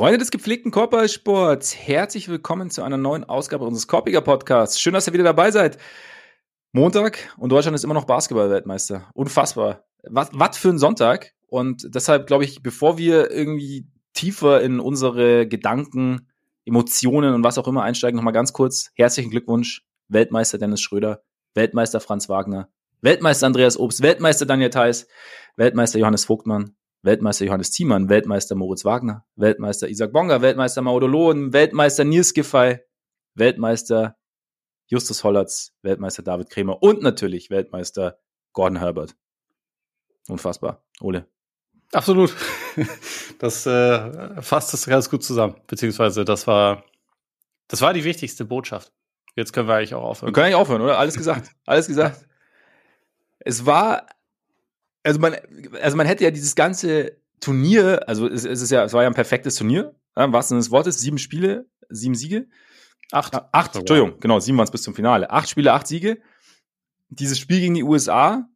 Freunde 0.00 0.16
des 0.16 0.30
gepflegten 0.30 0.70
Korbballsports, 0.70 1.76
herzlich 1.76 2.30
willkommen 2.30 2.70
zu 2.70 2.82
einer 2.82 2.96
neuen 2.96 3.22
Ausgabe 3.22 3.66
unseres 3.66 3.86
Korpiger 3.86 4.22
Podcasts. 4.22 4.80
Schön, 4.80 4.94
dass 4.94 5.06
ihr 5.06 5.12
wieder 5.12 5.24
dabei 5.24 5.50
seid. 5.50 5.76
Montag 6.72 7.18
und 7.36 7.52
Deutschland 7.52 7.74
ist 7.74 7.84
immer 7.84 7.92
noch 7.92 8.06
Basketball-Weltmeister. 8.06 9.10
Unfassbar. 9.12 9.84
Was, 10.04 10.30
was 10.32 10.56
für 10.56 10.70
ein 10.70 10.78
Sonntag. 10.78 11.32
Und 11.48 11.94
deshalb 11.94 12.26
glaube 12.26 12.44
ich, 12.44 12.62
bevor 12.62 12.96
wir 12.96 13.30
irgendwie 13.30 13.88
tiefer 14.14 14.62
in 14.62 14.80
unsere 14.80 15.46
Gedanken, 15.46 16.30
Emotionen 16.64 17.34
und 17.34 17.44
was 17.44 17.58
auch 17.58 17.68
immer 17.68 17.82
einsteigen, 17.82 18.16
nochmal 18.16 18.32
ganz 18.32 18.54
kurz 18.54 18.92
herzlichen 18.94 19.30
Glückwunsch. 19.30 19.82
Weltmeister 20.08 20.56
Dennis 20.56 20.80
Schröder, 20.80 21.20
Weltmeister 21.52 22.00
Franz 22.00 22.30
Wagner, 22.30 22.70
Weltmeister 23.02 23.46
Andreas 23.46 23.78
Obst, 23.78 24.00
Weltmeister 24.00 24.46
Daniel 24.46 24.70
Theiss, 24.70 25.08
Weltmeister 25.56 25.98
Johannes 25.98 26.24
Vogtmann, 26.24 26.74
Weltmeister 27.02 27.46
Johannes 27.46 27.70
Thiemann, 27.70 28.08
Weltmeister 28.08 28.54
Moritz 28.54 28.84
Wagner, 28.84 29.24
Weltmeister 29.36 29.88
Isaac 29.88 30.12
Bonga, 30.12 30.42
Weltmeister 30.42 30.82
Maudo 30.82 31.06
Lohn, 31.06 31.52
Weltmeister 31.52 32.04
Nils 32.04 32.34
Giffey, 32.34 32.78
Weltmeister 33.34 34.16
Justus 34.86 35.24
Hollatz, 35.24 35.72
Weltmeister 35.82 36.22
David 36.22 36.50
Kremer 36.50 36.82
und 36.82 37.02
natürlich 37.02 37.48
Weltmeister 37.50 38.18
Gordon 38.52 38.78
Herbert. 38.78 39.16
Unfassbar. 40.28 40.84
Ole. 41.00 41.26
Absolut. 41.92 42.34
Das 43.38 43.64
äh, 43.64 44.42
fasst 44.42 44.74
das 44.74 44.84
ganz 44.84 45.08
gut 45.08 45.24
zusammen. 45.24 45.56
Beziehungsweise 45.66 46.26
das 46.26 46.46
war, 46.46 46.84
das 47.68 47.80
war 47.80 47.94
die 47.94 48.04
wichtigste 48.04 48.44
Botschaft. 48.44 48.92
Jetzt 49.34 49.54
können 49.54 49.66
wir 49.66 49.76
eigentlich 49.76 49.94
auch 49.94 50.02
aufhören. 50.02 50.28
Wir 50.28 50.32
können 50.34 50.44
eigentlich 50.44 50.56
aufhören, 50.56 50.82
oder? 50.82 50.98
Alles 50.98 51.16
gesagt. 51.16 51.50
Alles 51.64 51.86
gesagt. 51.86 52.26
Es 53.42 53.64
war 53.64 54.06
also 55.02 55.20
man, 55.20 55.36
also 55.80 55.96
man 55.96 56.06
hätte 56.06 56.24
ja 56.24 56.30
dieses 56.30 56.54
ganze 56.54 57.16
Turnier, 57.40 58.06
also 58.08 58.28
es, 58.28 58.44
es 58.44 58.60
ist 58.60 58.70
ja, 58.70 58.84
es 58.84 58.92
war 58.92 59.02
ja 59.02 59.08
ein 59.08 59.14
perfektes 59.14 59.56
Turnier, 59.56 59.94
ja, 60.16 60.32
was 60.32 60.48
des 60.48 60.70
Wortes, 60.70 61.00
sieben 61.00 61.18
Spiele, 61.18 61.66
sieben 61.88 62.14
Siege. 62.14 62.46
Acht. 63.12 63.34
Ja, 63.34 63.48
acht, 63.52 63.74
oh, 63.74 63.80
Entschuldigung, 63.80 64.20
genau, 64.20 64.38
sieben 64.40 64.58
waren 64.58 64.66
es 64.66 64.70
bis 64.70 64.82
zum 64.82 64.94
Finale. 64.94 65.30
Acht 65.30 65.48
Spiele, 65.48 65.72
acht 65.72 65.86
Siege. 65.86 66.20
Dieses 67.08 67.38
Spiel 67.38 67.60
gegen 67.60 67.74
die 67.74 67.82
USA, 67.82 68.48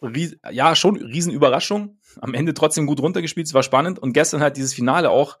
ries, 0.00 0.36
ja, 0.50 0.74
schon 0.74 0.96
Riesenüberraschung. 0.96 1.98
Am 2.20 2.34
Ende 2.34 2.54
trotzdem 2.54 2.86
gut 2.86 3.00
runtergespielt, 3.00 3.46
es 3.46 3.54
war 3.54 3.62
spannend. 3.62 3.98
Und 3.98 4.12
gestern 4.12 4.40
halt 4.40 4.56
dieses 4.56 4.72
Finale 4.72 5.10
auch 5.10 5.38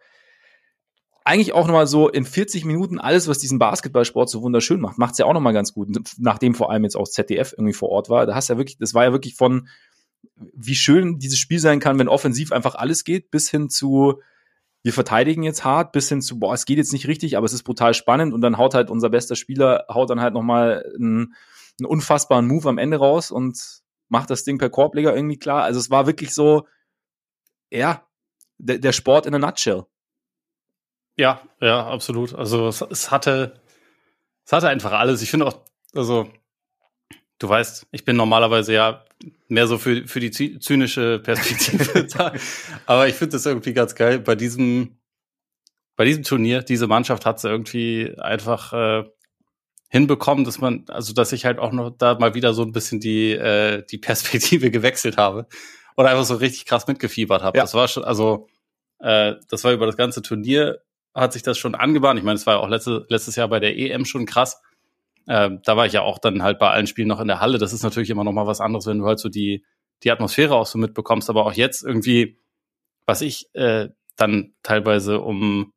eigentlich 1.28 1.52
auch 1.52 1.66
nochmal 1.66 1.86
so 1.86 2.08
in 2.08 2.24
40 2.24 2.64
Minuten 2.64 2.98
alles, 2.98 3.28
was 3.28 3.38
diesen 3.38 3.58
Basketballsport 3.58 4.30
so 4.30 4.40
wunderschön 4.40 4.80
macht, 4.80 4.96
macht's 4.96 5.18
ja 5.18 5.26
auch 5.26 5.34
nochmal 5.34 5.52
ganz 5.52 5.74
gut. 5.74 5.88
Nachdem 6.16 6.54
vor 6.54 6.70
allem 6.70 6.84
jetzt 6.84 6.96
auch 6.96 7.06
ZDF 7.06 7.52
irgendwie 7.52 7.74
vor 7.74 7.90
Ort 7.90 8.08
war. 8.08 8.24
Da 8.24 8.34
hast 8.34 8.48
ja 8.48 8.56
wirklich, 8.56 8.78
das 8.78 8.94
war 8.94 9.04
ja 9.04 9.12
wirklich 9.12 9.34
von, 9.34 9.68
wie 10.54 10.74
schön 10.74 11.18
dieses 11.18 11.38
Spiel 11.38 11.58
sein 11.58 11.80
kann, 11.80 11.98
wenn 11.98 12.08
offensiv 12.08 12.50
einfach 12.50 12.74
alles 12.76 13.04
geht, 13.04 13.30
bis 13.30 13.50
hin 13.50 13.68
zu, 13.68 14.22
wir 14.82 14.94
verteidigen 14.94 15.42
jetzt 15.42 15.64
hart, 15.64 15.92
bis 15.92 16.08
hin 16.08 16.22
zu, 16.22 16.38
boah, 16.38 16.54
es 16.54 16.64
geht 16.64 16.78
jetzt 16.78 16.94
nicht 16.94 17.06
richtig, 17.06 17.36
aber 17.36 17.44
es 17.44 17.52
ist 17.52 17.62
brutal 17.62 17.92
spannend 17.92 18.32
und 18.32 18.40
dann 18.40 18.56
haut 18.56 18.72
halt 18.72 18.88
unser 18.88 19.10
bester 19.10 19.36
Spieler, 19.36 19.84
haut 19.90 20.08
dann 20.08 20.22
halt 20.22 20.32
nochmal 20.32 20.82
einen, 20.94 21.34
einen 21.78 21.86
unfassbaren 21.86 22.46
Move 22.46 22.70
am 22.70 22.78
Ende 22.78 22.96
raus 22.96 23.30
und 23.30 23.82
macht 24.08 24.30
das 24.30 24.44
Ding 24.44 24.56
per 24.56 24.70
Korbleger 24.70 25.14
irgendwie 25.14 25.38
klar. 25.38 25.64
Also 25.64 25.78
es 25.78 25.90
war 25.90 26.06
wirklich 26.06 26.32
so, 26.32 26.66
ja, 27.70 28.06
der, 28.56 28.78
der 28.78 28.92
Sport 28.92 29.26
in 29.26 29.34
a 29.34 29.38
nutshell. 29.38 29.84
Ja, 31.18 31.42
ja, 31.60 31.86
absolut. 31.86 32.34
Also 32.34 32.68
es, 32.68 32.80
es 32.80 33.10
hatte, 33.10 33.60
es 34.46 34.52
hatte 34.52 34.68
einfach 34.68 34.92
alles. 34.92 35.20
Ich 35.20 35.30
finde 35.30 35.46
auch, 35.46 35.60
also 35.92 36.30
du 37.38 37.48
weißt, 37.48 37.88
ich 37.90 38.04
bin 38.04 38.16
normalerweise 38.16 38.72
ja 38.72 39.04
mehr 39.48 39.66
so 39.66 39.78
für, 39.78 40.06
für 40.06 40.20
die 40.20 40.30
zynische 40.30 41.18
Perspektive 41.18 42.04
da. 42.16 42.32
Aber 42.86 43.08
ich 43.08 43.16
finde 43.16 43.32
das 43.32 43.46
irgendwie 43.46 43.72
ganz 43.72 43.96
geil. 43.96 44.20
Bei 44.20 44.36
diesem, 44.36 44.98
bei 45.96 46.04
diesem 46.04 46.22
Turnier, 46.22 46.62
diese 46.62 46.86
Mannschaft 46.86 47.26
hat 47.26 47.40
sie 47.40 47.48
irgendwie 47.48 48.14
einfach 48.18 48.72
äh, 48.72 49.04
hinbekommen, 49.88 50.44
dass 50.44 50.60
man, 50.60 50.84
also 50.86 51.12
dass 51.14 51.32
ich 51.32 51.44
halt 51.44 51.58
auch 51.58 51.72
noch 51.72 51.90
da 51.90 52.16
mal 52.16 52.34
wieder 52.34 52.54
so 52.54 52.62
ein 52.62 52.72
bisschen 52.72 53.00
die, 53.00 53.32
äh, 53.32 53.84
die 53.90 53.98
Perspektive 53.98 54.70
gewechselt 54.70 55.16
habe 55.16 55.48
und 55.96 56.06
einfach 56.06 56.24
so 56.24 56.36
richtig 56.36 56.66
krass 56.66 56.86
mitgefiebert 56.86 57.42
habe. 57.42 57.58
Ja. 57.58 57.64
Das 57.64 57.74
war 57.74 57.88
schon, 57.88 58.04
also 58.04 58.46
äh, 59.00 59.34
das 59.48 59.64
war 59.64 59.72
über 59.72 59.86
das 59.86 59.96
ganze 59.96 60.22
Turnier 60.22 60.80
hat 61.20 61.32
sich 61.32 61.42
das 61.42 61.58
schon 61.58 61.74
angebahnt. 61.74 62.18
Ich 62.18 62.24
meine, 62.24 62.36
es 62.36 62.46
war 62.46 62.54
ja 62.54 62.60
auch 62.60 62.68
letzte, 62.68 63.06
letztes 63.08 63.36
Jahr 63.36 63.48
bei 63.48 63.60
der 63.60 63.76
EM 63.76 64.04
schon 64.04 64.26
krass. 64.26 64.60
Ähm, 65.28 65.60
da 65.64 65.76
war 65.76 65.86
ich 65.86 65.92
ja 65.92 66.02
auch 66.02 66.18
dann 66.18 66.42
halt 66.42 66.58
bei 66.58 66.70
allen 66.70 66.86
Spielen 66.86 67.08
noch 67.08 67.20
in 67.20 67.28
der 67.28 67.40
Halle. 67.40 67.58
Das 67.58 67.72
ist 67.72 67.82
natürlich 67.82 68.10
immer 68.10 68.24
noch 68.24 68.32
mal 68.32 68.46
was 68.46 68.60
anderes, 68.60 68.86
wenn 68.86 68.98
du 68.98 69.04
halt 69.04 69.18
so 69.18 69.28
die, 69.28 69.64
die 70.02 70.10
Atmosphäre 70.10 70.54
auch 70.54 70.66
so 70.66 70.78
mitbekommst. 70.78 71.28
Aber 71.28 71.44
auch 71.44 71.52
jetzt 71.52 71.84
irgendwie, 71.84 72.38
was 73.04 73.20
ich 73.20 73.54
äh, 73.54 73.88
dann 74.16 74.54
teilweise 74.62 75.20
um 75.20 75.72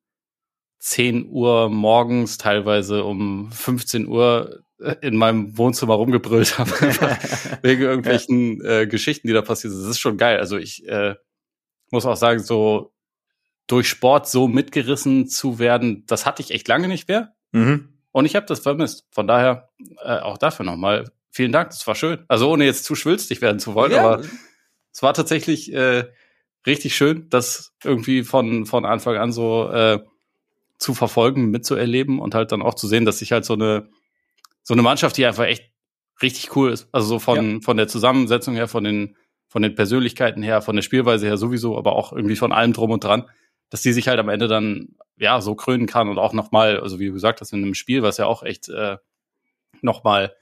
10 0.79 1.29
Uhr 1.29 1.69
morgens, 1.69 2.37
teilweise 2.37 3.03
um 3.03 3.51
15 3.51 4.07
Uhr 4.07 4.63
äh, 4.79 4.95
in 5.01 5.15
meinem 5.15 5.57
Wohnzimmer 5.57 5.93
rumgebrüllt 5.93 6.57
habe, 6.57 6.71
wegen 7.61 7.81
irgendwelchen 7.81 8.63
äh, 8.65 8.87
Geschichten, 8.87 9.27
die 9.27 9.33
da 9.33 9.41
passiert 9.41 9.73
sind. 9.73 9.83
Das 9.83 9.91
ist 9.91 9.99
schon 9.99 10.17
geil. 10.17 10.39
Also 10.39 10.57
ich 10.57 10.87
äh, 10.87 11.15
muss 11.91 12.05
auch 12.05 12.15
sagen, 12.15 12.39
so 12.39 12.93
durch 13.71 13.87
Sport 13.87 14.27
so 14.27 14.49
mitgerissen 14.49 15.27
zu 15.27 15.57
werden, 15.57 16.03
das 16.05 16.25
hatte 16.25 16.41
ich 16.41 16.51
echt 16.51 16.67
lange 16.67 16.89
nicht 16.89 17.07
mehr. 17.07 17.33
Mhm. 17.53 17.87
Und 18.11 18.25
ich 18.25 18.35
habe 18.35 18.45
das 18.45 18.59
vermisst. 18.59 19.05
Von 19.11 19.27
daher 19.27 19.69
äh, 20.03 20.17
auch 20.17 20.37
dafür 20.37 20.65
nochmal 20.65 21.09
vielen 21.29 21.53
Dank. 21.53 21.69
Das 21.69 21.87
war 21.87 21.95
schön. 21.95 22.25
Also 22.27 22.51
ohne 22.51 22.65
jetzt 22.65 22.83
zu 22.83 22.95
schwülstig 22.95 23.41
werden 23.41 23.59
zu 23.59 23.73
wollen, 23.73 23.93
ja. 23.93 24.01
aber 24.03 24.23
es 24.91 25.01
war 25.01 25.13
tatsächlich 25.13 25.73
äh, 25.73 26.03
richtig 26.67 26.97
schön, 26.97 27.27
das 27.29 27.71
irgendwie 27.81 28.23
von 28.23 28.65
von 28.65 28.83
Anfang 28.83 29.15
an 29.15 29.31
so 29.31 29.69
äh, 29.71 29.99
zu 30.77 30.93
verfolgen, 30.93 31.49
mitzuerleben 31.49 32.19
und 32.19 32.35
halt 32.35 32.51
dann 32.51 32.61
auch 32.61 32.73
zu 32.73 32.89
sehen, 32.89 33.05
dass 33.05 33.19
sich 33.19 33.31
halt 33.31 33.45
so 33.45 33.53
eine 33.53 33.87
so 34.63 34.73
eine 34.73 34.81
Mannschaft, 34.81 35.15
die 35.15 35.25
einfach 35.25 35.45
echt 35.45 35.71
richtig 36.21 36.57
cool 36.57 36.73
ist. 36.73 36.89
Also 36.91 37.07
so 37.07 37.19
von 37.19 37.53
ja. 37.53 37.59
von 37.61 37.77
der 37.77 37.87
Zusammensetzung 37.87 38.53
her, 38.53 38.67
von 38.67 38.83
den 38.83 39.15
von 39.47 39.61
den 39.61 39.75
Persönlichkeiten 39.75 40.43
her, 40.43 40.61
von 40.61 40.75
der 40.75 40.83
Spielweise 40.83 41.25
her 41.25 41.37
sowieso, 41.37 41.77
aber 41.77 41.93
auch 41.93 42.11
irgendwie 42.11 42.35
von 42.35 42.51
allem 42.51 42.73
drum 42.73 42.91
und 42.91 43.05
dran 43.05 43.29
dass 43.71 43.81
die 43.81 43.93
sich 43.93 44.07
halt 44.07 44.19
am 44.19 44.29
Ende 44.29 44.47
dann 44.47 44.89
ja 45.17 45.41
so 45.41 45.55
krönen 45.55 45.87
kann 45.87 46.09
und 46.09 46.19
auch 46.19 46.33
nochmal, 46.33 46.79
also 46.79 46.99
wie 46.99 47.07
du 47.07 47.13
gesagt 47.13 47.41
hast, 47.41 47.53
in 47.53 47.63
einem 47.63 47.73
Spiel, 47.73 48.03
was 48.03 48.17
ja 48.17 48.27
auch 48.27 48.43
echt 48.43 48.69
äh, 48.69 48.97
nochmal 49.81 50.35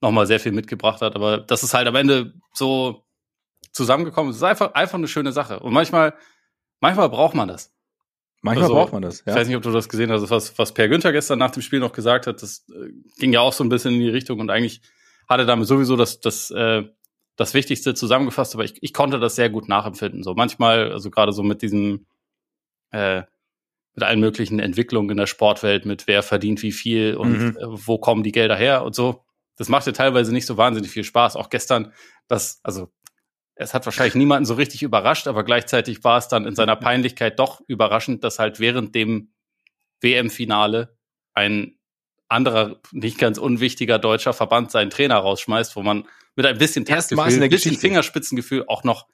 noch 0.00 0.12
mal 0.12 0.26
sehr 0.26 0.40
viel 0.40 0.52
mitgebracht 0.52 1.02
hat. 1.02 1.14
Aber 1.14 1.38
das 1.38 1.62
ist 1.62 1.74
halt 1.74 1.86
am 1.86 1.96
Ende 1.96 2.32
so 2.54 3.04
zusammengekommen. 3.72 4.30
Es 4.30 4.38
ist 4.38 4.42
einfach, 4.42 4.72
einfach 4.72 4.96
eine 4.96 5.08
schöne 5.08 5.32
Sache. 5.32 5.60
Und 5.60 5.74
manchmal, 5.74 6.14
manchmal 6.80 7.10
braucht 7.10 7.34
man 7.34 7.48
das. 7.48 7.74
Manchmal 8.42 8.64
also, 8.64 8.74
braucht 8.74 8.92
man 8.92 9.02
das. 9.02 9.22
Ja. 9.26 9.32
Ich 9.32 9.38
weiß 9.38 9.48
nicht, 9.48 9.56
ob 9.56 9.62
du 9.62 9.72
das 9.72 9.88
gesehen 9.88 10.10
hast, 10.10 10.30
was, 10.30 10.56
was 10.58 10.72
Per 10.72 10.88
Günther 10.88 11.12
gestern 11.12 11.38
nach 11.38 11.50
dem 11.50 11.62
Spiel 11.62 11.80
noch 11.80 11.92
gesagt 11.92 12.26
hat. 12.26 12.40
Das 12.40 12.66
äh, 12.70 12.92
ging 13.18 13.32
ja 13.32 13.40
auch 13.40 13.52
so 13.52 13.62
ein 13.62 13.68
bisschen 13.68 13.94
in 13.94 14.00
die 14.00 14.08
Richtung 14.08 14.40
und 14.40 14.48
eigentlich 14.48 14.80
hat 15.28 15.40
er 15.40 15.46
damit 15.46 15.68
sowieso 15.68 15.96
das, 15.96 16.20
das, 16.20 16.50
äh, 16.50 16.84
das 17.36 17.54
Wichtigste 17.54 17.94
zusammengefasst, 17.94 18.54
aber 18.54 18.64
ich, 18.64 18.82
ich 18.82 18.92
konnte 18.92 19.20
das 19.20 19.36
sehr 19.36 19.50
gut 19.50 19.68
nachempfinden. 19.68 20.22
So 20.22 20.34
manchmal, 20.34 20.90
also 20.90 21.10
gerade 21.10 21.32
so 21.32 21.42
mit 21.42 21.62
diesem, 21.62 22.06
äh, 22.90 23.22
mit 23.94 24.04
allen 24.04 24.20
möglichen 24.20 24.60
Entwicklungen 24.60 25.10
in 25.10 25.16
der 25.16 25.26
Sportwelt, 25.26 25.84
mit 25.84 26.06
wer 26.06 26.22
verdient 26.22 26.62
wie 26.62 26.72
viel 26.72 27.16
und 27.16 27.38
mhm. 27.38 27.56
äh, 27.56 27.86
wo 27.86 27.98
kommen 27.98 28.22
die 28.22 28.32
Gelder 28.32 28.56
her 28.56 28.84
und 28.84 28.94
so. 28.94 29.24
Das 29.56 29.68
macht 29.68 29.86
ja 29.86 29.92
teilweise 29.92 30.32
nicht 30.32 30.46
so 30.46 30.56
wahnsinnig 30.56 30.90
viel 30.90 31.04
Spaß. 31.04 31.36
Auch 31.36 31.50
gestern, 31.50 31.92
das, 32.28 32.60
also 32.62 32.90
es 33.54 33.74
hat 33.74 33.84
wahrscheinlich 33.84 34.14
niemanden 34.14 34.46
so 34.46 34.54
richtig 34.54 34.82
überrascht, 34.82 35.26
aber 35.26 35.44
gleichzeitig 35.44 36.02
war 36.02 36.16
es 36.16 36.28
dann 36.28 36.46
in 36.46 36.54
seiner 36.54 36.76
Peinlichkeit 36.76 37.38
doch 37.38 37.60
überraschend, 37.66 38.24
dass 38.24 38.38
halt 38.38 38.58
während 38.58 38.94
dem 38.94 39.32
WM-Finale 40.00 40.96
ein 41.34 41.78
anderer, 42.28 42.80
nicht 42.92 43.18
ganz 43.18 43.38
unwichtiger 43.38 43.98
deutscher 43.98 44.32
Verband 44.32 44.70
seinen 44.70 44.90
Trainer 44.90 45.16
rausschmeißt, 45.16 45.76
wo 45.76 45.82
man 45.82 46.06
mit 46.36 46.46
ein 46.46 46.58
bisschen 46.58 46.84
Testgefühl, 46.84 47.42
ein 47.42 47.50
bisschen 47.50 47.76
Fingerspitzengefühl 47.76 48.64
auch 48.66 48.84
noch 48.84 49.08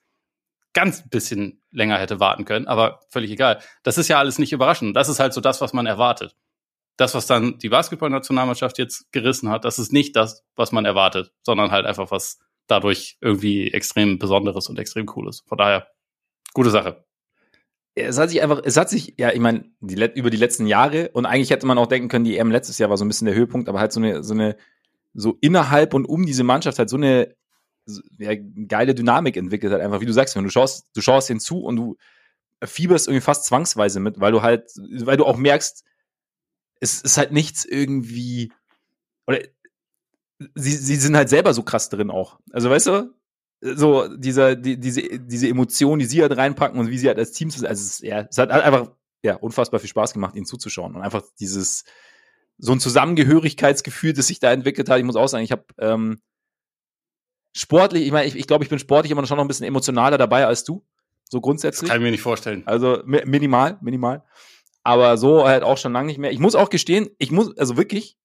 ganz 0.76 1.08
bisschen 1.08 1.62
länger 1.70 1.96
hätte 1.96 2.20
warten 2.20 2.44
können, 2.44 2.66
aber 2.66 3.00
völlig 3.08 3.30
egal. 3.30 3.60
Das 3.82 3.96
ist 3.96 4.08
ja 4.08 4.18
alles 4.18 4.38
nicht 4.38 4.52
überraschend. 4.52 4.94
Das 4.94 5.08
ist 5.08 5.18
halt 5.18 5.32
so 5.32 5.40
das, 5.40 5.62
was 5.62 5.72
man 5.72 5.86
erwartet. 5.86 6.36
Das, 6.98 7.14
was 7.14 7.26
dann 7.26 7.58
die 7.58 7.70
Basketballnationalmannschaft 7.70 8.76
jetzt 8.76 9.10
gerissen 9.10 9.48
hat, 9.48 9.64
das 9.64 9.78
ist 9.78 9.90
nicht 9.90 10.16
das, 10.16 10.44
was 10.54 10.72
man 10.72 10.84
erwartet, 10.84 11.32
sondern 11.42 11.70
halt 11.70 11.86
einfach 11.86 12.10
was 12.10 12.40
dadurch 12.66 13.16
irgendwie 13.22 13.72
extrem 13.72 14.18
Besonderes 14.18 14.68
und 14.68 14.78
extrem 14.78 15.06
Cooles. 15.06 15.44
Von 15.46 15.56
daher, 15.56 15.88
gute 16.52 16.68
Sache. 16.70 17.06
Es 17.94 18.18
hat 18.18 18.28
sich 18.28 18.42
einfach, 18.42 18.60
es 18.62 18.76
hat 18.76 18.90
sich, 18.90 19.14
ja, 19.16 19.32
ich 19.32 19.40
meine, 19.40 19.64
die, 19.80 19.94
über 20.14 20.28
die 20.28 20.36
letzten 20.36 20.66
Jahre 20.66 21.08
und 21.14 21.24
eigentlich 21.24 21.50
hätte 21.50 21.66
man 21.66 21.78
auch 21.78 21.86
denken 21.86 22.08
können, 22.08 22.26
die 22.26 22.36
EM 22.36 22.50
letztes 22.50 22.76
Jahr 22.76 22.90
war 22.90 22.98
so 22.98 23.04
ein 23.06 23.08
bisschen 23.08 23.26
der 23.26 23.34
Höhepunkt, 23.34 23.70
aber 23.70 23.80
halt 23.80 23.92
so 23.92 24.00
eine, 24.00 24.22
so 24.22 24.34
eine, 24.34 24.56
so 25.14 25.38
innerhalb 25.40 25.94
und 25.94 26.04
um 26.04 26.26
diese 26.26 26.44
Mannschaft 26.44 26.78
halt 26.78 26.90
so 26.90 26.98
eine 26.98 27.34
ja, 28.18 28.32
geile 28.68 28.94
Dynamik 28.94 29.36
entwickelt 29.36 29.72
hat. 29.72 29.80
Einfach 29.80 30.00
wie 30.00 30.06
du 30.06 30.12
sagst, 30.12 30.36
wenn 30.36 30.44
du 30.44 30.50
schaust, 30.50 30.86
du 30.94 31.00
schaust 31.00 31.28
hinzu 31.28 31.60
und 31.60 31.76
du 31.76 31.96
fieberst 32.64 33.06
irgendwie 33.06 33.22
fast 33.22 33.44
zwangsweise 33.44 34.00
mit, 34.00 34.20
weil 34.20 34.32
du 34.32 34.42
halt, 34.42 34.70
weil 34.76 35.16
du 35.16 35.24
auch 35.24 35.36
merkst, 35.36 35.84
es 36.80 37.00
ist 37.00 37.16
halt 37.16 37.32
nichts 37.32 37.64
irgendwie, 37.64 38.52
oder 39.26 39.40
sie, 40.54 40.72
sie 40.72 40.96
sind 40.96 41.16
halt 41.16 41.28
selber 41.28 41.54
so 41.54 41.62
krass 41.62 41.88
drin 41.88 42.10
auch. 42.10 42.38
Also 42.52 42.70
weißt 42.70 42.86
du, 42.86 43.14
so 43.60 44.14
dieser, 44.16 44.56
die, 44.56 44.78
diese, 44.78 45.02
diese 45.18 45.48
Emotion, 45.48 45.98
die 45.98 46.04
sie 46.04 46.22
halt 46.22 46.36
reinpacken 46.36 46.78
und 46.78 46.90
wie 46.90 46.98
sie 46.98 47.08
halt 47.08 47.18
als 47.18 47.32
Team, 47.32 47.50
also 47.50 47.66
es, 47.66 48.00
ja, 48.00 48.26
es 48.28 48.38
hat 48.38 48.50
einfach 48.50 48.92
ja, 49.22 49.34
unfassbar 49.36 49.80
viel 49.80 49.88
Spaß 49.88 50.12
gemacht, 50.12 50.36
ihnen 50.36 50.46
zuzuschauen 50.46 50.94
und 50.94 51.02
einfach 51.02 51.22
dieses, 51.40 51.84
so 52.58 52.72
ein 52.72 52.80
Zusammengehörigkeitsgefühl, 52.80 54.12
das 54.12 54.28
sich 54.28 54.40
da 54.40 54.52
entwickelt 54.52 54.88
hat. 54.88 54.98
Ich 54.98 55.04
muss 55.04 55.16
auch 55.16 55.28
sagen, 55.28 55.44
ich 55.44 55.52
habe 55.52 55.64
ähm, 55.78 56.20
sportlich, 57.56 58.04
ich 58.06 58.12
meine, 58.12 58.26
ich, 58.26 58.36
ich 58.36 58.46
glaube, 58.46 58.64
ich 58.64 58.70
bin 58.70 58.78
sportlich 58.78 59.10
immer 59.10 59.26
schon 59.26 59.36
noch 59.36 59.44
ein 59.44 59.48
bisschen 59.48 59.66
emotionaler 59.66 60.18
dabei 60.18 60.46
als 60.46 60.64
du, 60.64 60.84
so 61.28 61.40
grundsätzlich. 61.40 61.88
Das 61.88 61.90
kann 61.90 62.00
ich 62.00 62.04
mir 62.04 62.10
nicht 62.10 62.22
vorstellen. 62.22 62.62
Also 62.66 63.02
mi 63.04 63.22
minimal, 63.24 63.78
minimal. 63.80 64.22
Aber 64.82 65.16
so 65.16 65.46
halt 65.46 65.64
auch 65.64 65.78
schon 65.78 65.92
lange 65.92 66.06
nicht 66.06 66.18
mehr. 66.18 66.30
Ich 66.30 66.38
muss 66.38 66.54
auch 66.54 66.70
gestehen, 66.70 67.08
ich 67.18 67.32
muss, 67.32 67.56
also 67.58 67.76
wirklich, 67.76 68.16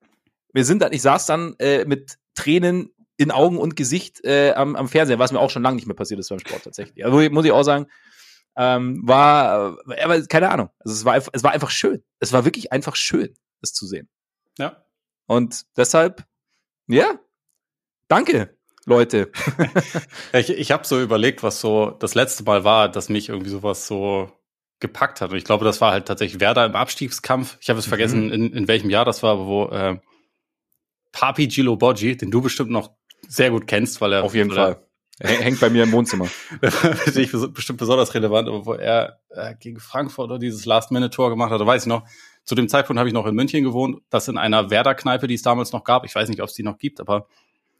wir 0.53 0.65
sind 0.65 0.81
dann, 0.81 0.93
ich 0.93 1.01
saß 1.01 1.25
dann 1.25 1.55
äh, 1.59 1.85
mit 1.85 2.17
Tränen 2.35 2.93
in 3.17 3.31
Augen 3.31 3.57
und 3.57 3.75
Gesicht 3.75 4.23
äh, 4.23 4.51
am, 4.53 4.75
am 4.75 4.87
Fernseher, 4.87 5.19
was 5.19 5.31
mir 5.31 5.39
auch 5.39 5.49
schon 5.49 5.63
lange 5.63 5.75
nicht 5.75 5.87
mehr 5.87 5.95
passiert 5.95 6.19
ist 6.19 6.29
beim 6.29 6.39
Sport 6.39 6.63
tatsächlich. 6.63 7.03
Also 7.05 7.17
muss 7.31 7.45
ich 7.45 7.51
auch 7.51 7.63
sagen, 7.63 7.87
ähm, 8.57 9.01
war, 9.07 9.77
äh, 9.89 10.01
aber 10.01 10.21
keine 10.23 10.49
Ahnung. 10.49 10.69
Also 10.79 10.93
es 10.93 11.05
war, 11.05 11.15
es 11.15 11.43
war 11.43 11.51
einfach 11.51 11.69
schön. 11.69 12.03
Es 12.19 12.33
war 12.33 12.45
wirklich 12.45 12.71
einfach 12.71 12.95
schön, 12.95 13.33
es 13.61 13.73
zu 13.73 13.87
sehen. 13.87 14.09
Ja. 14.57 14.83
Und 15.25 15.65
deshalb, 15.77 16.25
ja, 16.87 17.19
danke, 18.07 18.57
Leute. 18.91 19.31
ich 20.33 20.49
ich 20.49 20.71
habe 20.71 20.85
so 20.85 21.01
überlegt, 21.01 21.43
was 21.43 21.61
so 21.61 21.91
das 21.91 22.13
letzte 22.13 22.43
Mal 22.43 22.63
war, 22.63 22.89
dass 22.89 23.09
mich 23.09 23.29
irgendwie 23.29 23.49
sowas 23.49 23.87
so 23.87 24.29
gepackt 24.79 25.21
hat. 25.21 25.31
Und 25.31 25.37
ich 25.37 25.45
glaube, 25.45 25.63
das 25.63 25.79
war 25.79 25.91
halt 25.91 26.07
tatsächlich 26.07 26.41
Werder 26.41 26.65
im 26.65 26.75
Abstiegskampf. 26.75 27.57
Ich 27.61 27.69
habe 27.69 27.79
es 27.79 27.85
mhm. 27.85 27.89
vergessen, 27.89 28.31
in, 28.31 28.51
in 28.51 28.67
welchem 28.67 28.89
Jahr 28.89 29.05
das 29.05 29.23
war, 29.23 29.39
wo 29.45 29.65
äh, 29.67 29.97
Papi 31.13 31.47
Gilo 31.47 31.77
Boggi, 31.77 32.17
den 32.17 32.31
du 32.31 32.41
bestimmt 32.41 32.71
noch 32.71 32.91
sehr 33.27 33.51
gut 33.51 33.67
kennst, 33.67 34.01
weil 34.01 34.13
er 34.13 34.23
auf 34.23 34.35
jeden 34.35 34.51
Fall 34.51 34.85
hängt 35.19 35.59
bei 35.59 35.69
mir 35.69 35.83
im 35.83 35.91
Wohnzimmer. 35.91 36.25
Finde 36.61 37.21
ich 37.21 37.31
bestimmt 37.53 37.79
besonders 37.79 38.13
relevant, 38.13 38.47
aber 38.47 38.65
wo 38.65 38.73
er 38.73 39.19
äh, 39.29 39.55
gegen 39.59 39.79
Frankfurt 39.79 40.29
oder 40.29 40.39
dieses 40.39 40.65
Last-Minute-Tor 40.65 41.29
gemacht 41.29 41.51
hat, 41.51 41.65
weiß 41.65 41.83
ich 41.83 41.87
noch. 41.87 42.07
Zu 42.43 42.55
dem 42.55 42.67
Zeitpunkt 42.67 42.97
habe 42.97 43.07
ich 43.07 43.13
noch 43.13 43.27
in 43.27 43.35
München 43.35 43.63
gewohnt, 43.63 44.01
das 44.09 44.27
in 44.27 44.37
einer 44.37 44.71
Werder-Kneipe, 44.71 45.27
die 45.27 45.35
es 45.35 45.43
damals 45.43 45.71
noch 45.71 45.83
gab. 45.83 46.05
Ich 46.05 46.15
weiß 46.15 46.27
nicht, 46.27 46.41
ob 46.41 46.49
es 46.49 46.55
die 46.55 46.63
noch 46.63 46.79
gibt, 46.79 46.99
aber 46.99 47.27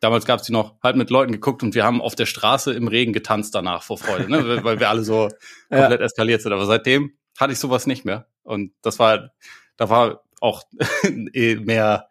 damals 0.02 0.26
gab 0.26 0.42
es 0.42 0.46
die 0.46 0.52
noch, 0.52 0.76
halt 0.84 0.98
mit 0.98 1.10
Leuten 1.10 1.32
geguckt 1.32 1.64
und 1.64 1.74
wir 1.74 1.86
haben 1.86 2.02
auf 2.02 2.16
der 2.16 2.26
Straße 2.26 2.74
im 2.74 2.88
Regen 2.88 3.14
getanzt 3.14 3.56
danach 3.56 3.84
vor 3.84 3.98
Freude, 3.98 4.30
ne? 4.30 4.64
weil 4.64 4.80
wir 4.80 4.90
alle 4.90 5.04
so 5.04 5.30
komplett 5.70 6.02
ja. 6.02 6.06
eskaliert 6.06 6.42
sind. 6.42 6.52
Aber 6.52 6.66
seitdem 6.66 7.18
hatte 7.40 7.54
ich 7.54 7.60
sowas 7.60 7.88
nicht 7.88 8.04
mehr. 8.04 8.28
Und 8.44 8.74
das 8.82 9.00
war, 9.00 9.32
da 9.78 9.90
war 9.90 10.24
auch 10.42 10.64
eh 11.34 11.56
mehr, 11.56 12.10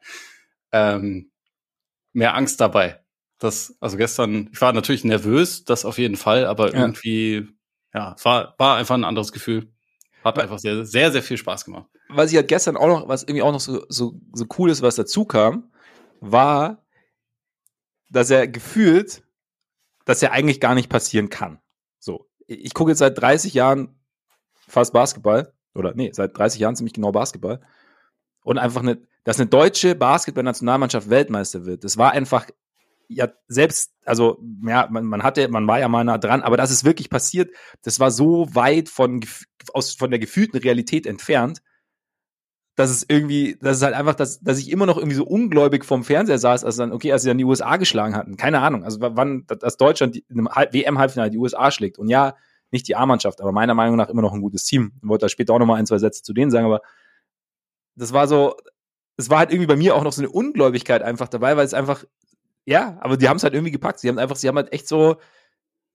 ähm, 0.72 1.30
mehr 2.12 2.34
Angst 2.34 2.60
dabei. 2.60 3.00
Das, 3.38 3.76
also 3.80 3.96
gestern, 3.96 4.50
ich 4.52 4.60
war 4.60 4.72
natürlich 4.72 5.04
nervös, 5.04 5.64
das 5.64 5.84
auf 5.84 5.98
jeden 5.98 6.16
Fall, 6.16 6.46
aber 6.46 6.72
ja. 6.72 6.80
irgendwie, 6.80 7.48
ja, 7.92 8.14
war, 8.22 8.54
war 8.58 8.76
einfach 8.76 8.94
ein 8.94 9.04
anderes 9.04 9.32
Gefühl. 9.32 9.72
Hat 10.22 10.38
einfach 10.38 10.58
sehr, 10.58 10.84
sehr, 10.84 11.10
sehr 11.10 11.22
viel 11.22 11.38
Spaß 11.38 11.64
gemacht. 11.64 11.86
Was 12.10 12.30
ich 12.30 12.36
halt 12.36 12.48
gestern 12.48 12.76
auch 12.76 12.88
noch, 12.88 13.08
was 13.08 13.22
irgendwie 13.22 13.42
auch 13.42 13.52
noch 13.52 13.60
so, 13.60 13.84
so, 13.88 14.20
so 14.32 14.44
cool 14.58 14.70
ist, 14.70 14.82
was 14.82 14.96
dazu 14.96 15.24
kam, 15.24 15.72
war, 16.20 16.79
dass 18.10 18.30
er 18.30 18.48
gefühlt, 18.48 19.22
dass 20.04 20.22
er 20.22 20.32
eigentlich 20.32 20.60
gar 20.60 20.74
nicht 20.74 20.88
passieren 20.88 21.30
kann. 21.30 21.60
So. 21.98 22.28
Ich 22.46 22.74
gucke 22.74 22.90
jetzt 22.90 22.98
seit 22.98 23.18
30 23.18 23.54
Jahren 23.54 24.00
fast 24.66 24.92
Basketball. 24.92 25.52
Oder 25.74 25.94
nee, 25.94 26.10
seit 26.12 26.36
30 26.36 26.60
Jahren 26.60 26.76
ziemlich 26.76 26.94
genau 26.94 27.12
Basketball. 27.12 27.60
Und 28.42 28.58
einfach 28.58 28.82
eine, 28.82 29.00
dass 29.24 29.38
eine 29.38 29.48
deutsche 29.48 29.94
Basketball-Nationalmannschaft 29.94 31.10
Weltmeister 31.10 31.64
wird. 31.64 31.84
Das 31.84 31.96
war 31.96 32.12
einfach 32.12 32.46
ja 33.08 33.28
selbst, 33.48 33.92
also 34.04 34.38
ja, 34.64 34.88
man, 34.90 35.04
man 35.04 35.22
hatte, 35.22 35.48
man 35.48 35.66
war 35.66 35.80
ja 35.80 35.88
mal 35.88 36.04
nah 36.04 36.18
dran, 36.18 36.42
aber 36.42 36.56
dass 36.56 36.70
es 36.70 36.84
wirklich 36.84 37.10
passiert, 37.10 37.50
das 37.82 37.98
war 37.98 38.10
so 38.10 38.54
weit 38.54 38.88
von, 38.88 39.24
aus, 39.74 39.94
von 39.94 40.10
der 40.10 40.20
gefühlten 40.20 40.58
Realität 40.58 41.06
entfernt, 41.06 41.60
dass 42.80 42.90
es 42.90 43.04
irgendwie, 43.06 43.58
dass 43.60 43.76
es 43.76 43.82
halt 43.82 43.94
einfach, 43.94 44.14
dass, 44.14 44.40
dass 44.40 44.58
ich 44.58 44.70
immer 44.70 44.86
noch 44.86 44.96
irgendwie 44.96 45.16
so 45.16 45.24
ungläubig 45.24 45.84
vom 45.84 46.02
Fernseher 46.02 46.38
saß, 46.38 46.64
als 46.64 46.76
dann, 46.76 46.92
okay, 46.92 47.12
als 47.12 47.22
sie 47.22 47.28
dann 47.28 47.36
die 47.36 47.44
USA 47.44 47.76
geschlagen 47.76 48.16
hatten. 48.16 48.38
Keine 48.38 48.60
Ahnung, 48.60 48.84
also 48.84 48.98
wann, 49.00 49.44
dass 49.46 49.76
Deutschland 49.76 50.16
in 50.16 50.48
einem 50.48 50.48
WM-Halbfinale 50.72 51.30
die 51.30 51.38
USA 51.38 51.70
schlägt. 51.70 51.98
Und 51.98 52.08
ja, 52.08 52.36
nicht 52.70 52.88
die 52.88 52.96
A-Mannschaft, 52.96 53.42
aber 53.42 53.52
meiner 53.52 53.74
Meinung 53.74 53.96
nach 53.96 54.08
immer 54.08 54.22
noch 54.22 54.32
ein 54.32 54.40
gutes 54.40 54.64
Team. 54.64 54.92
Ich 55.02 55.08
wollte 55.08 55.26
da 55.26 55.28
später 55.28 55.52
auch 55.52 55.58
noch 55.58 55.66
mal 55.66 55.74
ein, 55.74 55.86
zwei 55.86 55.98
Sätze 55.98 56.22
zu 56.22 56.32
denen 56.32 56.50
sagen, 56.50 56.64
aber 56.64 56.80
das 57.96 58.14
war 58.14 58.26
so, 58.26 58.56
es 59.18 59.28
war 59.28 59.40
halt 59.40 59.50
irgendwie 59.50 59.66
bei 59.66 59.76
mir 59.76 59.94
auch 59.94 60.02
noch 60.02 60.12
so 60.12 60.22
eine 60.22 60.30
Ungläubigkeit 60.30 61.02
einfach 61.02 61.28
dabei, 61.28 61.58
weil 61.58 61.66
es 61.66 61.74
einfach 61.74 62.04
ja, 62.64 62.96
aber 63.00 63.16
die 63.16 63.28
haben 63.28 63.36
es 63.36 63.42
halt 63.42 63.54
irgendwie 63.54 63.72
gepackt. 63.72 63.98
Sie 63.98 64.08
haben 64.08 64.18
einfach, 64.18 64.36
sie 64.36 64.48
haben 64.48 64.56
halt 64.56 64.72
echt 64.72 64.88
so, 64.88 65.16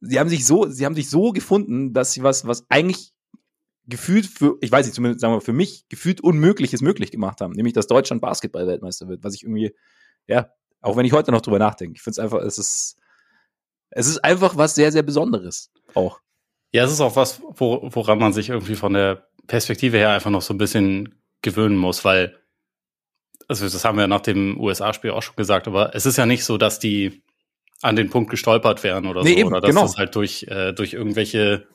sie 0.01 0.19
haben 0.19 0.29
sich 0.29 0.45
so, 0.45 0.67
sie 0.67 0.85
haben 0.85 0.95
sich 0.95 1.09
so 1.09 1.31
gefunden, 1.31 1.93
dass 1.93 2.13
sie 2.13 2.21
was, 2.21 2.45
was 2.45 2.65
eigentlich 2.69 3.13
gefühlt 3.87 4.25
für, 4.25 4.57
ich 4.61 4.71
weiß 4.71 4.85
nicht, 4.85 4.95
zumindest 4.95 5.21
sagen 5.21 5.33
wir 5.33 5.41
für 5.41 5.53
mich, 5.53 5.87
gefühlt 5.89 6.21
Unmögliches 6.21 6.81
möglich 6.81 7.11
gemacht 7.11 7.41
haben, 7.41 7.53
nämlich 7.53 7.73
dass 7.73 7.87
Deutschland 7.87 8.21
Basketball-Weltmeister 8.21 9.07
wird, 9.07 9.23
was 9.23 9.35
ich 9.35 9.43
irgendwie, 9.43 9.75
ja, 10.27 10.49
auch 10.81 10.97
wenn 10.97 11.05
ich 11.05 11.13
heute 11.13 11.31
noch 11.31 11.41
drüber 11.41 11.59
nachdenke, 11.59 11.95
ich 11.95 12.01
finde 12.01 12.13
es 12.13 12.19
einfach, 12.19 12.39
es 12.39 12.57
ist, 12.57 12.97
es 13.91 14.07
ist 14.07 14.23
einfach 14.23 14.57
was 14.57 14.75
sehr, 14.75 14.91
sehr 14.91 15.03
Besonderes 15.03 15.71
auch. 15.93 16.19
Ja, 16.71 16.83
es 16.83 16.91
ist 16.91 17.01
auch 17.01 17.15
was, 17.15 17.41
wo, 17.41 17.87
woran 17.91 18.19
man 18.19 18.33
sich 18.33 18.49
irgendwie 18.49 18.75
von 18.75 18.93
der 18.93 19.27
Perspektive 19.47 19.97
her 19.97 20.11
einfach 20.11 20.31
noch 20.31 20.41
so 20.41 20.53
ein 20.53 20.57
bisschen 20.57 21.15
gewöhnen 21.41 21.77
muss, 21.77 22.03
weil 22.03 22.37
also 23.47 23.65
das 23.65 23.85
haben 23.85 23.97
wir 23.97 24.07
nach 24.07 24.21
dem 24.21 24.59
USA-Spiel 24.59 25.11
auch 25.11 25.21
schon 25.21 25.35
gesagt, 25.35 25.67
aber 25.67 25.93
es 25.95 26.05
ist 26.05 26.17
ja 26.17 26.25
nicht 26.25 26.43
so, 26.43 26.57
dass 26.57 26.79
die 26.79 27.23
an 27.81 27.95
den 27.95 28.09
Punkt 28.09 28.31
gestolpert 28.31 28.83
wären 28.83 29.05
oder 29.05 29.23
nee, 29.23 29.33
so, 29.33 29.39
eben, 29.39 29.49
oder 29.49 29.61
dass 29.61 29.69
genau. 29.69 29.81
das 29.81 29.97
halt 29.97 30.15
durch, 30.15 30.43
äh, 30.49 30.73
durch 30.73 30.93
irgendwelche, 30.93 31.67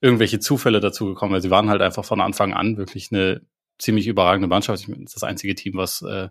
irgendwelche 0.00 0.38
Zufälle 0.38 0.80
dazu 0.80 1.06
gekommen 1.06 1.32
wäre. 1.32 1.42
Sie 1.42 1.50
waren 1.50 1.70
halt 1.70 1.82
einfach 1.82 2.04
von 2.04 2.20
Anfang 2.20 2.52
an 2.52 2.76
wirklich 2.76 3.12
eine 3.12 3.42
ziemlich 3.78 4.06
überragende 4.06 4.48
Mannschaft. 4.48 4.82
Ich 4.82 4.88
meine, 4.88 5.04
das 5.04 5.22
einzige 5.22 5.54
Team, 5.54 5.74
was, 5.76 6.02
äh, 6.02 6.28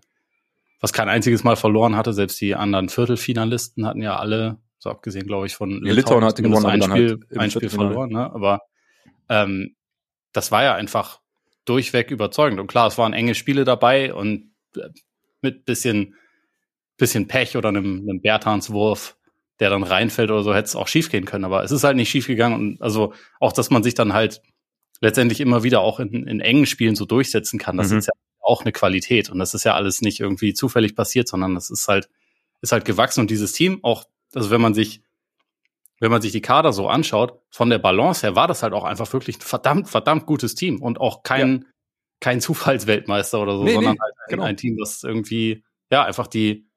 was 0.80 0.92
kein 0.92 1.08
einziges 1.08 1.44
Mal 1.44 1.56
verloren 1.56 1.96
hatte. 1.96 2.12
Selbst 2.12 2.40
die 2.40 2.54
anderen 2.54 2.88
Viertelfinalisten 2.88 3.86
hatten 3.86 4.02
ja 4.02 4.16
alle, 4.16 4.58
so 4.78 4.90
abgesehen, 4.90 5.26
glaube 5.26 5.46
ich, 5.46 5.54
von 5.54 5.84
ja, 5.84 5.92
Litauen, 5.92 6.24
hatte 6.24 6.42
gewonnen, 6.42 6.66
ein 6.66 6.82
Spiel, 6.82 7.20
halt 7.30 7.38
ein 7.38 7.50
Spiel 7.50 7.70
verloren, 7.70 8.10
ne? 8.10 8.32
Aber 8.32 8.60
ähm, 9.28 9.76
das 10.32 10.52
war 10.52 10.62
ja 10.62 10.74
einfach 10.74 11.20
durchweg 11.64 12.10
überzeugend. 12.10 12.60
Und 12.60 12.68
klar, 12.68 12.86
es 12.86 12.96
waren 12.96 13.12
enge 13.12 13.34
Spiele 13.34 13.64
dabei 13.64 14.14
und 14.14 14.52
äh, 14.76 14.88
mit 15.42 15.64
bisschen, 15.64 16.14
bisschen 16.96 17.28
Pech 17.28 17.56
oder 17.56 17.68
einem, 17.68 18.00
einem 18.00 18.20
Bertanswurf, 18.20 19.17
der 19.60 19.70
dann 19.70 19.82
reinfällt 19.82 20.30
oder 20.30 20.42
so, 20.42 20.54
hätte 20.54 20.66
es 20.66 20.76
auch 20.76 20.88
schief 20.88 21.10
gehen 21.10 21.24
können. 21.24 21.44
Aber 21.44 21.64
es 21.64 21.70
ist 21.70 21.84
halt 21.84 21.96
nicht 21.96 22.10
schief 22.10 22.26
gegangen. 22.26 22.54
Und 22.54 22.82
also 22.82 23.12
auch, 23.40 23.52
dass 23.52 23.70
man 23.70 23.82
sich 23.82 23.94
dann 23.94 24.12
halt 24.12 24.40
letztendlich 25.00 25.40
immer 25.40 25.62
wieder 25.62 25.80
auch 25.80 26.00
in, 26.00 26.26
in 26.26 26.40
engen 26.40 26.66
Spielen 26.66 26.96
so 26.96 27.04
durchsetzen 27.04 27.58
kann, 27.58 27.76
das 27.76 27.90
mhm. 27.90 27.98
ist 27.98 28.06
ja 28.06 28.12
auch 28.40 28.62
eine 28.62 28.72
Qualität. 28.72 29.30
Und 29.30 29.38
das 29.38 29.54
ist 29.54 29.64
ja 29.64 29.74
alles 29.74 30.00
nicht 30.00 30.20
irgendwie 30.20 30.54
zufällig 30.54 30.94
passiert, 30.94 31.28
sondern 31.28 31.54
das 31.54 31.70
ist 31.70 31.88
halt, 31.88 32.08
ist 32.60 32.72
halt 32.72 32.84
gewachsen. 32.84 33.20
Und 33.20 33.30
dieses 33.30 33.52
Team, 33.52 33.80
auch, 33.82 34.04
also 34.34 34.50
wenn 34.50 34.60
man 34.60 34.74
sich 34.74 35.02
wenn 36.00 36.10
man 36.10 36.22
sich 36.22 36.32
die 36.32 36.42
Kader 36.42 36.72
so 36.72 36.88
anschaut, 36.88 37.40
von 37.50 37.70
der 37.70 37.78
Balance 37.78 38.22
her 38.26 38.36
war 38.36 38.46
das 38.46 38.62
halt 38.62 38.72
auch 38.72 38.84
einfach 38.84 39.12
wirklich 39.12 39.38
ein 39.38 39.42
verdammt, 39.42 39.88
verdammt 39.88 40.26
gutes 40.26 40.54
Team 40.54 40.80
und 40.80 41.00
auch 41.00 41.22
kein, 41.22 41.62
ja. 41.62 41.70
kein 42.20 42.40
Zufallsweltmeister 42.40 43.40
oder 43.40 43.56
so, 43.56 43.64
nee, 43.64 43.74
sondern 43.74 43.94
nee, 43.94 44.00
halt 44.00 44.14
ein, 44.14 44.30
genau. 44.30 44.42
ein, 44.44 44.56
Team, 44.56 44.76
das 44.76 45.02
irgendwie, 45.02 45.64
ja, 45.90 46.04
einfach 46.04 46.28
die, 46.28 46.67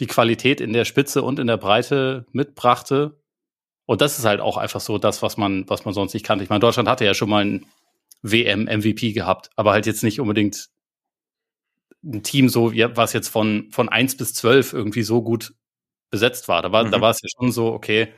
die 0.00 0.06
Qualität 0.06 0.60
in 0.60 0.72
der 0.72 0.84
Spitze 0.84 1.22
und 1.22 1.38
in 1.38 1.46
der 1.46 1.56
Breite 1.56 2.26
mitbrachte. 2.32 3.20
Und 3.86 4.00
das 4.00 4.18
ist 4.18 4.24
halt 4.24 4.40
auch 4.40 4.56
einfach 4.56 4.80
so 4.80 4.98
das, 4.98 5.22
was 5.22 5.36
man, 5.36 5.68
was 5.68 5.84
man 5.84 5.94
sonst 5.94 6.14
nicht 6.14 6.24
kannte. 6.24 6.42
Ich 6.42 6.50
meine, 6.50 6.60
Deutschland 6.60 6.88
hatte 6.88 7.04
ja 7.04 7.14
schon 7.14 7.28
mal 7.28 7.44
ein 7.44 7.66
WM-MVP 8.22 9.12
gehabt, 9.12 9.50
aber 9.56 9.72
halt 9.72 9.86
jetzt 9.86 10.02
nicht 10.02 10.20
unbedingt 10.20 10.68
ein 12.02 12.22
Team 12.22 12.48
so, 12.48 12.72
was 12.72 13.12
jetzt 13.12 13.28
von, 13.28 13.68
von 13.70 13.88
eins 13.88 14.16
bis 14.16 14.34
zwölf 14.34 14.72
irgendwie 14.72 15.02
so 15.02 15.22
gut 15.22 15.54
besetzt 16.10 16.48
war. 16.48 16.62
Da 16.62 16.72
war, 16.72 16.84
mhm. 16.84 16.90
da 16.90 17.00
war 17.00 17.10
es 17.10 17.20
ja 17.22 17.28
schon 17.36 17.52
so, 17.52 17.72
okay, 17.72 18.12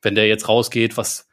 wenn 0.00 0.14
der 0.14 0.26
jetzt 0.26 0.48
rausgeht, 0.48 0.96
was, 0.96 1.28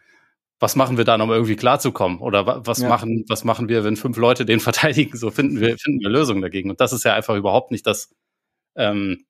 was 0.59 0.75
machen 0.75 0.97
wir 0.97 1.05
dann, 1.05 1.21
um 1.21 1.31
irgendwie 1.31 1.55
klarzukommen? 1.55 2.19
Oder 2.19 2.65
was 2.65 2.79
ja. 2.79 2.89
machen, 2.89 3.25
was 3.27 3.43
machen 3.43 3.69
wir, 3.69 3.83
wenn 3.83 3.95
fünf 3.95 4.17
Leute 4.17 4.45
den 4.45 4.59
verteidigen? 4.59 5.17
So 5.17 5.31
finden 5.31 5.59
wir, 5.59 5.77
finden 5.77 6.01
wir 6.01 6.09
Lösungen 6.09 6.41
dagegen. 6.41 6.69
Und 6.69 6.81
das 6.81 6.93
ist 6.93 7.05
ja 7.05 7.13
einfach 7.13 7.35
überhaupt 7.35 7.71
nicht 7.71 7.85
das, 7.85 8.13
ähm, 8.75 9.25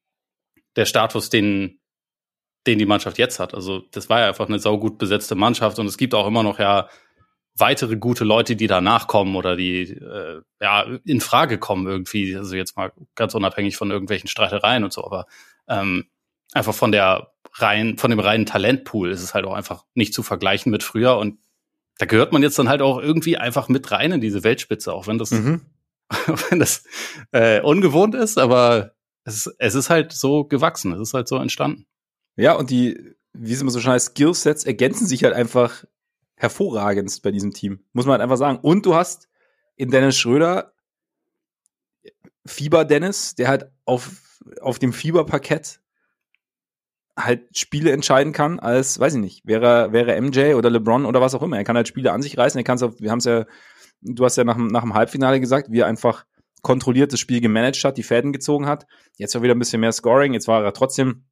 der 0.80 0.86
Status, 0.86 1.30
den, 1.30 1.80
den 2.66 2.80
die 2.80 2.86
Mannschaft 2.86 3.18
jetzt 3.18 3.40
hat. 3.40 3.54
Also 3.54 3.84
das 3.92 4.10
war 4.10 4.22
ja 4.22 4.28
einfach 4.30 4.48
eine 4.48 4.60
saugut 4.60 4.98
besetzte 4.98 5.36
Mannschaft 5.36 5.78
und 5.78 5.86
es 5.86 5.98
gibt 5.98 6.16
auch 6.16 6.26
immer 6.26 6.42
noch 6.42 6.58
ja 6.58 6.90
weitere 7.58 7.98
gute 7.98 8.24
Leute, 8.24 8.56
die 8.56 8.68
danach 8.68 9.08
kommen 9.08 9.36
oder 9.36 9.58
die 9.58 9.82
äh, 9.92 10.42
ja 10.62 10.86
in 11.04 11.20
Frage 11.20 11.58
kommen 11.58 11.86
irgendwie. 11.86 12.34
Also 12.38 12.56
jetzt 12.56 12.78
mal 12.78 12.94
ganz 13.16 13.36
unabhängig 13.36 13.76
von 13.76 13.92
irgendwelchen 13.92 14.30
Streitereien 14.30 14.86
und 14.86 14.94
so, 14.94 15.04
aber 15.04 15.26
ähm, 15.68 16.06
einfach 16.54 16.74
von 16.74 16.94
der 16.94 17.34
rein, 17.56 17.98
von 17.98 18.10
dem 18.10 18.22
reinen 18.22 18.46
Talentpool 18.46 19.12
ist 19.12 19.22
es 19.22 19.34
halt 19.34 19.46
auch 19.46 19.54
einfach 19.54 19.84
nicht 19.96 20.14
zu 20.14 20.24
vergleichen 20.24 20.72
mit 20.72 20.84
früher 20.84 21.18
und 21.18 21.40
da 21.98 22.06
gehört 22.06 22.32
man 22.32 22.42
jetzt 22.42 22.58
dann 22.58 22.70
halt 22.70 22.82
auch 22.82 23.00
irgendwie 23.00 23.36
einfach 23.36 23.68
mit 23.68 23.92
rein 23.92 24.14
in 24.14 24.22
diese 24.22 24.46
Weltspitze, 24.46 24.94
auch 24.94 25.08
wenn 25.08 25.18
das, 25.18 25.32
mhm. 25.32 25.66
wenn 26.50 26.60
das 26.60 26.86
äh, 27.34 27.60
ungewohnt 27.60 28.16
ist, 28.16 28.38
aber 28.38 28.94
es, 29.30 29.56
es 29.60 29.76
ist 29.76 29.90
halt 29.90 30.12
so 30.12 30.46
gewachsen, 30.46 30.92
es 30.94 31.00
ist 31.00 31.14
halt 31.14 31.28
so 31.28 31.38
entstanden. 31.38 31.86
Ja, 32.36 32.54
und 32.54 32.70
die, 32.70 33.16
wie 33.34 33.54
es 33.54 33.62
immer 33.62 33.72
so 33.72 33.80
schön 33.80 33.92
heißt, 33.92 34.16
Skillsets 34.16 34.64
ergänzen 34.64 35.08
sich 35.08 35.24
halt 35.24 35.34
einfach 35.34 35.86
hervorragend 36.36 37.22
bei 37.22 37.32
diesem 37.32 37.54
Team. 37.54 37.84
Muss 37.94 38.06
man 38.06 38.14
halt 38.14 38.22
einfach 38.22 38.38
sagen. 38.38 38.60
Und 38.62 38.86
du 38.86 38.96
hast 38.96 39.28
in 39.76 39.92
Dennis 39.92 40.18
Schröder 40.18 40.74
Fieber 42.46 42.86
Dennis, 42.86 43.36
der 43.36 43.48
halt 43.48 43.70
auf, 43.86 44.42
auf 44.62 44.80
dem 44.80 44.94
Fieberparkett 44.94 45.82
halt 47.16 47.58
Spiele 47.58 47.92
entscheiden 47.92 48.34
kann, 48.34 48.60
als, 48.60 49.00
weiß 49.00 49.16
ich 49.16 49.20
nicht, 49.20 49.46
wäre, 49.46 49.92
wäre 49.92 50.20
MJ 50.20 50.54
oder 50.56 50.70
LeBron 50.70 51.06
oder 51.06 51.22
was 51.22 51.36
auch 51.36 51.44
immer. 51.44 51.58
Er 51.58 51.66
kann 51.66 51.76
halt 51.76 51.88
Spiele 51.88 52.12
an 52.14 52.22
sich 52.22 52.38
reißen. 52.38 52.58
Er 52.58 52.64
kann 52.64 52.78
es 52.78 53.00
wir 53.00 53.12
haben 53.12 53.20
es 53.20 53.26
ja, 53.26 53.46
du 54.02 54.26
hast 54.26 54.38
ja 54.38 54.46
nach, 54.46 54.58
nach 54.58 54.82
dem 54.82 54.94
Halbfinale 54.94 55.40
gesagt, 55.40 55.72
wie 55.72 55.80
er 55.80 55.88
einfach 55.88 56.26
kontrolliert 56.62 57.14
das 57.14 57.20
Spiel 57.20 57.42
gemanagt 57.42 57.84
hat, 57.84 57.98
die 57.98 58.04
Fäden 58.04 58.34
gezogen 58.34 58.66
hat. 58.66 58.86
Jetzt 59.18 59.36
war 59.36 59.42
wieder 59.42 59.56
ein 59.56 59.60
bisschen 59.60 59.82
mehr 59.82 59.92
Scoring. 59.92 60.34
Jetzt 60.34 60.48
war 60.48 60.64
er 60.64 60.74
trotzdem 60.74 61.26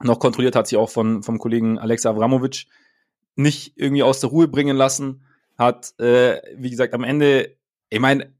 noch 0.00 0.18
kontrolliert, 0.18 0.56
hat 0.56 0.66
sich 0.66 0.78
auch 0.78 0.90
von, 0.90 1.22
vom 1.22 1.38
Kollegen 1.38 1.78
Alex 1.78 2.06
Avramovic 2.06 2.66
nicht 3.34 3.72
irgendwie 3.76 4.02
aus 4.02 4.20
der 4.20 4.30
Ruhe 4.30 4.48
bringen 4.48 4.76
lassen. 4.76 5.24
Hat, 5.58 5.98
äh, 5.98 6.40
wie 6.56 6.70
gesagt, 6.70 6.94
am 6.94 7.04
Ende, 7.04 7.56
ich 7.88 8.00
meine, 8.00 8.34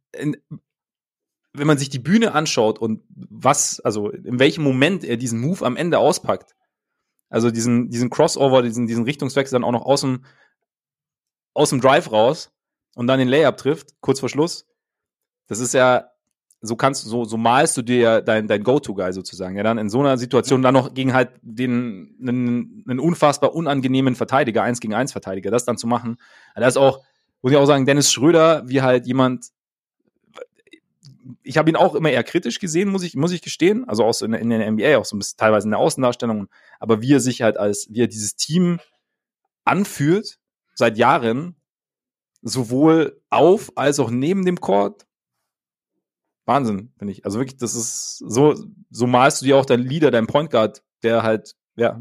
wenn 1.53 1.67
man 1.67 1.79
sich 1.79 1.89
die 1.89 1.99
Bühne 1.99 2.33
anschaut 2.33 2.79
und 2.79 3.03
was, 3.09 3.81
also 3.81 4.11
in 4.11 4.39
welchem 4.39 4.63
Moment 4.63 5.05
er 5.05 5.17
diesen 5.17 5.41
Move 5.41 5.65
am 5.65 5.77
Ende 5.77 5.99
auspackt, 5.99 6.55
also 7.29 7.51
diesen, 7.51 7.89
diesen 7.91 8.11
Crossover, 8.11 8.63
diesen, 8.63 8.87
diesen 8.87 9.05
Richtungswechsel 9.05 9.57
dann 9.57 9.65
auch 9.65 9.73
noch 9.73 9.87
aus 9.87 10.03
dem, 10.03 10.25
aus 11.55 11.71
dem 11.71 11.81
Drive 11.81 12.13
raus 12.13 12.53
und 12.95 13.07
dann 13.07 13.19
den 13.19 13.29
Layup 13.29 13.57
trifft, 13.57 13.95
kurz 14.01 14.21
vor 14.21 14.29
Schluss, 14.29 14.67
das 15.47 15.61
ist 15.61 15.75
ja, 15.75 16.11
so 16.61 16.77
kannst 16.77 17.05
so, 17.05 17.25
so 17.25 17.37
malst 17.37 17.77
du 17.77 17.83
dir 17.83 17.99
ja 17.99 18.21
dein, 18.21 18.49
dein 18.49 18.63
Go-To-Guy 18.63 19.13
sozusagen. 19.13 19.57
Ja, 19.57 19.63
dann 19.63 19.79
in 19.79 19.91
so 19.91 20.01
einer 20.01 20.19
Situation 20.19 20.63
dann 20.63 20.75
noch 20.75 20.95
gegen 20.95 21.13
halt 21.13 21.31
den, 21.43 22.17
einen, 22.21 22.85
einen 22.89 23.01
unfassbar 23.01 23.55
unangenehmen 23.55 24.17
Verteidiger, 24.17 24.63
eins 24.63 24.81
gegen 24.81 24.95
eins 24.95 25.13
Verteidiger, 25.13 25.51
das 25.51 25.65
dann 25.65 25.79
zu 25.79 25.87
machen. 25.87 26.17
Da 26.55 26.67
ist 26.67 26.77
auch, 26.77 27.03
muss 27.43 27.53
ich 27.53 27.59
auch 27.59 27.67
sagen, 27.67 27.87
Dennis 27.87 28.13
Schröder, 28.13 28.63
wie 28.67 28.83
halt 28.83 29.07
jemand, 29.07 29.49
ich 31.43 31.59
habe 31.59 31.71
ihn 31.71 31.77
auch 31.77 31.95
immer 31.95 32.11
eher 32.11 32.25
kritisch 32.25 32.59
gesehen, 32.59 32.89
muss 32.89 33.03
ich, 33.03 33.15
muss 33.15 33.33
ich 33.33 33.43
gestehen. 33.43 33.89
Also 33.89 34.05
auch 34.05 34.15
so 34.15 34.25
in, 34.25 34.33
in 34.33 34.51
der 34.51 34.71
NBA, 34.71 34.99
auch 34.99 35.05
so 35.05 35.17
ein 35.17 35.19
bisschen 35.19 35.39
teilweise 35.39 35.67
in 35.67 35.73
der 35.73 35.81
Außendarstellung. 35.81 36.49
Aber 36.81 37.03
wie 37.03 37.15
er 37.15 37.21
sich 37.21 37.43
halt 37.43 37.57
als, 37.57 37.89
wie 37.91 38.03
er 38.03 38.09
dieses 38.09 38.37
Team 38.37 38.81
anführt, 39.65 40.39
seit 40.75 40.99
Jahren, 40.99 41.57
sowohl 42.43 43.21
auf 43.31 43.73
als 43.77 43.99
auch 43.99 44.11
neben 44.11 44.45
dem 44.45 44.61
Court. 44.61 45.06
Wahnsinn, 46.47 46.93
finde 46.97 47.13
ich. 47.13 47.25
Also 47.25 47.39
wirklich, 47.39 47.59
das 47.59 47.75
ist 47.75 48.19
so, 48.19 48.55
so 48.91 49.07
malst 49.07 49.43
du 49.43 49.47
dir 49.47 49.57
auch 49.57 49.67
dein 49.67 49.81
Leader, 49.81 50.11
dein 50.11 50.27
Point 50.27 50.51
Guard, 50.51 50.83
der 51.03 51.23
halt, 51.23 51.55
ja, 51.77 52.01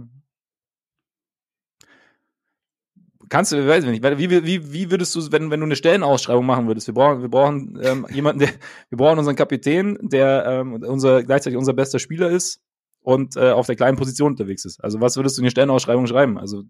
kannst 3.29 3.51
du, 3.51 3.67
weiß 3.67 3.83
ich 3.83 3.89
nicht, 3.89 4.03
wie, 4.03 4.45
wie, 4.45 4.73
wie 4.73 4.91
würdest 4.91 5.15
du, 5.15 5.31
wenn, 5.31 5.51
wenn 5.51 5.59
du 5.59 5.65
eine 5.65 5.75
Stellenausschreibung 5.75 6.45
machen 6.45 6.67
würdest? 6.67 6.87
Wir 6.87 6.93
brauchen, 6.93 7.21
wir 7.21 7.29
brauchen 7.29 7.79
ähm, 7.81 8.05
jemanden, 8.11 8.39
der, 8.39 8.49
wir 8.89 8.97
brauchen 8.97 9.19
unseren 9.19 9.35
Kapitän, 9.35 9.97
der 10.01 10.45
ähm, 10.45 10.73
unser, 10.83 11.23
gleichzeitig 11.23 11.57
unser 11.57 11.73
bester 11.73 11.99
Spieler 11.99 12.29
ist 12.29 12.61
und 13.01 13.35
äh, 13.35 13.51
auf 13.51 13.67
der 13.67 13.75
kleinen 13.75 13.97
Position 13.97 14.31
unterwegs 14.31 14.65
ist. 14.65 14.83
Also 14.83 15.01
was 15.01 15.15
würdest 15.15 15.37
du 15.37 15.41
in 15.41 15.45
die 15.45 15.51
Stellenausschreibung 15.51 16.07
schreiben? 16.07 16.37
Also 16.37 16.63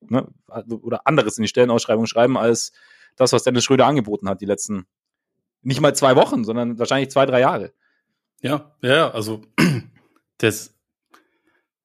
ne, 0.00 0.28
oder 0.68 1.00
anderes 1.04 1.38
in 1.38 1.42
die 1.42 1.48
Stellenausschreibung 1.48 2.06
schreiben 2.06 2.36
als 2.36 2.72
das, 3.16 3.32
was 3.32 3.44
Dennis 3.44 3.64
Schröder 3.64 3.86
angeboten 3.86 4.28
hat 4.28 4.40
die 4.40 4.46
letzten 4.46 4.86
nicht 5.66 5.80
mal 5.80 5.94
zwei 5.94 6.16
Wochen, 6.16 6.44
sondern 6.44 6.78
wahrscheinlich 6.78 7.10
zwei, 7.10 7.26
drei 7.26 7.40
Jahre. 7.40 7.72
Ja, 8.40 8.72
ja, 8.82 9.10
also 9.10 9.42
das, 10.38 10.74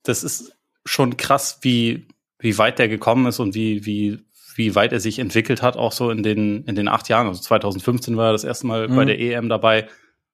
das 0.04 0.24
ist 0.24 0.56
schon 0.86 1.18
krass, 1.18 1.60
wie 1.62 2.08
wie 2.42 2.58
weit 2.58 2.80
der 2.80 2.90
gekommen 2.90 3.28
ist 3.28 3.40
und 3.40 3.54
wie, 3.54 3.86
wie, 3.86 4.20
wie 4.56 4.76
weit 4.76 4.92
er 4.92 5.00
sich 5.00 5.20
entwickelt 5.20 5.62
hat, 5.62 5.78
auch 5.78 5.92
so 5.92 6.10
in 6.10 6.24
den, 6.24 6.64
in 6.66 6.76
den 6.76 6.88
acht 6.88 7.08
Jahren. 7.08 7.28
Also 7.28 7.42
2015 7.42 8.18
war 8.18 8.30
er 8.30 8.32
das 8.32 8.44
erste 8.44 8.68
Mal 8.68 8.88
mhm. 8.88 8.96
bei 8.96 9.06
der 9.06 9.20
EM 9.20 9.48
dabei. 9.48 9.88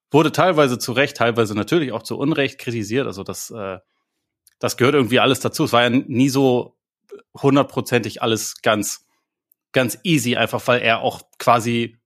Wurde 0.09 0.31
teilweise 0.31 0.79
zu 0.79 0.93
Recht, 0.93 1.17
teilweise 1.17 1.53
natürlich 1.53 1.91
auch 1.91 2.03
zu 2.03 2.17
Unrecht 2.17 2.59
kritisiert. 2.59 3.07
Also 3.07 3.23
das, 3.23 3.51
äh, 3.51 3.79
das 4.57 4.77
gehört 4.77 4.95
irgendwie 4.95 5.19
alles 5.19 5.41
dazu. 5.41 5.65
Es 5.65 5.73
war 5.73 5.83
ja 5.83 5.89
nie 5.89 6.29
so 6.29 6.77
hundertprozentig 7.39 8.21
alles 8.21 8.61
ganz, 8.61 9.05
ganz 9.73 9.99
easy, 10.03 10.37
einfach 10.37 10.65
weil 10.65 10.81
er 10.81 11.01
auch 11.01 11.21
quasi 11.39 11.96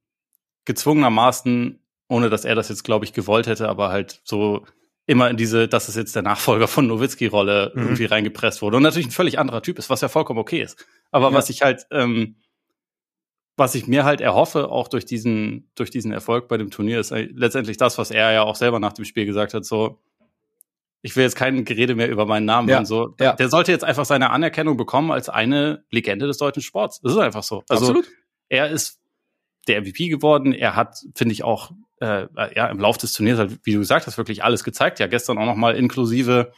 gezwungenermaßen, 0.66 1.80
ohne 2.08 2.30
dass 2.30 2.46
er 2.46 2.56
das 2.56 2.70
jetzt, 2.70 2.84
glaube 2.84 3.06
ich, 3.06 3.14
gewollt 3.14 3.48
hätte, 3.48 3.70
aber 3.70 3.90
halt 3.90 4.22
so 4.24 4.66
immer 5.08 5.30
in 5.30 5.38
diese, 5.38 5.68
das 5.68 5.90
ist 5.90 5.96
jetzt 5.96 6.16
der 6.16 6.22
Nachfolger 6.22 6.68
von 6.68 6.88
Nowitzki-Rolle 6.88 7.72
mhm. 7.74 7.82
irgendwie 7.82 8.06
reingepresst 8.06 8.62
wurde. 8.62 8.78
Und 8.78 8.84
natürlich 8.84 9.08
ein 9.08 9.12
völlig 9.12 9.40
anderer 9.40 9.62
Typ 9.62 9.80
ist, 9.80 9.90
was 9.90 10.02
ja 10.02 10.08
vollkommen 10.08 10.40
okay 10.40 10.62
ist. 10.62 10.86
Aber 11.12 11.30
ja. 11.30 11.34
was 11.34 11.50
ich 11.50 11.62
halt, 11.62 11.86
ähm, 11.92 12.36
was 13.58 13.76
ich 13.76 13.88
mir 13.88 14.06
halt 14.06 14.22
erhoffe, 14.22 14.70
auch 14.70 14.88
durch 14.88 15.06
diesen, 15.06 15.70
durch 15.76 15.90
diesen 15.90 16.12
Erfolg 16.12 16.48
bei 16.48 16.58
dem 16.58 16.72
Turnier, 16.72 17.00
ist 17.00 17.12
letztendlich 17.12 17.78
das, 17.78 17.98
was 17.98 18.12
er 18.12 18.32
ja 18.32 18.44
auch 18.44 18.56
selber 18.56 18.80
nach 18.80 18.94
dem 18.94 19.06
Spiel 19.06 19.26
gesagt 19.26 19.54
hat, 19.54 19.66
so, 19.66 20.00
ich 21.02 21.16
will 21.16 21.24
jetzt 21.24 21.36
kein 21.36 21.66
Gerede 21.66 21.96
mehr 21.96 22.10
über 22.10 22.26
meinen 22.26 22.46
Namen 22.46 22.70
ja. 22.70 22.80
und 22.80 22.86
so. 22.86 23.16
Ja. 23.20 23.34
Der 23.34 23.50
sollte 23.50 23.72
jetzt 23.72 23.84
einfach 23.84 24.06
seine 24.06 24.30
Anerkennung 24.30 24.78
bekommen 24.78 25.12
als 25.12 25.30
eine 25.30 25.84
Legende 25.90 26.28
des 26.28 26.38
deutschen 26.38 26.62
Sports. 26.62 27.02
Das 27.02 27.14
ist 27.14 27.18
einfach 27.18 27.44
so. 27.44 27.64
Also, 27.68 27.88
Absolut. 27.88 28.08
er 28.50 28.70
ist 28.70 29.01
der 29.68 29.82
MVP 29.82 30.10
geworden. 30.10 30.54
Er 30.54 30.76
hat, 30.76 31.04
finde 31.16 31.34
ich, 31.34 31.44
auch 31.44 31.72
äh, 32.00 32.28
ja, 32.56 32.68
im 32.68 32.80
Lauf 32.80 32.98
des 32.98 33.14
Turniers, 33.14 33.38
halt, 33.38 33.60
wie 33.64 33.74
du 33.74 33.80
gesagt 33.80 34.08
hast, 34.08 34.18
wirklich 34.18 34.44
alles 34.44 34.64
gezeigt. 34.64 35.00
Ja, 35.00 35.08
gestern 35.08 35.38
auch 35.38 35.46
nochmal 35.46 35.76
inklusive, 35.76 36.52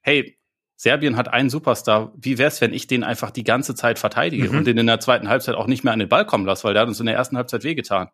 hey, 0.00 0.38
Serbien 0.76 1.16
hat 1.16 1.28
einen 1.28 1.50
Superstar. 1.50 2.12
Wie 2.16 2.38
wär's, 2.38 2.62
wenn 2.62 2.72
ich 2.72 2.86
den 2.86 3.04
einfach 3.04 3.30
die 3.30 3.44
ganze 3.44 3.74
Zeit 3.74 3.98
verteidige 3.98 4.48
mhm. 4.48 4.58
und 4.58 4.66
den 4.66 4.78
in 4.78 4.86
der 4.86 4.98
zweiten 4.98 5.28
Halbzeit 5.28 5.54
auch 5.54 5.66
nicht 5.66 5.84
mehr 5.84 5.92
an 5.92 5.98
den 5.98 6.08
Ball 6.08 6.24
kommen 6.24 6.46
lasse, 6.46 6.64
weil 6.64 6.72
der 6.72 6.80
hat 6.82 6.88
uns 6.88 7.00
in 7.00 7.06
der 7.06 7.14
ersten 7.14 7.36
Halbzeit 7.36 7.64
wehgetan. 7.64 8.08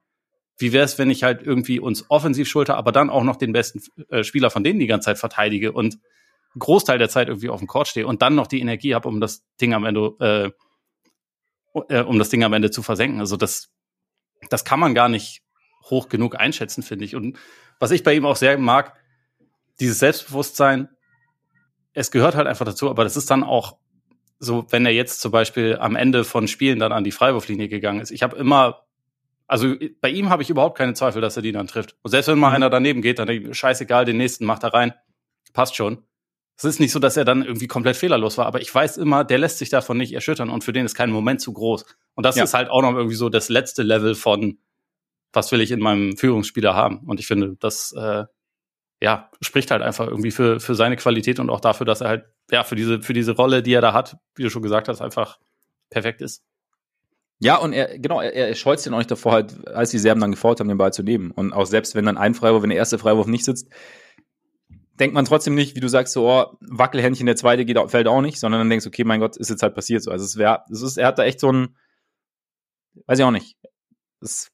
Wie 0.59 0.73
wär's, 0.73 0.99
wenn 0.99 1.09
ich 1.09 1.23
halt 1.23 1.43
irgendwie 1.43 1.79
uns 1.79 2.07
offensiv 2.09 2.49
schulter, 2.49 2.77
aber 2.77 2.91
dann 2.91 3.09
auch 3.09 3.23
noch 3.23 3.37
den 3.37 3.53
besten 3.53 3.83
äh, 4.09 4.25
Spieler 4.25 4.51
von 4.51 4.65
denen 4.65 4.81
die 4.81 4.89
ganze 4.89 5.07
Zeit 5.07 5.19
verteidige 5.19 5.71
und 5.71 5.95
einen 5.95 6.59
Großteil 6.59 6.99
der 6.99 7.09
Zeit 7.09 7.29
irgendwie 7.29 7.51
auf 7.51 7.61
dem 7.61 7.69
Court 7.69 7.87
stehe 7.87 8.07
und 8.07 8.21
dann 8.21 8.35
noch 8.35 8.49
die 8.49 8.61
Energie 8.61 8.97
habe, 8.97 9.07
um 9.09 9.21
das 9.21 9.45
Ding 9.61 9.73
am 9.73 9.85
Ende, 9.85 10.55
äh, 11.79 11.81
äh, 11.95 12.03
um 12.03 12.19
das 12.19 12.31
Ding 12.31 12.43
am 12.43 12.53
Ende 12.53 12.73
zu 12.73 12.83
versenken. 12.83 13.21
Also 13.21 13.37
das, 13.37 13.71
das 14.51 14.65
kann 14.65 14.81
man 14.81 14.95
gar 14.95 15.09
nicht 15.09 15.43
hoch 15.85 16.09
genug 16.09 16.39
einschätzen, 16.39 16.83
finde 16.83 17.05
ich. 17.05 17.15
Und 17.15 17.39
was 17.79 17.91
ich 17.91 18.03
bei 18.03 18.15
ihm 18.15 18.27
auch 18.27 18.37
sehr 18.37 18.59
mag, 18.59 18.95
dieses 19.81 19.99
Selbstbewusstsein, 19.99 20.89
es 21.93 22.11
gehört 22.11 22.35
halt 22.35 22.47
einfach 22.47 22.65
dazu, 22.65 22.91
aber 22.91 23.05
das 23.05 23.17
ist 23.17 23.31
dann 23.31 23.43
auch 23.43 23.79
so, 24.39 24.67
wenn 24.71 24.85
er 24.85 24.93
jetzt 24.93 25.21
zum 25.21 25.33
Beispiel 25.33 25.79
am 25.81 25.97
Ende 25.97 26.25
von 26.25 26.49
Spielen 26.49 26.79
dann 26.79 26.93
an 26.93 27.05
die 27.05 27.13
Freiwurflinie 27.13 27.69
gegangen 27.69 28.01
ist. 28.01 28.11
Ich 28.11 28.23
habe 28.23 28.37
immer, 28.37 28.83
also 29.47 29.75
bei 30.01 30.11
ihm 30.11 30.29
habe 30.29 30.43
ich 30.43 30.51
überhaupt 30.51 30.77
keine 30.77 30.95
Zweifel, 30.95 31.23
dass 31.23 31.37
er 31.37 31.43
die 31.43 31.53
dann 31.53 31.67
trifft. 31.67 31.97
Und 32.03 32.11
selbst 32.11 32.29
wenn 32.29 32.39
mal 32.39 32.51
mhm. 32.51 32.57
einer 32.57 32.71
daneben 32.71 33.01
geht, 33.01 33.19
dann 33.19 33.27
denke 33.27 33.51
ich, 33.51 33.57
scheißegal, 33.57 34.05
den 34.05 34.19
nächsten 34.19 34.45
macht 34.45 34.63
er 34.63 34.75
rein. 34.75 34.93
Passt 35.55 35.77
schon. 35.77 36.03
Es 36.57 36.65
ist 36.65 36.81
nicht 36.81 36.93
so, 36.93 36.99
dass 36.99 37.17
er 37.17 37.25
dann 37.25 37.45
irgendwie 37.45 37.67
komplett 37.67 37.97
fehlerlos 37.97 38.39
war, 38.39 38.47
aber 38.47 38.61
ich 38.63 38.75
weiß 38.75 38.97
immer, 38.97 39.25
der 39.25 39.39
lässt 39.39 39.59
sich 39.59 39.69
davon 39.69 39.99
nicht 39.99 40.13
erschüttern 40.13 40.49
und 40.49 40.65
für 40.65 40.73
den 40.73 40.87
ist 40.87 40.95
kein 40.95 41.11
Moment 41.11 41.41
zu 41.41 41.53
groß. 41.53 41.85
Und 42.15 42.25
das 42.25 42.37
ja. 42.37 42.45
ist 42.45 42.55
halt 42.55 42.71
auch 42.71 42.81
noch 42.81 42.95
irgendwie 42.95 43.17
so 43.17 43.29
das 43.29 43.51
letzte 43.51 43.83
Level 43.83 44.15
von, 44.15 44.59
was 45.33 45.53
will 45.53 45.61
ich 45.61 45.71
in 45.71 45.81
meinem 45.81 46.17
Führungsspieler 46.17 46.75
haben? 46.75 47.01
Und 47.07 47.21
ich 47.21 47.27
finde, 47.27 47.57
das 47.61 47.93
äh, 47.93 48.25
ja, 49.03 49.31
spricht 49.43 49.71
halt 49.71 49.83
einfach 49.83 50.07
irgendwie 50.07 50.31
für, 50.31 50.61
für 50.61 50.75
seine 50.75 50.97
Qualität 50.97 51.39
und 51.39 51.51
auch 51.51 51.61
dafür, 51.61 51.85
dass 51.85 52.01
er 52.01 52.09
halt, 52.09 52.25
ja, 52.51 52.65
für 52.65 52.77
diese, 52.77 53.03
für 53.03 53.13
diese 53.13 53.33
Rolle, 53.33 53.63
die 53.63 53.75
er 53.75 53.83
da 53.83 53.93
hat, 53.93 54.17
wie 54.35 54.43
du 54.43 54.51
schon 54.51 54.63
gesagt 54.63 54.89
hast, 54.89 55.03
einfach 55.03 55.39
perfekt 55.91 56.23
ist. 56.23 56.43
Ja, 57.39 57.57
und 57.57 57.75
er, 57.75 57.99
genau, 57.99 58.23
er, 58.23 58.33
er 58.33 58.55
scheut 58.55 58.81
sich 58.81 58.91
auch 58.91 58.97
nicht 58.97 59.11
davor, 59.11 59.33
halt, 59.33 59.69
als 59.69 59.91
die 59.91 59.99
Serben 59.99 60.23
dann 60.23 60.31
gefault 60.31 60.59
haben, 60.59 60.69
den 60.69 60.79
Ball 60.79 60.93
zu 60.93 61.03
nehmen. 61.03 61.31
Und 61.33 61.53
auch 61.53 61.67
selbst 61.67 61.95
wenn 61.95 62.07
dann 62.07 62.17
ein 62.17 62.35
Freiwurf, 62.35 62.63
wenn 62.63 62.71
der 62.71 62.79
erste 62.79 62.99
Freiwurf 62.99 63.27
nicht 63.27 63.45
sitzt, 63.45 63.69
denkt 64.99 65.15
man 65.15 65.25
trotzdem 65.25 65.55
nicht, 65.55 65.77
wie 65.77 65.81
du 65.81 65.89
sagst, 65.89 66.13
so, 66.13 66.29
oh, 66.29 66.57
Wackelhändchen, 66.61 67.27
der 67.27 67.37
zweite 67.37 67.65
geht, 67.65 67.79
fällt 67.91 68.09
auch 68.09 68.23
nicht, 68.23 68.39
sondern 68.39 68.61
dann 68.61 68.71
denkst 68.71 68.85
du, 68.85 68.89
okay, 68.89 69.05
mein 69.05 69.21
Gott, 69.21 69.37
ist 69.37 69.51
jetzt 69.51 69.63
halt 69.63 69.75
passiert 69.75 70.03
so. 70.03 70.11
Also 70.11 70.25
es 70.25 70.37
wäre, 70.37 70.63
es 70.71 70.83
ist, 70.83 70.97
er 70.97 71.09
hat 71.09 71.19
da 71.19 71.25
echt 71.25 71.41
so 71.41 71.53
ein, 71.53 71.77
weiß 73.07 73.19
ich 73.19 73.25
auch 73.25 73.31
nicht. 73.31 73.57
Das 74.21 74.51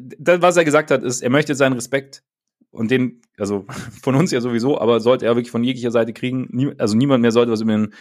das, 0.00 0.42
was 0.42 0.56
er 0.56 0.64
gesagt 0.64 0.90
hat, 0.90 1.02
ist, 1.02 1.22
er 1.22 1.30
möchte 1.30 1.54
seinen 1.54 1.74
Respekt 1.74 2.22
und 2.70 2.90
den, 2.90 3.22
also 3.38 3.64
von 4.02 4.14
uns 4.14 4.30
ja 4.30 4.40
sowieso, 4.40 4.80
aber 4.80 5.00
sollte 5.00 5.26
er 5.26 5.36
wirklich 5.36 5.50
von 5.50 5.64
jeglicher 5.64 5.90
Seite 5.90 6.12
kriegen, 6.12 6.48
nie, 6.50 6.72
also 6.78 6.96
niemand 6.96 7.22
mehr 7.22 7.32
sollte 7.32 7.52
was 7.52 7.60
über 7.60 7.72
den, 7.72 7.94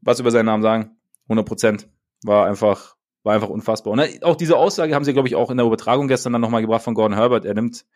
was 0.00 0.20
über 0.20 0.30
seinen 0.30 0.46
Namen 0.46 0.62
sagen. 0.62 0.96
100 1.24 1.46
Prozent. 1.46 1.88
War 2.22 2.46
einfach, 2.46 2.96
war 3.22 3.34
einfach 3.34 3.48
unfassbar. 3.48 3.92
Und 3.92 4.24
auch 4.24 4.36
diese 4.36 4.56
Aussage 4.56 4.94
haben 4.94 5.04
sie, 5.04 5.14
glaube 5.14 5.28
ich, 5.28 5.34
auch 5.34 5.50
in 5.50 5.56
der 5.56 5.66
Übertragung 5.66 6.08
gestern 6.08 6.32
dann 6.34 6.42
nochmal 6.42 6.60
gebracht 6.60 6.82
von 6.82 6.94
Gordon 6.94 7.16
Herbert. 7.16 7.46
Er 7.46 7.54
nimmt 7.54 7.86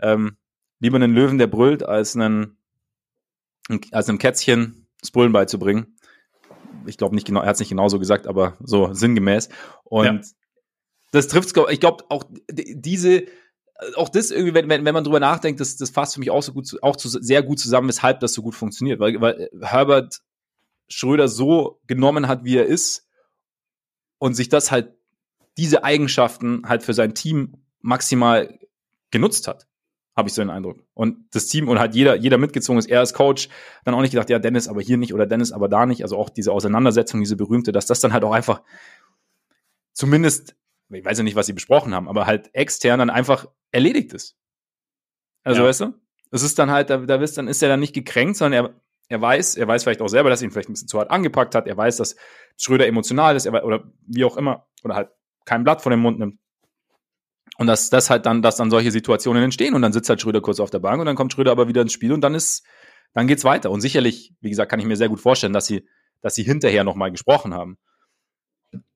ähm, 0.00 0.36
lieber 0.80 0.96
einen 0.96 1.12
Löwen, 1.12 1.38
der 1.38 1.46
brüllt, 1.46 1.82
als 1.82 2.16
einen, 2.16 2.58
als 3.92 4.08
einem 4.08 4.18
Kätzchen 4.18 4.86
das 5.00 5.10
Brüllen 5.10 5.32
beizubringen. 5.32 5.96
Ich 6.86 6.96
glaube 6.96 7.14
nicht 7.14 7.26
genau, 7.26 7.40
er 7.40 7.48
hat 7.48 7.54
es 7.54 7.60
nicht 7.60 7.68
genauso 7.68 7.98
gesagt, 7.98 8.26
aber 8.26 8.56
so 8.60 8.92
sinngemäß. 8.92 9.48
Und 9.84 10.04
ja 10.04 10.20
das 11.12 11.28
trifft 11.28 11.56
Ich 11.70 11.80
glaube, 11.80 12.04
auch 12.08 12.24
diese, 12.50 13.24
auch 13.94 14.08
das 14.08 14.30
irgendwie, 14.30 14.54
wenn, 14.54 14.68
wenn, 14.68 14.84
wenn 14.84 14.94
man 14.94 15.04
drüber 15.04 15.20
nachdenkt, 15.20 15.60
das, 15.60 15.76
das 15.76 15.90
fasst 15.90 16.14
für 16.14 16.20
mich 16.20 16.30
auch 16.30 16.42
so 16.42 16.52
gut, 16.52 16.70
auch 16.82 16.96
zu, 16.96 17.08
sehr 17.08 17.42
gut 17.42 17.58
zusammen, 17.58 17.88
weshalb 17.88 18.20
das 18.20 18.34
so 18.34 18.42
gut 18.42 18.54
funktioniert. 18.54 19.00
Weil, 19.00 19.20
weil 19.20 19.50
Herbert 19.60 20.20
Schröder 20.88 21.28
so 21.28 21.80
genommen 21.86 22.28
hat, 22.28 22.44
wie 22.44 22.56
er 22.56 22.66
ist 22.66 23.06
und 24.18 24.34
sich 24.34 24.48
das 24.48 24.70
halt, 24.70 24.94
diese 25.56 25.84
Eigenschaften 25.84 26.62
halt 26.68 26.82
für 26.82 26.94
sein 26.94 27.14
Team 27.14 27.64
maximal 27.80 28.58
genutzt 29.10 29.48
hat 29.48 29.67
habe 30.18 30.28
ich 30.28 30.34
so 30.34 30.42
den 30.42 30.50
Eindruck. 30.50 30.82
Und 30.94 31.32
das 31.32 31.46
Team 31.46 31.68
und 31.68 31.78
hat 31.78 31.94
jeder, 31.94 32.16
jeder 32.16 32.38
mitgezogen 32.38 32.76
ist, 32.76 32.90
er 32.90 32.98
als 32.98 33.14
Coach, 33.14 33.48
dann 33.84 33.94
auch 33.94 34.00
nicht 34.00 34.10
gedacht, 34.10 34.28
ja, 34.28 34.40
Dennis 34.40 34.66
aber 34.66 34.80
hier 34.82 34.96
nicht 34.96 35.14
oder 35.14 35.26
Dennis 35.26 35.52
aber 35.52 35.68
da 35.68 35.86
nicht. 35.86 36.02
Also 36.02 36.18
auch 36.18 36.28
diese 36.28 36.50
Auseinandersetzung, 36.50 37.20
diese 37.20 37.36
berühmte, 37.36 37.70
dass 37.70 37.86
das 37.86 38.00
dann 38.00 38.12
halt 38.12 38.24
auch 38.24 38.32
einfach 38.32 38.62
zumindest, 39.92 40.56
ich 40.90 41.04
weiß 41.04 41.18
ja 41.18 41.24
nicht, 41.24 41.36
was 41.36 41.46
sie 41.46 41.52
besprochen 41.52 41.94
haben, 41.94 42.08
aber 42.08 42.26
halt 42.26 42.52
extern 42.52 42.98
dann 42.98 43.10
einfach 43.10 43.46
erledigt 43.70 44.12
ist. 44.12 44.36
Also, 45.44 45.62
ja. 45.62 45.68
weißt 45.68 45.82
du? 45.82 45.94
Es 46.32 46.42
ist 46.42 46.58
dann 46.58 46.72
halt, 46.72 46.90
da, 46.90 46.96
da 46.96 47.18
bist, 47.18 47.38
dann 47.38 47.46
ist 47.46 47.62
er 47.62 47.68
dann 47.68 47.78
nicht 47.78 47.94
gekränkt, 47.94 48.36
sondern 48.36 48.64
er, 48.64 48.80
er 49.08 49.20
weiß, 49.20 49.56
er 49.56 49.68
weiß 49.68 49.84
vielleicht 49.84 50.02
auch 50.02 50.08
selber, 50.08 50.30
dass 50.30 50.42
ihn 50.42 50.50
vielleicht 50.50 50.68
ein 50.68 50.72
bisschen 50.72 50.88
zu 50.88 50.98
hart 50.98 51.12
angepackt 51.12 51.54
hat. 51.54 51.68
Er 51.68 51.76
weiß, 51.76 51.96
dass 51.96 52.16
Schröder 52.56 52.88
emotional 52.88 53.36
ist, 53.36 53.46
er, 53.46 53.64
oder 53.64 53.84
wie 54.04 54.24
auch 54.24 54.36
immer, 54.36 54.66
oder 54.82 54.96
halt 54.96 55.10
kein 55.44 55.62
Blatt 55.62 55.80
vor 55.80 55.90
den 55.90 56.00
Mund 56.00 56.18
nimmt. 56.18 56.40
Und 57.56 57.66
dass 57.66 57.90
das 57.90 58.10
halt 58.10 58.26
dann, 58.26 58.42
dass 58.42 58.56
dann 58.56 58.70
solche 58.70 58.90
Situationen 58.90 59.42
entstehen 59.42 59.74
und 59.74 59.82
dann 59.82 59.92
sitzt 59.92 60.08
halt 60.08 60.20
Schröder 60.20 60.40
kurz 60.40 60.60
auf 60.60 60.70
der 60.70 60.78
Bank 60.78 61.00
und 61.00 61.06
dann 61.06 61.16
kommt 61.16 61.32
Schröder 61.32 61.50
aber 61.50 61.68
wieder 61.68 61.82
ins 61.82 61.92
Spiel 61.92 62.12
und 62.12 62.20
dann 62.20 62.34
ist, 62.34 62.64
dann 63.14 63.26
geht's 63.26 63.44
weiter. 63.44 63.70
Und 63.70 63.80
sicherlich, 63.80 64.34
wie 64.40 64.50
gesagt, 64.50 64.70
kann 64.70 64.80
ich 64.80 64.86
mir 64.86 64.96
sehr 64.96 65.08
gut 65.08 65.20
vorstellen, 65.20 65.52
dass 65.52 65.66
sie, 65.66 65.86
dass 66.20 66.34
sie 66.34 66.42
hinterher 66.42 66.84
nochmal 66.84 67.10
gesprochen 67.10 67.54
haben. 67.54 67.78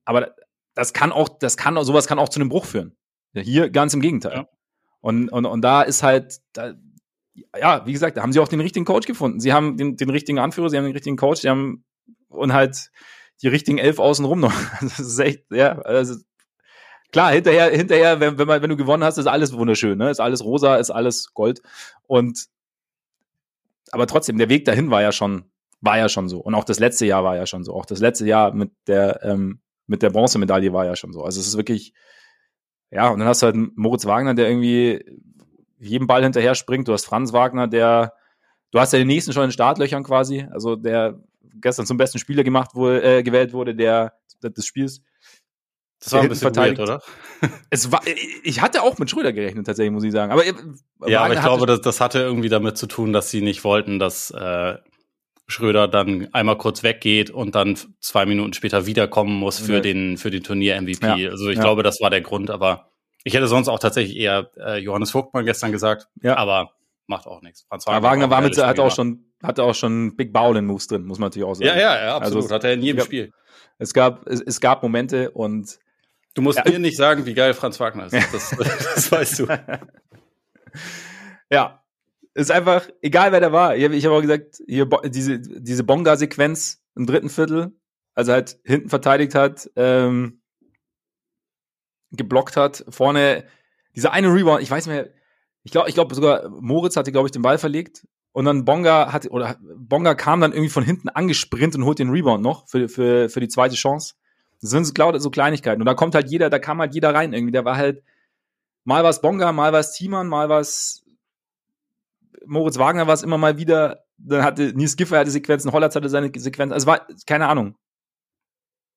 Aber 0.05 0.35
das 0.75 0.93
kann 0.93 1.13
auch, 1.13 1.29
das 1.39 1.57
kann, 1.57 1.83
sowas 1.85 2.07
kann 2.07 2.19
auch 2.19 2.29
zu 2.29 2.41
einem 2.41 2.49
Bruch 2.49 2.67
führen. 2.67 2.97
Hier 3.35 3.71
ganz 3.71 3.95
im 3.95 4.01
Gegenteil. 4.01 4.33
Ja. 4.35 4.49
Und, 5.01 5.29
und, 5.31 5.47
und 5.47 5.63
da 5.63 5.83
ist 5.83 6.03
halt, 6.03 6.41
da, 6.53 6.75
ja, 7.59 7.87
wie 7.87 7.93
gesagt, 7.93 8.17
da 8.17 8.23
haben 8.23 8.33
sie 8.33 8.41
auch 8.41 8.49
den 8.49 8.61
richtigen 8.61 8.85
Coach 8.85 9.07
gefunden. 9.07 9.41
Sie 9.41 9.53
haben 9.53 9.77
den, 9.77 9.97
den 9.97 10.11
richtigen 10.11 10.39
Anführer, 10.39 10.71
sie 10.71 10.77
haben 10.77 10.85
den 10.85 10.93
richtigen 10.93 11.17
Coach, 11.17 11.41
sie 11.41 11.49
haben 11.49 11.85
und 12.29 12.53
halt 12.53 12.91
die 13.43 13.49
richtigen 13.49 13.79
elf 13.79 13.99
außenrum 13.99 14.41
noch. 14.41 14.53
Das 14.81 15.01
ist 15.01 15.19
echt, 15.19 15.45
ja, 15.51 15.79
also 15.81 16.15
klar, 17.13 17.33
hinterher, 17.33 17.71
hinterher, 17.71 18.19
wenn, 18.21 18.39
wenn, 18.39 18.49
man, 18.49 18.63
wenn 18.63 18.71
du 18.71 18.77
gewonnen 18.77 19.05
hast, 19.05 19.19
ist 19.19 19.27
alles 19.27 19.53
wunderschön, 19.53 19.99
ne? 19.99 20.11
Ist 20.11 20.21
alles 20.21 20.45
rosa, 20.45 20.77
ist 20.77 20.91
alles 20.91 21.33
Gold. 21.35 21.63
Und 22.07 22.47
aber 23.93 24.07
trotzdem, 24.07 24.39
der 24.39 24.49
Weg 24.49 24.65
dahin 24.65 24.91
war 24.91 25.03
ja 25.03 25.13
schon, 25.13 25.45
war 25.83 25.99
ja 25.99 26.09
schon 26.09 26.29
so. 26.29 26.41
Und 26.41 26.55
auch 26.55 26.65
das 26.65 26.81
letzte 26.81 27.07
Jahr 27.07 27.23
war 27.25 27.37
ja 27.37 27.47
schon 27.47 27.63
so. 27.63 27.75
Auch 27.75 27.85
das 27.85 28.01
letzte 28.01 28.27
Jahr 28.27 28.55
mit 28.55 28.73
der, 28.87 29.23
ähm, 29.23 29.61
mit 29.87 30.03
der 30.03 30.11
Bronzemedaille 30.11 30.73
war 30.73 30.87
ja 30.87 30.97
schon 30.97 31.13
so. 31.13 31.23
Also 31.23 31.41
es 31.41 31.47
ist 31.47 31.57
wirklich, 31.57 31.93
ja, 32.91 33.11
und 33.11 33.19
dann 33.19 33.29
hast 33.29 33.43
du 33.43 33.47
halt 33.47 33.57
Moritz 33.77 34.07
Wagner, 34.07 34.35
der 34.35 34.49
irgendwie 34.49 35.05
jedem 35.79 36.07
Ball 36.07 36.23
hinterher 36.23 36.55
springt. 36.55 36.89
Du 36.89 36.93
hast 36.95 37.05
Franz 37.05 37.33
Wagner, 37.35 37.69
der, 37.69 38.15
du 38.71 38.81
hast 38.81 38.93
ja 38.95 38.99
den 38.99 39.09
nächsten 39.09 39.33
schon 39.33 39.45
in 39.45 39.53
Startlöchern 39.53 40.05
quasi, 40.05 40.47
also 40.51 40.77
der 40.77 41.21
gestern 41.61 41.85
zum 41.85 41.99
besten 41.99 42.19
Spieler 42.19 42.45
gemacht 42.45 42.75
wurde, 42.75 43.03
äh, 43.03 43.23
gewählt 43.23 43.53
wurde, 43.53 43.75
der 43.75 44.15
des 44.43 44.65
Spiels. 44.65 45.03
Das 46.03 46.13
war 46.13 46.23
ein 46.23 46.29
bisschen 46.29 46.55
weird, 46.57 46.79
oder? 46.79 47.01
Es 47.71 47.91
war, 47.91 48.01
ich 48.45 48.61
hatte 48.61 48.83
auch 48.83 48.99
mit 48.99 49.11
Schröder 49.11 49.33
gerechnet, 49.33 49.67
tatsächlich, 49.67 49.93
muss 49.93 50.05
ich 50.05 50.13
sagen. 50.13 50.31
Aber, 50.31 50.47
ja, 50.47 50.53
Wagner 50.99 51.21
aber 51.21 51.35
ich 51.35 51.41
glaube, 51.41 51.67
das, 51.67 51.81
das 51.81 52.01
hatte 52.01 52.21
irgendwie 52.21 52.49
damit 52.49 52.79
zu 52.79 52.87
tun, 52.87 53.13
dass 53.13 53.31
sie 53.31 53.43
nicht 53.43 53.65
wollten, 53.65 53.99
dass 53.99 54.31
äh, 54.31 54.77
Schröder 55.49 55.89
dann 55.89 56.29
einmal 56.33 56.57
kurz 56.57 56.85
weggeht 56.85 57.31
und 57.31 57.57
dann 57.57 57.77
zwei 58.01 58.27
Minuten 58.27 58.53
später 58.53 58.87
wiederkommen 58.87 59.35
muss 59.35 59.59
für 59.59 59.75
ja. 59.75 59.81
den, 59.81 60.19
für 60.19 60.31
den 60.31 60.45
Turnier-MVP. 60.45 61.05
Ja. 61.05 61.31
Also 61.31 61.49
ich 61.49 61.57
ja. 61.57 61.63
glaube, 61.63 61.83
das 61.83 62.01
war 62.01 62.11
der 62.11 62.21
Grund, 62.21 62.51
aber 62.51 62.93
ich 63.25 63.35
hätte 63.35 63.49
sonst 63.49 63.69
auch 63.69 63.79
tatsächlich 63.79 64.17
eher 64.17 64.51
äh, 64.57 64.79
Johannes 64.79 65.11
Vogtmann 65.11 65.45
gestern 65.45 65.73
gesagt, 65.73 66.07
ja. 66.23 66.37
aber 66.37 66.73
macht 67.07 67.27
auch 67.27 67.43
nichts. 67.43 67.65
Franz 67.69 67.87
Wagner, 67.87 68.03
Wagner 68.03 68.31
war 68.31 68.41
mit, 68.41 68.57
hat 68.57 68.79
auch 68.79 68.95
schon, 68.95 69.33
hatte 69.43 69.65
auch 69.65 69.75
schon 69.75 70.17
Big 70.17 70.33
Bowling 70.33 70.65
Moves 70.65 70.87
drin, 70.87 71.05
muss 71.05 71.19
man 71.19 71.27
natürlich 71.27 71.47
auch 71.47 71.55
sagen. 71.55 71.67
Ja, 71.67 71.77
ja, 71.77 72.05
ja, 72.05 72.17
absolut. 72.17 72.45
Also, 72.45 72.55
hat 72.55 72.65
er 72.65 72.75
in 72.75 72.83
jedem 72.83 73.05
Spiel. 73.05 73.33
Es 73.79 73.93
gab, 73.93 74.27
es, 74.27 74.41
es 74.41 74.61
gab 74.61 74.83
Momente 74.83 75.31
und 75.31 75.79
Du 76.35 76.43
musst 76.43 76.59
ja. 76.59 76.71
mir 76.71 76.79
nicht 76.79 76.97
sagen, 76.97 77.27
wie 77.27 77.35
geil 77.35 77.55
Franz 77.55 77.79
Wagner 77.81 78.07
ist. 78.07 78.13
Das, 78.33 78.51
das 78.95 79.13
weißt 79.13 79.39
du. 79.41 79.47
ja. 81.51 81.79
Ist 82.35 82.51
einfach, 82.51 82.89
egal 83.03 83.31
wer 83.33 83.41
da 83.41 83.53
war. 83.53 83.77
Ich 83.77 83.85
habe 83.85 83.99
hab 84.01 84.13
auch 84.13 84.23
gesagt, 84.23 84.63
hier 84.67 84.89
diese, 85.05 85.39
diese 85.39 85.85
Bonga-Sequenz 85.85 86.83
im 86.97 87.07
dritten 87.07 87.29
Viertel, 87.29 87.73
also 88.15 88.33
halt 88.33 88.59
hinten 88.65 88.89
verteidigt 88.89 89.35
hat, 89.35 89.71
ähm, 89.77 90.41
geblockt 92.11 92.57
hat, 92.57 92.85
vorne 92.89 93.45
dieser 93.95 94.13
eine 94.13 94.33
Rebound, 94.33 94.63
ich 94.63 94.71
weiß 94.71 94.87
nicht 94.87 94.95
mehr, 94.95 95.11
ich 95.63 95.73
glaube, 95.73 95.89
ich 95.89 95.95
glaube 95.95 96.15
sogar 96.15 96.49
Moritz 96.49 96.97
hatte, 96.97 97.13
glaube 97.13 97.29
ich, 97.29 97.33
den 97.33 97.43
Ball 97.43 97.59
verlegt 97.59 98.07
und 98.33 98.47
dann 98.47 98.65
Bonga 98.65 99.13
hat, 99.13 99.31
oder 99.31 99.59
Bonga 99.77 100.15
kam 100.15 100.41
dann 100.41 100.53
irgendwie 100.53 100.71
von 100.71 100.85
hinten 100.85 101.09
angesprint 101.09 101.75
und 101.75 101.85
holt 101.85 101.99
den 101.99 102.11
Rebound 102.11 102.43
noch 102.43 102.67
für, 102.69 102.89
für, 102.89 103.29
für 103.29 103.41
die 103.41 103.49
zweite 103.49 103.75
Chance. 103.75 104.15
Das 104.63 104.71
sind 104.71 104.87
so 104.87 105.31
Kleinigkeiten. 105.31 105.83
Und 105.83 105.87
da 105.87 105.95
kommt 105.95 106.15
halt 106.15 106.31
jeder, 106.31 106.49
da 106.49 106.59
kam 106.59 106.81
halt 106.81 106.95
jeder 106.95 107.13
rein 107.13 107.33
irgendwie. 107.33 107.53
Der 107.53 107.65
war 107.65 107.77
halt, 107.77 108.03
mal 108.85 109.05
was 109.05 109.21
Bonga, 109.21 109.53
mal 109.53 109.73
was 109.73 109.93
Thiemann, 109.93 110.29
mal 110.29 110.49
was 110.49 111.05
Moritz 112.47 112.79
Wagner 112.79 113.07
war 113.07 113.15
es 113.15 113.23
immer 113.23 113.39
mal 113.39 113.59
wieder. 113.59 114.05
Dann 114.19 114.45
hatte 114.45 114.73
Nils 114.75 114.97
Giffer 114.97 115.19
hatte 115.19 115.31
Sequenzen, 115.31 115.73
Hollatz 115.73 115.97
hatte 115.97 116.09
seine 116.09 116.31
Sequenzen. 116.35 116.73
Also 116.73 116.87
war, 116.87 117.07
keine 117.27 117.49
Ahnung. 117.49 117.77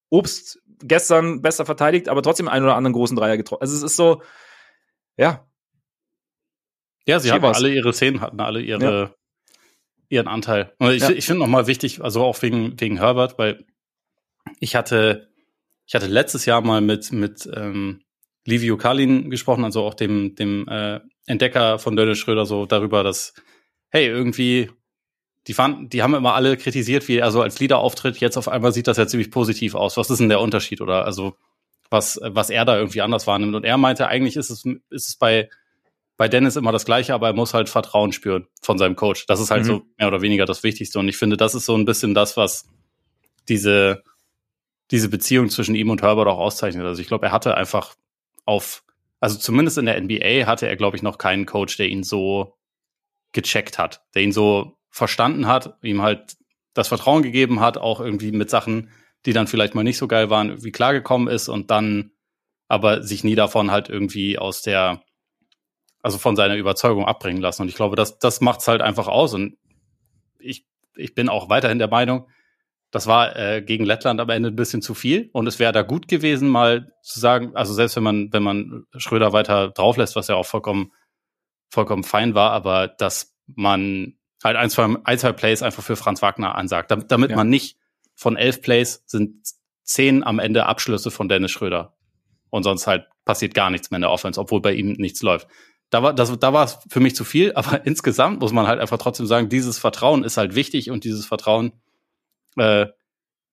Obst 0.10 0.62
gestern 0.80 1.42
besser 1.42 1.66
verteidigt, 1.66 2.10
aber 2.10 2.22
trotzdem 2.22 2.48
einen 2.48 2.66
oder 2.66 2.76
anderen 2.76 2.94
großen 2.94 3.18
Dreier 3.18 3.38
getroffen. 3.38 3.62
Also 3.62 3.76
es 3.76 3.84
ist 3.84 3.96
so, 3.96 4.22
ja. 5.18 5.48
Ja, 7.08 7.20
sie 7.20 7.32
hatten 7.32 7.46
alle 7.46 7.74
ihre 7.74 7.94
Szenen, 7.94 8.22
hatten 8.22 8.40
alle 8.40 8.62
ihre, 8.62 8.84
ja. 8.84 9.16
ihren 10.10 10.28
Anteil. 10.28 10.74
Und 10.80 10.92
ich, 10.92 11.04
ja. 11.04 11.10
ich 11.10 11.26
finde 11.26 11.42
nochmal 11.42 11.68
wichtig, 11.68 12.04
also 12.04 12.24
auch 12.24 12.40
wegen, 12.42 12.80
wegen 12.80 12.98
Herbert, 12.98 13.38
weil 13.38 13.66
ich 14.60 14.76
hatte 14.76 15.30
ich 15.86 15.96
hatte 15.96 16.08
letztes 16.08 16.46
Jahr 16.46 16.62
mal 16.62 16.82
mit, 16.82 17.12
mit 17.12 17.50
ähm, 17.54 18.02
Livio 18.46 18.78
Kalin 18.78 19.30
gesprochen, 19.30 19.64
also 19.64 19.84
auch 19.84 19.94
dem, 19.94 20.36
dem 20.36 20.68
äh, 20.68 21.00
Entdecker 21.26 21.80
von 21.80 21.96
Dennis 21.96 22.20
Schröder, 22.20 22.46
so 22.46 22.66
darüber, 22.66 23.04
dass, 23.04 23.34
hey, 23.90 24.08
irgendwie, 24.08 24.70
die 25.48 25.54
fanden, 25.54 25.90
die 25.90 26.04
haben 26.04 26.14
immer 26.14 26.34
alle 26.34 26.58
kritisiert, 26.58 27.08
wie 27.08 27.18
er 27.18 27.32
so 27.32 27.42
als 27.42 27.60
Leader 27.60 27.80
auftritt. 27.80 28.18
Jetzt 28.18 28.38
auf 28.38 28.48
einmal 28.48 28.72
sieht 28.72 28.88
das 28.88 28.98
ja 28.98 29.08
ziemlich 29.08 29.32
positiv 29.32 29.76
aus. 29.76 29.98
Was 29.98 30.10
ist 30.10 30.20
denn 30.20 30.30
der 30.30 30.42
Unterschied? 30.42 30.82
Oder 30.82 31.06
also 31.06 31.36
was, 31.90 32.20
was 32.22 32.50
er 32.50 32.66
da 32.66 32.78
irgendwie 32.78 33.02
anders 33.02 33.28
wahrnimmt. 33.28 33.56
Und 33.56 33.64
er 33.64 33.78
meinte, 33.78 34.08
eigentlich 34.08 34.38
ist 34.38 34.50
es, 34.50 34.66
ist 34.90 35.10
es 35.10 35.16
bei, 35.16 35.50
bei 36.18 36.28
Dennis 36.28 36.56
immer 36.56 36.72
das 36.72 36.86
Gleiche, 36.86 37.14
aber 37.14 37.28
er 37.28 37.34
muss 37.34 37.54
halt 37.54 37.70
Vertrauen 37.70 38.12
spüren 38.12 38.48
von 38.62 38.78
seinem 38.78 38.96
Coach. 38.96 39.26
Das 39.28 39.40
ist 39.40 39.52
halt 39.52 39.64
mhm. 39.64 39.68
so 39.68 39.82
mehr 39.98 40.08
oder 40.08 40.22
weniger 40.22 40.46
das 40.46 40.64
Wichtigste. 40.64 41.00
Und 41.00 41.08
ich 41.08 41.18
finde, 41.18 41.38
das 41.38 41.56
ist 41.56 41.66
so 41.66 41.76
ein 41.76 41.86
bisschen 41.86 42.14
das, 42.14 42.38
was 42.38 42.68
diese, 43.48 44.04
diese 44.92 45.10
Beziehung 45.10 45.50
zwischen 45.50 45.76
ihm 45.76 45.90
und 45.90 46.02
Herbert 46.02 46.28
auch 46.28 46.38
auszeichnet. 46.38 46.86
Also 46.86 47.02
ich 47.02 47.08
glaube, 47.08 47.28
er 47.28 47.32
hatte 47.32 47.56
einfach 47.56 47.96
auf, 48.46 48.84
also 49.20 49.38
zumindest 49.38 49.78
in 49.78 49.86
der 49.86 50.00
NBA 50.00 50.46
hatte 50.46 50.68
er, 50.68 50.76
glaube 50.76 50.98
ich, 50.98 51.04
noch 51.04 51.18
keinen 51.18 51.46
Coach, 51.46 51.78
der 51.78 51.88
ihn 51.88 52.04
so 52.04 52.58
gecheckt 53.32 53.78
hat, 53.78 54.06
der 54.14 54.22
ihn 54.22 54.32
so 54.32 54.78
verstanden 54.90 55.48
hat, 55.48 55.78
ihm 55.82 56.02
halt 56.02 56.38
das 56.74 56.88
Vertrauen 56.88 57.24
gegeben 57.24 57.60
hat, 57.60 57.78
auch 57.78 58.00
irgendwie 58.00 58.32
mit 58.32 58.50
Sachen, 58.50 58.92
die 59.26 59.34
dann 59.34 59.48
vielleicht 59.48 59.76
mal 59.76 59.84
nicht 59.84 59.98
so 59.98 60.08
geil 60.08 60.30
waren, 60.30 60.50
irgendwie 60.50 60.72
klargekommen 60.72 61.28
ist 61.28 61.50
und 61.50 61.72
dann 61.72 62.12
aber 62.68 63.04
sich 63.04 63.24
nie 63.24 63.36
davon 63.36 63.72
halt 63.72 63.90
irgendwie 63.90 64.38
aus 64.38 64.62
der, 64.62 65.04
also 66.02 66.18
von 66.18 66.36
seiner 66.36 66.56
Überzeugung 66.56 67.06
abbringen 67.06 67.42
lassen. 67.42 67.64
Und 67.64 67.70
ich 67.70 67.76
glaube, 67.76 67.96
das, 67.96 68.20
das 68.20 68.42
macht's 68.42 68.68
halt 68.68 68.82
einfach 68.82 69.08
aus. 69.08 69.34
Und 69.34 69.58
ich, 70.40 70.66
ich 70.96 71.16
bin 71.16 71.30
auch 71.30 71.50
weiterhin 71.50 71.80
der 71.80 71.88
Meinung, 71.88 72.28
das 72.96 73.08
war 73.08 73.36
äh, 73.36 73.62
gegen 73.62 73.84
Lettland 73.84 74.22
am 74.22 74.30
Ende 74.30 74.48
ein 74.48 74.56
bisschen 74.56 74.82
zu 74.82 74.94
viel. 74.94 75.30
Und 75.34 75.48
es 75.48 75.60
wäre 75.60 75.74
da 75.74 75.82
gut 75.82 76.08
gewesen, 76.08 76.48
mal 76.48 76.94
zu 77.02 77.20
sagen, 77.20 77.54
also 77.54 77.74
selbst 77.74 77.98
wenn 77.98 78.04
man, 78.04 78.32
wenn 78.32 78.42
man 78.42 78.86
Schröder 78.96 79.34
weiter 79.34 79.72
drauflässt, 79.72 80.16
was 80.16 80.30
ja 80.30 80.36
auch 80.36 80.46
vollkommen, 80.46 80.94
vollkommen 81.68 82.06
fein 82.06 82.36
war, 82.36 82.52
aber 82.52 82.88
dass 82.88 83.36
man 83.48 84.16
halt 84.42 84.56
ein, 84.56 84.70
zwei, 84.70 84.96
ein, 85.04 85.20
zwei 85.20 85.34
Plays 85.34 85.62
einfach 85.62 85.84
für 85.84 85.98
Franz 85.98 86.22
Wagner 86.22 86.56
ansagt, 86.56 86.90
damit, 86.90 87.12
damit 87.12 87.32
ja. 87.32 87.36
man 87.36 87.50
nicht 87.50 87.78
von 88.16 88.38
elf 88.38 88.62
Plays 88.62 89.04
sind 89.08 89.46
zehn 89.84 90.24
am 90.24 90.40
Ende 90.40 90.66
Abschlüsse 90.66 91.12
von 91.12 91.28
Dennis 91.28 91.52
Schröder. 91.52 91.98
Und 92.50 92.64
sonst 92.64 92.88
halt 92.88 93.10
passiert 93.26 93.54
gar 93.54 93.72
nichts 93.72 93.92
mehr 93.92 93.98
in 93.98 94.04
der 94.04 94.12
Offense, 94.12 94.40
obwohl 94.40 94.62
bei 94.62 94.72
ihm 94.72 94.94
nichts 94.94 95.22
läuft. 95.22 95.50
Da 95.90 96.02
war, 96.02 96.14
das, 96.14 96.40
da 96.40 96.54
war 96.54 96.64
es 96.64 96.80
für 96.88 97.02
mich 97.02 97.14
zu 97.14 97.26
viel, 97.26 97.52
aber 97.56 97.86
insgesamt 97.86 98.40
muss 98.40 98.54
man 98.54 98.68
halt 98.68 98.80
einfach 98.80 99.00
trotzdem 99.00 99.26
sagen, 99.26 99.50
dieses 99.50 99.80
Vertrauen 99.80 100.24
ist 100.24 100.38
halt 100.38 100.56
wichtig 100.56 100.92
und 100.92 101.04
dieses 101.04 101.26
Vertrauen 101.26 101.74
äh, 102.58 102.88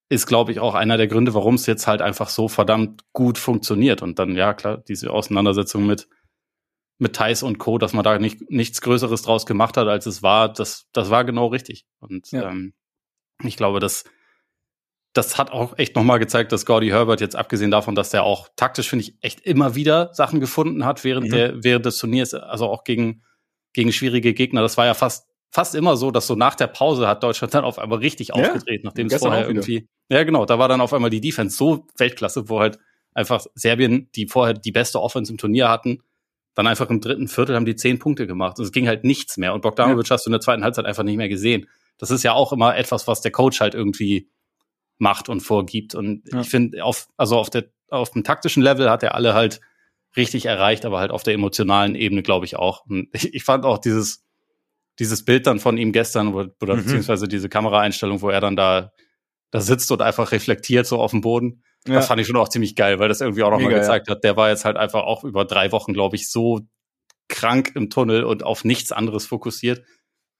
ist, 0.08 0.26
glaube 0.26 0.52
ich, 0.52 0.60
auch 0.60 0.74
einer 0.74 0.98
der 0.98 1.08
Gründe, 1.08 1.32
warum 1.32 1.54
es 1.54 1.64
jetzt 1.66 1.86
halt 1.86 2.02
einfach 2.02 2.28
so 2.28 2.46
verdammt 2.48 3.02
gut 3.12 3.38
funktioniert. 3.38 4.02
Und 4.02 4.18
dann, 4.18 4.36
ja, 4.36 4.52
klar, 4.52 4.78
diese 4.86 5.10
Auseinandersetzung 5.10 5.86
mit, 5.86 6.06
mit 6.98 7.16
Thais 7.16 7.42
und 7.42 7.58
Co., 7.58 7.78
dass 7.78 7.94
man 7.94 8.04
da 8.04 8.18
nicht, 8.18 8.50
nichts 8.50 8.82
Größeres 8.82 9.22
draus 9.22 9.46
gemacht 9.46 9.78
hat, 9.78 9.88
als 9.88 10.04
es 10.04 10.22
war, 10.22 10.52
das, 10.52 10.86
das 10.92 11.08
war 11.08 11.24
genau 11.24 11.46
richtig. 11.46 11.86
Und 11.98 12.30
ja. 12.30 12.50
ähm, 12.50 12.74
ich 13.42 13.56
glaube, 13.56 13.80
das, 13.80 14.04
das 15.14 15.38
hat 15.38 15.50
auch 15.50 15.78
echt 15.78 15.96
nochmal 15.96 16.18
gezeigt, 16.18 16.52
dass 16.52 16.66
Gordy 16.66 16.88
Herbert 16.88 17.22
jetzt 17.22 17.36
abgesehen 17.36 17.70
davon, 17.70 17.94
dass 17.94 18.10
der 18.10 18.24
auch 18.24 18.48
taktisch, 18.54 18.90
finde 18.90 19.04
ich, 19.04 19.16
echt 19.22 19.40
immer 19.40 19.74
wieder 19.74 20.12
Sachen 20.12 20.40
gefunden 20.40 20.84
hat 20.84 21.04
während, 21.04 21.28
mhm. 21.28 21.32
der, 21.32 21.64
während 21.64 21.86
des 21.86 21.96
Turniers, 21.96 22.34
also 22.34 22.68
auch 22.68 22.84
gegen, 22.84 23.22
gegen 23.72 23.92
schwierige 23.92 24.34
Gegner. 24.34 24.60
Das 24.60 24.76
war 24.76 24.84
ja 24.84 24.94
fast 24.94 25.31
fast 25.52 25.74
immer 25.74 25.96
so, 25.96 26.10
dass 26.10 26.26
so 26.26 26.34
nach 26.34 26.54
der 26.54 26.66
Pause 26.66 27.06
hat 27.06 27.22
Deutschland 27.22 27.54
dann 27.54 27.64
auf 27.64 27.78
einmal 27.78 27.98
richtig 27.98 28.28
ja, 28.28 28.34
aufgedreht, 28.34 28.82
nachdem 28.84 29.06
es 29.06 29.16
vorher 29.16 29.46
irgendwie. 29.46 29.86
Ja, 30.08 30.24
genau, 30.24 30.46
da 30.46 30.58
war 30.58 30.68
dann 30.68 30.80
auf 30.80 30.92
einmal 30.92 31.10
die 31.10 31.20
Defense 31.20 31.56
so 31.56 31.86
Weltklasse, 31.96 32.48
wo 32.48 32.58
halt 32.58 32.78
einfach 33.12 33.44
Serbien, 33.54 34.08
die 34.14 34.26
vorher 34.26 34.54
die 34.54 34.72
beste 34.72 35.00
Offense 35.00 35.30
im 35.30 35.38
Turnier 35.38 35.68
hatten, 35.68 36.02
dann 36.54 36.66
einfach 36.66 36.88
im 36.88 37.00
dritten 37.00 37.28
Viertel 37.28 37.54
haben 37.54 37.66
die 37.66 37.76
zehn 37.76 37.98
Punkte 37.98 38.26
gemacht. 38.26 38.58
Und 38.58 38.64
es 38.64 38.72
ging 38.72 38.88
halt 38.88 39.04
nichts 39.04 39.36
mehr. 39.36 39.52
Und 39.52 39.60
Bogdanovic 39.60 40.08
ja. 40.08 40.14
hast 40.14 40.24
du 40.24 40.30
in 40.30 40.32
der 40.32 40.40
zweiten 40.40 40.64
Halbzeit 40.64 40.86
einfach 40.86 41.02
nicht 41.02 41.16
mehr 41.18 41.28
gesehen. 41.28 41.68
Das 41.98 42.10
ist 42.10 42.22
ja 42.22 42.32
auch 42.32 42.52
immer 42.52 42.76
etwas, 42.76 43.06
was 43.06 43.20
der 43.20 43.30
Coach 43.30 43.60
halt 43.60 43.74
irgendwie 43.74 44.30
macht 44.98 45.28
und 45.28 45.40
vorgibt. 45.40 45.94
Und 45.94 46.22
ja. 46.32 46.40
ich 46.40 46.48
finde, 46.48 46.82
auf, 46.82 47.08
also 47.18 47.36
auf 47.38 47.50
der, 47.50 47.66
auf 47.90 48.10
dem 48.10 48.24
taktischen 48.24 48.62
Level 48.62 48.90
hat 48.90 49.02
er 49.02 49.14
alle 49.14 49.34
halt 49.34 49.60
richtig 50.16 50.46
erreicht, 50.46 50.84
aber 50.84 50.98
halt 50.98 51.10
auf 51.10 51.22
der 51.22 51.34
emotionalen 51.34 51.94
Ebene, 51.94 52.22
glaube 52.22 52.46
ich, 52.46 52.56
auch. 52.56 52.86
Und 52.86 53.08
ich, 53.12 53.34
ich, 53.34 53.44
fand 53.44 53.64
auch 53.64 53.78
dieses, 53.78 54.21
dieses 55.02 55.24
Bild 55.24 55.48
dann 55.48 55.58
von 55.58 55.76
ihm 55.76 55.90
gestern 55.90 56.32
oder, 56.32 56.50
oder 56.62 56.76
mhm. 56.76 56.84
beziehungsweise 56.84 57.26
diese 57.26 57.48
Kameraeinstellung, 57.48 58.22
wo 58.22 58.30
er 58.30 58.40
dann 58.40 58.54
da, 58.54 58.92
da 59.50 59.60
sitzt 59.60 59.90
und 59.90 60.00
einfach 60.00 60.30
reflektiert 60.30 60.86
so 60.86 61.00
auf 61.00 61.10
dem 61.10 61.22
Boden. 61.22 61.64
Ja. 61.88 61.94
Das 61.94 62.06
fand 62.06 62.20
ich 62.20 62.28
schon 62.28 62.36
auch 62.36 62.48
ziemlich 62.48 62.76
geil, 62.76 63.00
weil 63.00 63.08
das 63.08 63.20
irgendwie 63.20 63.42
auch 63.42 63.50
nochmal 63.50 63.74
gezeigt 63.74 64.06
ja. 64.06 64.14
hat. 64.14 64.22
Der 64.22 64.36
war 64.36 64.50
jetzt 64.50 64.64
halt 64.64 64.76
einfach 64.76 65.02
auch 65.02 65.24
über 65.24 65.44
drei 65.44 65.72
Wochen, 65.72 65.92
glaube 65.92 66.14
ich, 66.14 66.30
so 66.30 66.60
krank 67.28 67.72
im 67.74 67.90
Tunnel 67.90 68.22
und 68.22 68.44
auf 68.44 68.64
nichts 68.64 68.92
anderes 68.92 69.26
fokussiert, 69.26 69.84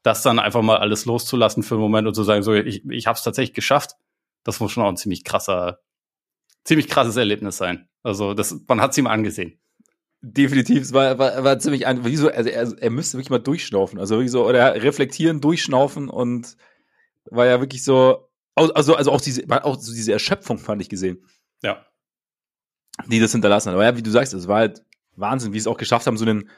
das 0.05 0.23
dann 0.23 0.39
einfach 0.39 0.63
mal 0.63 0.77
alles 0.77 1.07
loszulassen 1.07 1.65
für 1.65 1.75
einen 1.75 1.83
Moment 1.83 2.07
und 2.07 2.15
zu 2.15 2.23
sagen, 2.23 2.45
so, 2.45 2.55
ich, 2.55 2.85
ich 2.89 3.07
habe 3.09 3.17
es 3.17 3.25
tatsächlich 3.25 3.55
geschafft. 3.55 3.97
Das 4.45 4.61
muss 4.61 4.71
schon 4.71 4.85
auch 4.85 4.89
ein 4.89 4.97
ziemlich 4.97 5.25
krasser, 5.25 5.81
ziemlich 6.65 6.89
krasses 6.89 7.17
Erlebnis 7.17 7.57
sein. 7.57 7.89
Also 8.05 8.35
das, 8.35 8.61
man 8.69 8.81
hat 8.81 8.93
es 8.93 8.99
ihm 8.99 9.09
angesehen. 9.09 9.61
Definitiv, 10.25 10.83
es 10.83 10.93
war, 10.93 11.19
war, 11.19 11.43
war 11.43 11.59
ziemlich 11.59 11.87
ein, 11.87 12.05
wie 12.05 12.17
so, 12.17 12.31
also 12.31 12.49
er, 12.49 12.73
er 12.79 12.91
müsste 12.91 13.19
wirklich 13.19 13.31
mal 13.31 13.41
durchschnaufen, 13.41 13.99
also 13.99 14.15
wirklich 14.15 14.31
so, 14.31 14.47
oder 14.47 14.81
reflektieren, 14.81 15.41
durchschnaufen 15.41 16.09
und 16.09 16.57
war 17.25 17.47
ja 17.47 17.61
wirklich 17.61 17.83
so, 17.83 18.29
also, 18.55 18.95
also 18.95 19.11
auch 19.11 19.21
diese, 19.21 19.43
auch 19.65 19.81
so 19.81 19.93
diese 19.93 20.13
Erschöpfung 20.13 20.59
fand 20.59 20.81
ich 20.81 20.89
gesehen. 20.89 21.25
Ja. 21.63 21.85
Die 23.09 23.19
das 23.19 23.33
hinterlassen 23.33 23.71
hat. 23.71 23.75
Aber 23.75 23.85
ja, 23.85 23.97
wie 23.97 24.03
du 24.03 24.11
sagst, 24.11 24.33
es 24.33 24.47
war 24.47 24.59
halt 24.59 24.85
Wahnsinn, 25.17 25.53
wie 25.53 25.59
sie 25.59 25.65
es 25.65 25.67
auch 25.67 25.79
geschafft 25.79 26.07
haben, 26.07 26.17
so 26.17 26.25
einen, 26.25 26.49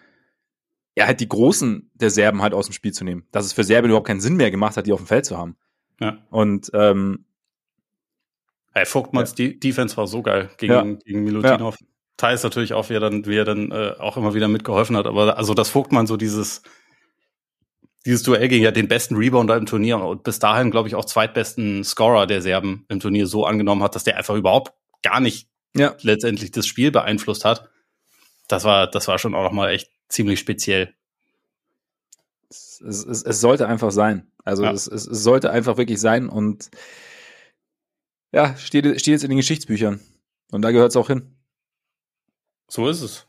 ja, 0.96 1.06
halt 1.06 1.20
die 1.20 1.28
Großen 1.28 1.90
der 1.94 2.10
Serben 2.10 2.42
halt 2.42 2.52
aus 2.52 2.66
dem 2.66 2.72
Spiel 2.74 2.92
zu 2.92 3.04
nehmen. 3.04 3.26
Dass 3.32 3.46
es 3.46 3.52
für 3.52 3.64
Serbien 3.64 3.90
überhaupt 3.90 4.06
keinen 4.06 4.20
Sinn 4.20 4.36
mehr 4.36 4.50
gemacht 4.50 4.76
hat, 4.76 4.86
die 4.86 4.92
auf 4.92 5.00
dem 5.00 5.06
Feld 5.06 5.24
zu 5.24 5.38
haben. 5.38 5.56
Ja. 6.00 6.18
Und, 6.30 6.70
ähm, 6.74 7.24
Hey, 8.74 8.86
Vogtmanns 8.86 9.34
ja. 9.38 9.50
Defense 9.50 9.96
war 9.96 10.08
so 10.08 10.20
geil 10.20 10.50
gegen, 10.58 10.72
ja. 10.72 10.82
gegen 10.82 11.22
Milutinov. 11.22 11.80
Ja. 11.80 11.86
Teils 12.16 12.42
natürlich 12.42 12.74
auch, 12.74 12.90
wie 12.90 12.94
er 12.94 13.00
dann, 13.00 13.26
wie 13.26 13.36
er 13.36 13.44
dann 13.44 13.70
äh, 13.72 13.94
auch 13.98 14.16
immer 14.16 14.34
wieder 14.34 14.48
mitgeholfen 14.48 14.96
hat. 14.96 15.06
Aber 15.06 15.36
also 15.36 15.54
das 15.54 15.70
Vogtmann 15.70 16.06
so 16.06 16.16
dieses, 16.16 16.62
dieses 18.06 18.22
Duell 18.22 18.48
gegen 18.48 18.64
ja 18.64 18.70
den 18.70 18.88
besten 18.88 19.16
Rebounder 19.16 19.56
im 19.56 19.66
Turnier 19.66 19.98
und 19.98 20.22
bis 20.22 20.38
dahin, 20.38 20.70
glaube 20.70 20.88
ich, 20.88 20.94
auch 20.94 21.04
zweitbesten 21.04 21.82
Scorer 21.84 22.26
der 22.26 22.42
Serben 22.42 22.84
im 22.88 23.00
Turnier 23.00 23.26
so 23.26 23.44
angenommen 23.46 23.82
hat, 23.82 23.94
dass 23.94 24.04
der 24.04 24.16
einfach 24.16 24.34
überhaupt 24.34 24.72
gar 25.02 25.20
nicht 25.20 25.48
ja. 25.74 25.96
letztendlich 26.02 26.52
das 26.52 26.66
Spiel 26.66 26.90
beeinflusst 26.90 27.44
hat. 27.44 27.68
Das 28.46 28.64
war, 28.64 28.86
das 28.86 29.08
war 29.08 29.18
schon 29.18 29.34
auch 29.34 29.42
nochmal 29.42 29.70
echt 29.70 29.90
ziemlich 30.08 30.38
speziell. 30.38 30.94
Es, 32.48 32.80
es, 32.80 33.22
es 33.22 33.40
sollte 33.40 33.66
einfach 33.66 33.90
sein. 33.90 34.30
Also 34.44 34.64
ja. 34.64 34.72
es, 34.72 34.86
es, 34.86 35.06
es 35.06 35.22
sollte 35.22 35.50
einfach 35.50 35.78
wirklich 35.78 36.00
sein 36.00 36.28
und 36.28 36.70
ja, 38.32 38.56
steht, 38.56 38.84
steht 39.00 39.12
jetzt 39.12 39.24
in 39.24 39.30
den 39.30 39.38
Geschichtsbüchern. 39.38 40.00
Und 40.50 40.62
da 40.62 40.70
gehört 40.70 40.90
es 40.90 40.96
auch 40.96 41.06
hin. 41.06 41.33
So 42.68 42.88
ist 42.88 43.02
es. 43.02 43.26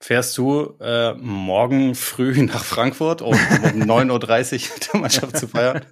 Fährst 0.00 0.36
du 0.36 0.76
äh, 0.80 1.14
morgen 1.14 1.94
früh 1.94 2.42
nach 2.42 2.64
Frankfurt, 2.64 3.22
um, 3.22 3.30
um 3.30 3.36
9.30 3.38 4.70
Uhr 4.70 4.80
der 4.92 5.00
Mannschaft 5.00 5.36
zu 5.38 5.48
feiern? 5.48 5.84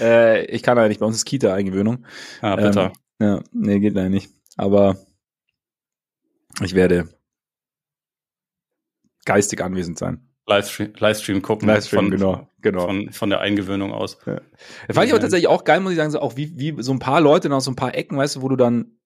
äh, 0.00 0.44
ich 0.46 0.62
kann 0.62 0.76
leider 0.76 0.88
nicht, 0.88 1.00
bei 1.00 1.06
uns 1.06 1.16
ist 1.16 1.24
Kita-Eingewöhnung. 1.24 2.04
Ah, 2.40 2.56
bitte. 2.56 2.92
Ähm, 3.20 3.26
ja, 3.26 3.42
nee, 3.52 3.80
geht 3.80 3.94
leider 3.94 4.10
nicht. 4.10 4.30
Aber 4.56 4.96
ich 6.62 6.74
werde 6.74 7.08
geistig 9.24 9.62
anwesend 9.62 9.98
sein. 9.98 10.28
Livestream, 10.46 10.92
Livestream 10.98 11.40
gucken. 11.40 11.68
Livestream, 11.68 12.00
von, 12.00 12.10
genau, 12.10 12.48
genau. 12.60 12.86
Von, 12.86 13.12
von 13.12 13.30
der 13.30 13.40
Eingewöhnung 13.40 13.92
aus. 13.92 14.18
Ja. 14.26 14.40
Das 14.88 14.96
fand 14.96 15.06
ich 15.06 15.12
aber 15.12 15.22
tatsächlich 15.22 15.48
auch 15.48 15.64
geil, 15.64 15.80
muss 15.80 15.92
ich 15.92 15.98
sagen, 15.98 16.10
so 16.10 16.20
auch 16.20 16.36
wie, 16.36 16.58
wie 16.58 16.82
so 16.82 16.92
ein 16.92 16.98
paar 16.98 17.20
Leute 17.20 17.48
noch 17.48 17.60
so 17.60 17.70
ein 17.70 17.76
paar 17.76 17.94
Ecken, 17.94 18.18
weißt 18.18 18.36
du, 18.36 18.42
wo 18.42 18.48
du 18.48 18.56
dann 18.56 18.96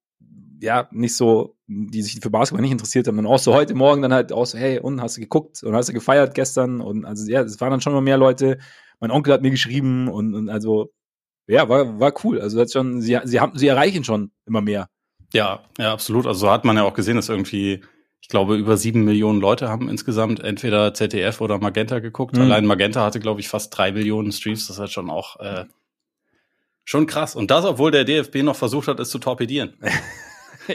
ja, 0.61 0.89
nicht 0.91 1.17
so, 1.17 1.57
die 1.67 2.03
sich 2.03 2.19
für 2.21 2.31
Basketball 2.31 2.63
nicht 2.63 2.73
interessiert 2.73 3.07
haben. 3.07 3.19
Und 3.19 3.27
auch 3.27 3.39
so 3.39 3.55
heute 3.55 3.75
Morgen 3.75 4.03
dann 4.03 4.13
halt 4.13 4.33
auch 4.33 4.47
so, 4.47 4.59
hey, 4.59 4.79
und 4.79 5.01
hast 5.01 5.17
du 5.17 5.21
geguckt 5.21 5.63
und 5.63 5.75
hast 5.75 5.89
du 5.89 5.93
gefeiert 5.93 6.35
gestern? 6.35 6.81
Und 6.81 7.05
also 7.05 7.31
ja, 7.31 7.43
es 7.43 7.61
waren 7.61 7.71
dann 7.71 7.81
schon 7.81 7.93
mal 7.93 8.01
mehr 8.01 8.19
Leute. 8.19 8.59
Mein 9.01 9.11
Onkel 9.11 9.33
hat 9.33 9.43
mir 9.43 9.51
geschrieben 9.51 10.09
und, 10.09 10.35
und 10.35 10.49
also, 10.49 10.93
ja, 11.47 11.69
war, 11.69 12.01
war 12.01 12.13
cool. 12.25 12.41
Also 12.41 12.59
das 12.59 12.73
schon, 12.73 13.01
sie, 13.01 13.19
sie 13.25 13.41
haben, 13.41 13.57
sie 13.59 13.69
erreichen 13.69 14.05
schon 14.05 14.31
immer 14.47 14.61
mehr. 14.61 14.89
Ja, 15.33 15.65
ja, 15.79 15.93
absolut. 15.93 16.27
Also 16.27 16.41
so 16.41 16.51
hat 16.51 16.65
man 16.65 16.77
ja 16.77 16.85
auch 16.85 16.95
gesehen, 16.95 17.17
dass 17.17 17.29
irgendwie, 17.29 17.83
ich 18.21 18.29
glaube, 18.29 18.57
über 18.57 18.77
sieben 18.77 19.05
Millionen 19.05 19.41
Leute 19.41 19.69
haben 19.69 19.89
insgesamt 19.89 20.41
entweder 20.41 20.95
ZDF 20.95 21.41
oder 21.41 21.59
Magenta 21.59 21.99
geguckt. 21.99 22.37
Mhm. 22.37 22.43
Allein 22.43 22.67
Magenta 22.67 23.05
hatte, 23.05 23.21
glaube 23.21 23.41
ich, 23.41 23.49
fast 23.49 23.77
drei 23.77 23.93
Millionen 23.93 24.33
Streams. 24.33 24.67
Das 24.67 24.77
ist 24.77 24.81
halt 24.81 24.93
schon 24.93 25.11
auch 25.11 25.39
äh, 25.41 25.65
schon 26.85 27.07
krass. 27.07 27.37
Und 27.37 27.51
das, 27.51 27.65
obwohl 27.65 27.91
der 27.91 28.05
DFB 28.05 28.37
noch 28.37 28.57
versucht 28.57 28.89
hat, 28.89 28.99
es 29.01 29.11
zu 29.11 29.19
torpedieren. 29.19 29.75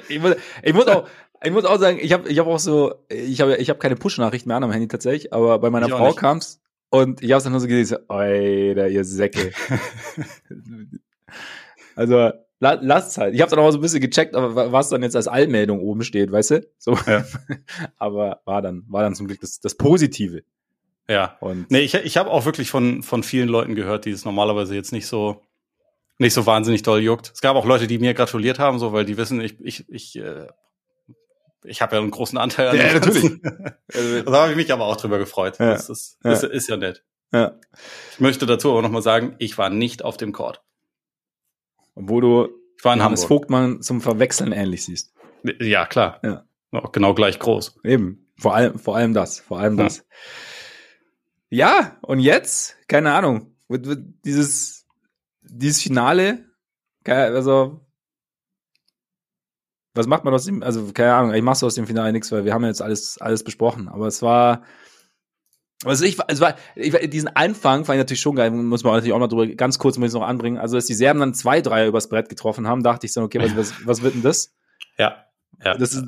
ich, 0.10 0.20
muss, 0.20 0.36
ich 0.64 0.74
muss 0.74 0.88
auch, 0.88 1.08
ich 1.44 1.52
muss 1.52 1.66
auch 1.66 1.80
sagen, 1.80 2.00
ich 2.02 2.14
habe 2.14 2.30
ich 2.30 2.40
hab 2.40 2.48
auch 2.48 2.60
so, 2.60 2.96
ich 3.10 3.42
habe 3.42 3.58
ich 3.58 3.70
hab 3.70 3.80
keine 3.80 3.96
Push-Nachrichten 3.96 4.50
mehr 4.50 4.58
an 4.58 4.64
am 4.64 4.72
Handy 4.72 4.88
tatsächlich, 4.88 5.34
aber 5.34 5.60
bei 5.60 5.70
meiner 5.70 5.88
ich 5.88 5.94
Frau 5.94 6.14
kam's 6.14 6.62
und 6.90 7.24
ich 7.24 7.32
habe 7.32 7.42
dann 7.42 7.54
nur 7.54 7.62
so 7.62 7.68
gesehen, 7.68 7.86
so, 7.86 8.14
Alter, 8.14 8.90
ihr 8.90 9.06
Säcke. 9.06 9.54
also 11.96 12.32
la, 12.60 12.74
lasst's 12.82 13.18
halt. 13.18 13.34
Ich 13.34 13.42
habe 13.42 13.50
dann 13.50 13.60
auch 13.60 13.72
so 13.72 13.78
ein 13.78 13.82
bisschen 13.82 14.02
gecheckt, 14.02 14.36
aber 14.36 14.72
was 14.72 14.90
dann 14.90 15.02
jetzt 15.02 15.16
als 15.16 15.28
Allmeldung 15.28 15.80
oben 15.80 16.04
steht, 16.04 16.32
weißt 16.32 16.52
du? 16.52 16.68
So. 16.78 16.98
Ja. 17.08 17.24
aber 17.98 18.42
war 18.46 18.62
dann, 18.62 18.84
war 18.90 19.04
dann 19.04 19.16
zum 19.16 19.28
Glück 19.28 19.40
das, 19.40 19.62
das 19.62 19.76
Positive. 19.76 20.44
Ja. 21.10 21.38
Und 21.40 21.72
nee, 21.72 21.80
ich, 21.80 21.94
ich 21.94 22.18
habe 22.18 22.30
auch 22.30 22.46
wirklich 22.46 22.70
von, 22.70 23.04
von 23.04 23.24
vielen 23.24 23.50
Leuten 23.50 23.76
gehört, 23.76 24.06
die 24.06 24.12
es 24.12 24.26
normalerweise 24.26 24.76
jetzt 24.76 24.92
nicht 24.92 25.08
so 25.08 25.42
nicht 26.18 26.34
so 26.34 26.46
wahnsinnig 26.46 26.84
doll 26.84 27.02
juckt. 27.02 27.32
Es 27.34 27.42
gab 27.42 27.56
auch 27.56 27.66
Leute, 27.66 27.88
die 27.88 28.00
mir 28.00 28.14
gratuliert 28.14 28.60
haben, 28.60 28.80
so 28.80 28.94
weil 28.94 29.06
die 29.06 29.18
wissen, 29.18 29.42
ich 29.42 29.60
ich 29.60 29.90
ich 29.90 30.16
äh, 30.18 30.48
ich 31.64 31.82
habe 31.82 31.96
ja 31.96 32.02
einen 32.02 32.12
großen 32.12 32.38
Anteil 32.38 32.70
an 32.70 32.78
Ja, 32.78 32.94
natürlich. 32.94 33.42
Da 34.26 34.32
habe 34.32 34.52
ich 34.52 34.56
mich 34.56 34.72
aber 34.72 34.86
auch 34.86 34.98
drüber 34.98 35.20
gefreut. 35.20 35.60
Ja. 35.60 35.74
Das 35.74 35.90
ist, 35.90 36.18
ja. 36.24 36.32
Ist, 36.32 36.44
ist 36.44 36.70
ja 36.70 36.78
nett. 36.78 37.04
Ja. 37.32 37.60
Ich 38.14 38.20
möchte 38.20 38.46
dazu 38.46 38.72
aber 38.72 38.82
nochmal 38.82 39.02
sagen, 39.02 39.36
ich 39.38 39.58
war 39.58 39.70
nicht 39.70 40.04
auf 40.04 40.18
dem 40.18 40.32
Court. 40.32 40.62
Obwohl 41.96 42.22
du 42.22 42.50
ich 42.78 42.86
war 42.86 42.94
in 42.94 43.00
Johannes 43.00 43.24
Hamburg. 43.24 43.42
Vogtmann 43.42 43.82
zum 43.82 44.02
Verwechseln 44.02 44.54
ähnlich 44.54 44.86
siehst. 44.86 45.14
Ja, 45.60 45.86
klar. 45.86 46.20
Ja. 46.24 46.46
Auch 46.72 46.92
genau 46.92 47.14
gleich 47.14 47.38
groß. 47.38 47.80
Eben. 47.84 48.28
Vor 48.38 48.56
allem, 48.56 48.80
vor 48.80 48.96
allem 48.96 49.14
das. 49.14 49.40
Vor 49.40 49.60
allem 49.60 49.78
ja. 49.78 49.84
das. 49.84 50.06
Ja, 51.50 51.98
und 52.02 52.20
jetzt, 52.20 52.78
keine 52.88 53.14
Ahnung, 53.14 53.56
dieses 53.70 54.81
dieses 55.42 55.82
Finale, 55.82 56.46
also 57.06 57.82
was 59.94 60.08
macht 60.08 60.24
man 60.24 60.34
aus 60.34 60.46
dem, 60.46 60.64
also 60.64 60.92
keine 60.94 61.14
Ahnung, 61.14 61.34
ich 61.34 61.42
mach's 61.42 61.64
aus 61.64 61.76
dem 61.76 61.88
Finale 61.88 62.14
nichts, 62.14 62.32
weil 62.32 62.46
wir 62.46 62.54
haben 62.54 62.64
jetzt 62.66 62.82
alles, 62.82 63.18
alles 63.20 63.44
besprochen, 63.44 63.90
aber 63.90 64.08
es 64.08 64.22
war, 64.22 64.64
also 65.84 66.06
ich, 66.06 66.18
es 66.28 66.40
war, 66.40 66.56
ich, 66.76 66.94
diesen 67.10 67.36
Anfang 67.36 67.84
fand 67.86 67.98
ich 67.98 68.02
natürlich 68.02 68.22
schon 68.22 68.36
geil, 68.36 68.52
muss 68.52 68.84
man 68.84 68.94
natürlich 68.94 69.14
auch 69.14 69.20
noch 69.20 69.28
drüber, 69.28 69.48
ganz 69.48 69.80
kurz 69.80 69.98
muss 69.98 70.10
ich 70.10 70.14
noch 70.14 70.26
anbringen, 70.26 70.58
also 70.58 70.76
dass 70.78 70.86
die 70.86 70.94
Serben 70.94 71.20
dann 71.20 71.34
zwei 71.34 71.62
Dreier 71.62 71.88
übers 71.88 72.08
Brett 72.08 72.30
getroffen 72.30 72.68
haben, 72.68 72.84
dachte 72.84 73.06
ich 73.06 73.14
so, 73.14 73.22
okay, 73.22 73.40
was, 73.42 73.56
was, 73.58 73.86
was 73.86 74.02
wird 74.02 74.16
denn 74.16 74.22
das? 74.22 74.54
Ja. 74.98 75.26
Ja. 75.64 75.78
Das 75.78 75.94
ist, 75.94 76.04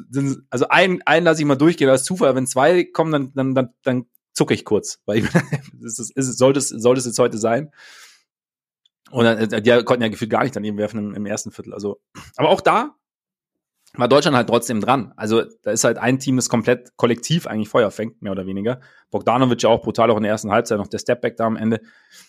also 0.50 0.68
einen, 0.70 1.02
einen 1.04 1.26
lasse 1.26 1.42
ich 1.42 1.46
mal 1.46 1.56
durchgehen 1.56 1.90
als 1.90 2.04
Zufall, 2.04 2.36
wenn 2.36 2.48
zwei 2.48 2.86
kommen, 2.86 3.12
dann, 3.12 3.34
dann, 3.34 3.54
dann, 3.54 3.70
dann 3.84 4.06
zucke 4.34 4.54
ich 4.54 4.66
kurz, 4.66 5.00
weil 5.06 5.20
ich, 5.20 5.30
das 5.82 6.00
ist, 6.00 6.16
ist, 6.16 6.38
sollte 6.38 6.60
es, 6.60 6.70
sollte 6.70 7.00
es 7.00 7.06
jetzt 7.06 7.20
heute 7.20 7.38
sein. 7.38 7.72
Und 9.14 9.26
äh, 9.26 9.62
die 9.62 9.84
konnten 9.84 10.02
ja 10.02 10.10
gefühlt 10.10 10.32
gar 10.32 10.44
nicht 10.44 10.56
daneben 10.56 10.78
werfen 10.78 11.00
im, 11.00 11.16
im 11.16 11.26
ersten 11.26 11.52
Viertel. 11.52 11.74
Also, 11.74 12.02
aber 12.36 12.50
auch 12.50 12.62
da 12.62 12.96
war 13.96 14.08
Deutschland 14.08 14.36
halt 14.36 14.50
trotzdem 14.50 14.82
dran. 14.82 15.14
Also 15.16 15.44
da 15.62 15.70
ist 15.70 15.84
halt 15.84 16.00
ein 16.00 16.18
Team, 16.18 16.36
das 16.36 16.50
komplett 16.50 16.98
kollektiv 16.98 17.46
eigentlich 17.46 17.70
Feuer 17.70 17.92
fängt, 17.92 18.24
mehr 18.24 18.32
oder 18.32 18.48
weniger. 18.48 18.82
Bogdanovic 19.12 19.62
ja 19.62 19.70
auch 19.70 19.84
brutal 19.84 20.10
auch 20.10 20.18
in 20.18 20.24
der 20.24 20.32
ersten 20.32 20.52
Halbzeit, 20.52 20.80
noch 20.80 20.88
der 20.88 20.98
Stepback 20.98 21.38
da 21.38 21.46
am 21.46 21.58
Ende. 21.58 21.80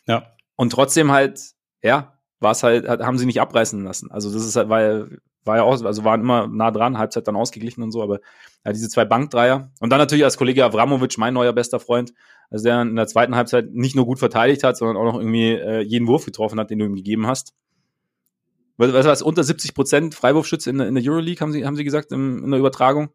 Ja. 0.07 0.35
Und 0.57 0.70
trotzdem 0.70 1.11
halt, 1.11 1.40
ja, 1.83 2.18
war 2.38 2.53
es 2.53 2.62
halt, 2.62 2.87
haben 2.87 3.16
sie 3.16 3.25
nicht 3.25 3.40
abreißen 3.40 3.83
lassen. 3.83 4.11
Also 4.11 4.31
das 4.31 4.44
ist 4.44 4.57
halt, 4.57 4.68
war, 4.68 5.07
war 5.44 5.57
ja 5.57 5.62
auch, 5.62 5.83
also 5.83 6.05
waren 6.05 6.20
immer 6.20 6.47
nah 6.49 6.70
dran, 6.70 6.99
Halbzeit 6.99 7.27
dann 7.27 7.37
ausgeglichen 7.37 7.83
und 7.83 7.92
so, 7.92 8.03
aber 8.03 8.20
ja, 8.66 8.73
diese 8.73 8.90
zwei 8.90 9.07
Bankdreier. 9.07 9.70
Und 9.81 9.90
dann 9.90 9.99
natürlich 9.99 10.25
als 10.25 10.37
Kollege 10.37 10.66
Avramovic, 10.66 11.16
mein 11.16 11.33
neuer 11.33 11.55
bester 11.55 11.81
Freund, 11.81 12.12
also 12.54 12.66
der 12.66 12.82
in 12.82 12.94
der 12.94 13.08
zweiten 13.08 13.34
Halbzeit 13.34 13.72
nicht 13.72 13.96
nur 13.96 14.06
gut 14.06 14.20
verteidigt 14.20 14.62
hat, 14.62 14.76
sondern 14.76 14.96
auch 14.96 15.02
noch 15.02 15.18
irgendwie 15.18 15.54
äh, 15.54 15.80
jeden 15.80 16.06
Wurf 16.06 16.24
getroffen 16.24 16.60
hat, 16.60 16.70
den 16.70 16.78
du 16.78 16.84
ihm 16.84 16.94
gegeben 16.94 17.26
hast. 17.26 17.52
Was, 18.76 18.92
was, 18.92 19.06
was 19.06 19.22
unter 19.22 19.42
70 19.42 19.74
Prozent 19.74 20.14
Freiwurfschütze 20.14 20.70
in, 20.70 20.78
in 20.78 20.94
der 20.94 21.04
Euroleague, 21.04 21.40
haben 21.40 21.50
sie, 21.50 21.66
haben 21.66 21.74
sie 21.74 21.82
gesagt, 21.82 22.12
im, 22.12 22.44
in 22.44 22.50
der 22.52 22.60
Übertragung. 22.60 23.08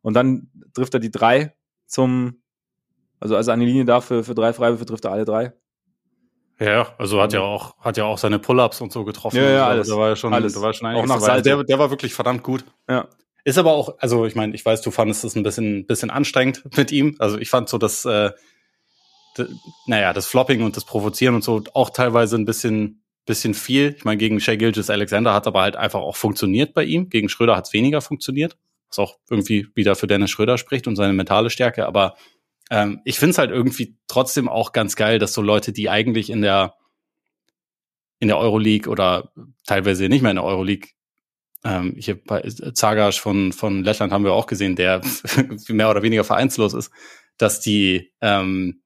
Und 0.00 0.14
dann 0.14 0.48
trifft 0.74 0.94
er 0.94 1.00
die 1.00 1.10
drei 1.10 1.54
zum, 1.86 2.40
also 3.18 3.34
als 3.34 3.48
er 3.48 3.54
eine 3.54 3.64
Linie 3.64 3.84
da 3.84 4.00
für, 4.00 4.22
für 4.22 4.36
drei 4.36 4.52
Freiwürfe 4.52 4.86
trifft 4.86 5.04
er 5.06 5.10
alle 5.10 5.24
drei. 5.24 5.52
Ja, 6.60 6.94
also 6.96 7.20
hat 7.20 7.32
ja 7.32 7.40
auch, 7.40 7.76
hat 7.78 7.96
ja 7.96 8.04
auch 8.04 8.18
seine 8.18 8.38
Pull-ups 8.38 8.80
und 8.80 8.92
so 8.92 9.04
getroffen. 9.04 9.38
Ja, 9.38 9.50
ja, 9.50 9.66
also, 9.66 9.72
alles. 9.72 9.88
Da 9.88 9.96
war 9.96 10.08
ja 10.10 10.16
schon, 10.16 10.34
alles. 10.34 10.54
da 10.54 10.60
war 10.60 10.72
schon 10.72 10.94
Auch 10.94 11.06
nach 11.06 11.20
dabei. 11.20 11.40
Der, 11.40 11.64
der 11.64 11.78
war 11.80 11.90
wirklich 11.90 12.14
verdammt 12.14 12.44
gut. 12.44 12.64
Ja. 12.88 13.08
Ist 13.42 13.58
aber 13.58 13.72
auch, 13.72 13.96
also 13.98 14.24
ich 14.24 14.36
meine, 14.36 14.54
ich 14.54 14.64
weiß, 14.64 14.82
du 14.82 14.92
fandest 14.92 15.24
es 15.24 15.34
ein 15.34 15.42
bisschen, 15.42 15.84
bisschen 15.84 16.10
anstrengend 16.10 16.62
mit 16.76 16.92
ihm. 16.92 17.16
Also 17.18 17.38
ich 17.38 17.50
fand 17.50 17.68
so 17.68 17.76
das, 17.76 18.04
äh, 18.04 18.30
naja, 19.86 20.12
das 20.12 20.26
Flopping 20.26 20.62
und 20.62 20.76
das 20.76 20.84
Provozieren 20.84 21.34
und 21.34 21.44
so 21.44 21.62
auch 21.74 21.90
teilweise 21.90 22.36
ein 22.36 22.44
bisschen, 22.44 23.02
bisschen 23.26 23.54
viel. 23.54 23.94
Ich 23.96 24.04
meine, 24.04 24.18
gegen 24.18 24.40
Shea 24.40 24.56
Gilgis 24.56 24.90
Alexander 24.90 25.32
hat 25.32 25.46
aber 25.46 25.62
halt 25.62 25.76
einfach 25.76 26.00
auch 26.00 26.16
funktioniert 26.16 26.74
bei 26.74 26.84
ihm. 26.84 27.08
Gegen 27.08 27.28
Schröder 27.28 27.56
hat 27.56 27.66
es 27.66 27.72
weniger 27.72 28.00
funktioniert. 28.00 28.56
Was 28.88 28.98
auch 28.98 29.18
irgendwie 29.28 29.66
wieder 29.74 29.96
für 29.96 30.06
Dennis 30.06 30.30
Schröder 30.30 30.58
spricht 30.58 30.86
und 30.86 30.96
seine 30.96 31.12
mentale 31.12 31.50
Stärke. 31.50 31.86
Aber 31.86 32.16
ähm, 32.70 33.00
ich 33.04 33.18
finde 33.18 33.30
es 33.32 33.38
halt 33.38 33.50
irgendwie 33.50 33.96
trotzdem 34.06 34.48
auch 34.48 34.72
ganz 34.72 34.96
geil, 34.96 35.18
dass 35.18 35.32
so 35.32 35.42
Leute, 35.42 35.72
die 35.72 35.90
eigentlich 35.90 36.30
in 36.30 36.42
der 36.42 36.74
in 38.20 38.28
der 38.28 38.38
Euroleague 38.38 38.90
oder 38.90 39.32
teilweise 39.66 40.08
nicht 40.08 40.22
mehr 40.22 40.30
in 40.30 40.36
der 40.36 40.44
Euroleague 40.44 40.88
ähm, 41.64 41.94
hier 41.98 42.22
bei 42.22 42.42
Zagasch 42.42 43.20
von, 43.20 43.52
von 43.52 43.82
Lettland 43.82 44.12
haben 44.12 44.24
wir 44.24 44.32
auch 44.32 44.46
gesehen, 44.46 44.76
der 44.76 45.00
mehr 45.68 45.90
oder 45.90 46.02
weniger 46.02 46.24
vereinslos 46.24 46.74
ist, 46.74 46.92
dass 47.38 47.60
die 47.60 48.12
ähm, 48.20 48.82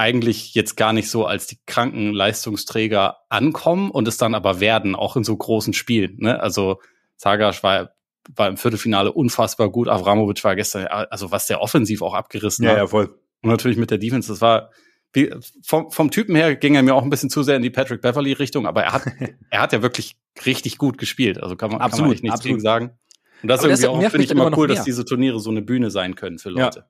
eigentlich 0.00 0.54
jetzt 0.54 0.78
gar 0.78 0.94
nicht 0.94 1.10
so 1.10 1.26
als 1.26 1.46
die 1.46 1.58
kranken 1.66 2.14
Leistungsträger 2.14 3.18
ankommen 3.28 3.90
und 3.90 4.08
es 4.08 4.16
dann 4.16 4.34
aber 4.34 4.58
werden, 4.58 4.96
auch 4.96 5.14
in 5.14 5.24
so 5.24 5.36
großen 5.36 5.74
Spielen. 5.74 6.16
Ne? 6.20 6.40
Also 6.40 6.80
Zagasch 7.16 7.62
war, 7.62 7.90
war 8.34 8.48
im 8.48 8.56
Viertelfinale 8.56 9.12
unfassbar 9.12 9.70
gut, 9.70 9.88
Avramovic 9.88 10.42
war 10.42 10.56
gestern, 10.56 10.86
also 10.86 11.32
was 11.32 11.46
der 11.48 11.60
offensiv 11.60 12.00
auch 12.00 12.14
abgerissen 12.14 12.64
Ja, 12.64 12.70
hat. 12.70 12.78
ja, 12.78 12.86
voll. 12.86 13.14
Und 13.42 13.50
natürlich 13.50 13.76
mit 13.76 13.90
der 13.90 13.98
Defense, 13.98 14.32
das 14.32 14.40
war 14.40 14.70
wie, 15.12 15.34
vom, 15.62 15.90
vom 15.90 16.10
Typen 16.10 16.34
her 16.34 16.56
ging 16.56 16.76
er 16.76 16.82
mir 16.82 16.94
auch 16.94 17.02
ein 17.02 17.10
bisschen 17.10 17.28
zu 17.28 17.42
sehr 17.42 17.56
in 17.56 17.62
die 17.62 17.70
Patrick 17.70 18.00
Beverly 18.00 18.32
Richtung, 18.32 18.66
aber 18.66 18.82
er 18.82 18.92
hat, 18.92 19.02
er 19.50 19.60
hat 19.60 19.74
ja 19.74 19.82
wirklich 19.82 20.16
richtig 20.46 20.78
gut 20.78 20.96
gespielt. 20.96 21.42
Also 21.42 21.56
kann 21.56 21.70
man, 21.70 21.80
kann 21.80 21.90
man 21.90 21.92
Absolut, 21.92 22.14
echt 22.14 22.22
nichts 22.22 22.38
absolut. 22.38 22.56
gegen 22.56 22.62
sagen. 22.62 22.90
Und 23.42 23.48
das 23.48 23.60
Aber 23.60 23.70
ist 23.70 23.82
das 23.82 23.90
irgendwie 23.90 24.06
auch, 24.06 24.10
finde 24.10 24.24
ich 24.24 24.30
immer 24.30 24.56
cool, 24.56 24.68
dass 24.68 24.84
diese 24.84 25.04
Turniere 25.04 25.40
so 25.40 25.50
eine 25.50 25.60
Bühne 25.60 25.90
sein 25.90 26.14
können 26.14 26.38
für. 26.38 26.50
Leute. 26.50 26.80
Ja, 26.80 26.86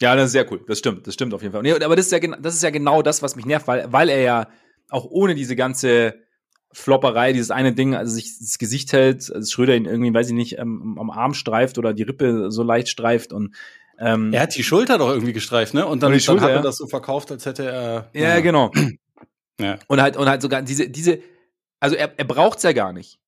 das 0.00 0.26
ist 0.26 0.32
sehr 0.32 0.50
cool. 0.50 0.64
Das 0.66 0.78
stimmt. 0.78 1.06
Das 1.06 1.14
stimmt 1.14 1.34
auf 1.34 1.42
jeden 1.42 1.52
Fall. 1.52 1.62
Nee, 1.62 1.72
aber 1.72 1.96
das 1.96 2.06
ist 2.06 2.12
ja, 2.12 2.18
das 2.18 2.54
ist 2.54 2.62
ja 2.62 2.70
genau 2.70 3.02
das, 3.02 3.22
was 3.22 3.36
mich 3.36 3.46
nervt, 3.46 3.68
weil, 3.68 3.92
weil 3.92 4.08
er 4.08 4.22
ja 4.22 4.48
auch 4.88 5.04
ohne 5.04 5.34
diese 5.34 5.56
ganze 5.56 6.14
Flopperei, 6.72 7.32
dieses 7.32 7.50
eine 7.50 7.72
Ding, 7.72 7.94
also 7.94 8.12
sich 8.12 8.38
das 8.38 8.58
Gesicht 8.58 8.92
hält, 8.92 9.30
als 9.32 9.50
Schröder 9.50 9.74
ihn 9.74 9.86
irgendwie, 9.86 10.14
weiß 10.14 10.28
ich 10.28 10.34
nicht, 10.34 10.58
ähm, 10.58 10.96
am 10.98 11.10
Arm 11.10 11.34
streift 11.34 11.78
oder 11.78 11.92
die 11.92 12.04
Rippe 12.04 12.50
so 12.50 12.62
leicht 12.62 12.88
streift 12.88 13.32
und 13.32 13.54
ähm, 13.98 14.32
Er 14.32 14.42
hat 14.42 14.56
die 14.56 14.62
Schulter 14.62 14.96
doch 14.96 15.10
irgendwie 15.10 15.34
gestreift, 15.34 15.74
ne? 15.74 15.86
Und 15.86 16.02
dann, 16.02 16.12
Und 16.12 16.20
die 16.20 16.24
dann 16.24 16.38
Schulter, 16.38 16.42
hat 16.44 16.50
er 16.50 16.56
ja. 16.56 16.62
das 16.62 16.78
so 16.78 16.86
verkauft, 16.86 17.30
als 17.30 17.44
hätte 17.44 17.64
er. 17.64 18.10
ja, 18.14 18.40
genau. 18.40 18.70
Ja. 19.60 19.78
Und 19.88 20.00
halt, 20.00 20.16
und 20.16 20.26
halt 20.26 20.40
sogar 20.40 20.62
diese, 20.62 20.88
diese, 20.88 21.18
also 21.80 21.94
er, 21.94 22.18
er 22.18 22.24
braucht's 22.24 22.62
ja 22.62 22.72
gar 22.72 22.94
nicht. 22.94 23.18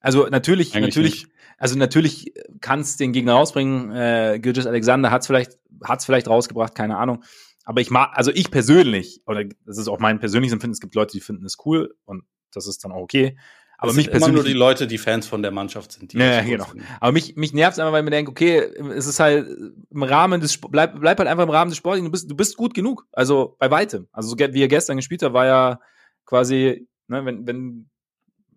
Also 0.00 0.26
natürlich, 0.26 0.74
Eigentlich 0.74 0.96
natürlich, 0.96 1.26
also 1.58 1.76
natürlich 1.76 2.32
kann's 2.62 2.96
den 2.96 3.12
Gegner 3.12 3.34
rausbringen. 3.34 3.92
Äh, 3.92 4.38
Gilgis 4.40 4.66
Alexander 4.66 5.10
hat's 5.10 5.26
vielleicht, 5.26 5.58
hat's 5.84 6.04
vielleicht 6.04 6.28
rausgebracht, 6.28 6.74
keine 6.74 6.98
Ahnung. 6.98 7.24
Aber 7.64 7.80
ich 7.80 7.90
mag, 7.90 8.10
also 8.14 8.30
ich 8.32 8.50
persönlich, 8.50 9.22
oder 9.26 9.44
das 9.64 9.78
ist 9.78 9.88
auch 9.88 10.00
mein 10.00 10.18
persönliches 10.18 10.52
Empfinden, 10.52 10.72
es 10.72 10.80
gibt 10.80 10.94
Leute, 10.94 11.12
die 11.12 11.20
finden 11.20 11.44
es 11.44 11.56
cool 11.64 11.94
und 12.04 12.24
das 12.52 12.66
ist 12.66 12.84
dann 12.84 12.92
auch 12.92 13.02
okay. 13.02 13.36
Aber 13.82 13.90
Es 13.90 13.96
mich 13.96 14.06
sind 14.06 14.14
immer 14.14 14.26
nur 14.26 14.34
persönlich, 14.36 14.52
die 14.52 14.58
Leute, 14.58 14.86
die 14.86 14.98
Fans 14.98 15.26
von 15.26 15.42
der 15.42 15.50
Mannschaft 15.50 15.90
sind. 15.90 16.12
Die 16.12 16.18
Ja, 16.18 16.34
ja, 16.36 16.42
genau. 16.42 16.66
finden. 16.66 16.86
aber 17.00 17.10
mich, 17.10 17.34
mich 17.34 17.52
nervt's 17.52 17.80
einfach, 17.80 17.92
weil 17.92 18.02
ich 18.02 18.04
mir 18.04 18.10
denke, 18.12 18.30
okay, 18.30 18.58
es 18.94 19.08
ist 19.08 19.18
halt 19.18 19.48
im 19.90 20.02
Rahmen 20.04 20.40
des, 20.40 20.58
bleib, 20.58 21.00
bleib 21.00 21.18
halt 21.18 21.28
einfach 21.28 21.42
im 21.42 21.50
Rahmen 21.50 21.70
des 21.70 21.78
Sports, 21.78 22.00
du 22.00 22.10
bist, 22.10 22.30
du 22.30 22.36
bist 22.36 22.56
gut 22.56 22.74
genug. 22.74 23.06
Also 23.10 23.56
bei 23.58 23.72
weitem. 23.72 24.06
Also 24.12 24.28
so 24.28 24.38
wie 24.38 24.62
er 24.62 24.68
gestern 24.68 24.98
gespielt 24.98 25.22
hat, 25.22 25.32
war 25.32 25.46
ja 25.46 25.80
quasi, 26.26 26.86
ne, 27.08 27.24
wenn, 27.24 27.44
wenn, 27.46 27.90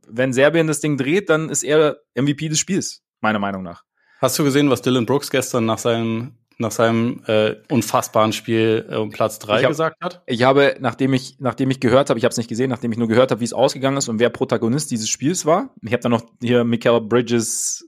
wenn 0.07 0.31
Serbien 0.31 0.67
das 0.67 0.79
Ding 0.79 0.95
dreht, 0.95 1.29
dann 1.31 1.49
ist 1.49 1.63
er 1.63 1.97
MVP 2.13 2.49
des 2.49 2.59
Spiels, 2.59 3.01
meiner 3.19 3.39
Meinung 3.39 3.63
nach. 3.63 3.83
Hast 4.21 4.37
du 4.37 4.43
gesehen, 4.43 4.69
was 4.69 4.83
Dylan 4.83 5.07
Brooks 5.07 5.31
gestern 5.31 5.65
nach 5.65 5.79
seinem, 5.79 6.37
nach 6.57 6.71
seinem 6.71 7.21
äh, 7.27 7.55
unfassbaren 7.69 8.31
Spiel 8.33 8.85
äh, 8.89 8.95
um 8.95 9.09
Platz 9.11 9.39
drei 9.39 9.57
Ich 9.59 9.63
hab- 9.63 9.71
gesagt 9.71 9.97
hat? 10.01 10.21
Ich 10.25 10.43
habe, 10.43 10.77
nachdem 10.79 11.13
ich, 11.13 11.37
nachdem 11.39 11.69
ich 11.71 11.79
gehört 11.79 12.09
habe, 12.09 12.17
ich 12.17 12.23
habe 12.23 12.31
es 12.31 12.37
nicht 12.37 12.47
gesehen, 12.47 12.69
nachdem 12.69 12.91
ich 12.91 12.97
nur 12.97 13.07
gehört 13.07 13.31
habe, 13.31 13.41
wie 13.41 13.45
es 13.45 13.53
ausgegangen 13.53 13.97
ist 13.97 14.07
und 14.09 14.19
wer 14.19 14.29
Protagonist 14.29 14.91
dieses 14.91 15.09
Spiels 15.09 15.45
war. 15.45 15.69
Ich 15.81 15.91
habe 15.91 16.01
dann 16.01 16.11
noch 16.11 16.23
hier 16.41 16.63
Michael 16.63 17.01
Bridges 17.01 17.85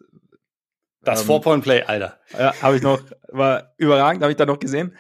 Das 1.04 1.22
Ähm, 1.22 1.28
Four-Point-Play, 1.28 1.84
Alter. 1.84 2.18
Ja, 2.38 2.54
habe 2.62 2.76
ich 2.76 2.82
noch, 2.82 3.00
war 3.30 3.74
überragend, 3.78 4.22
habe 4.24 4.32
ich 4.32 4.38
da 4.38 4.46
noch 4.46 4.60
gesehen. 4.60 4.96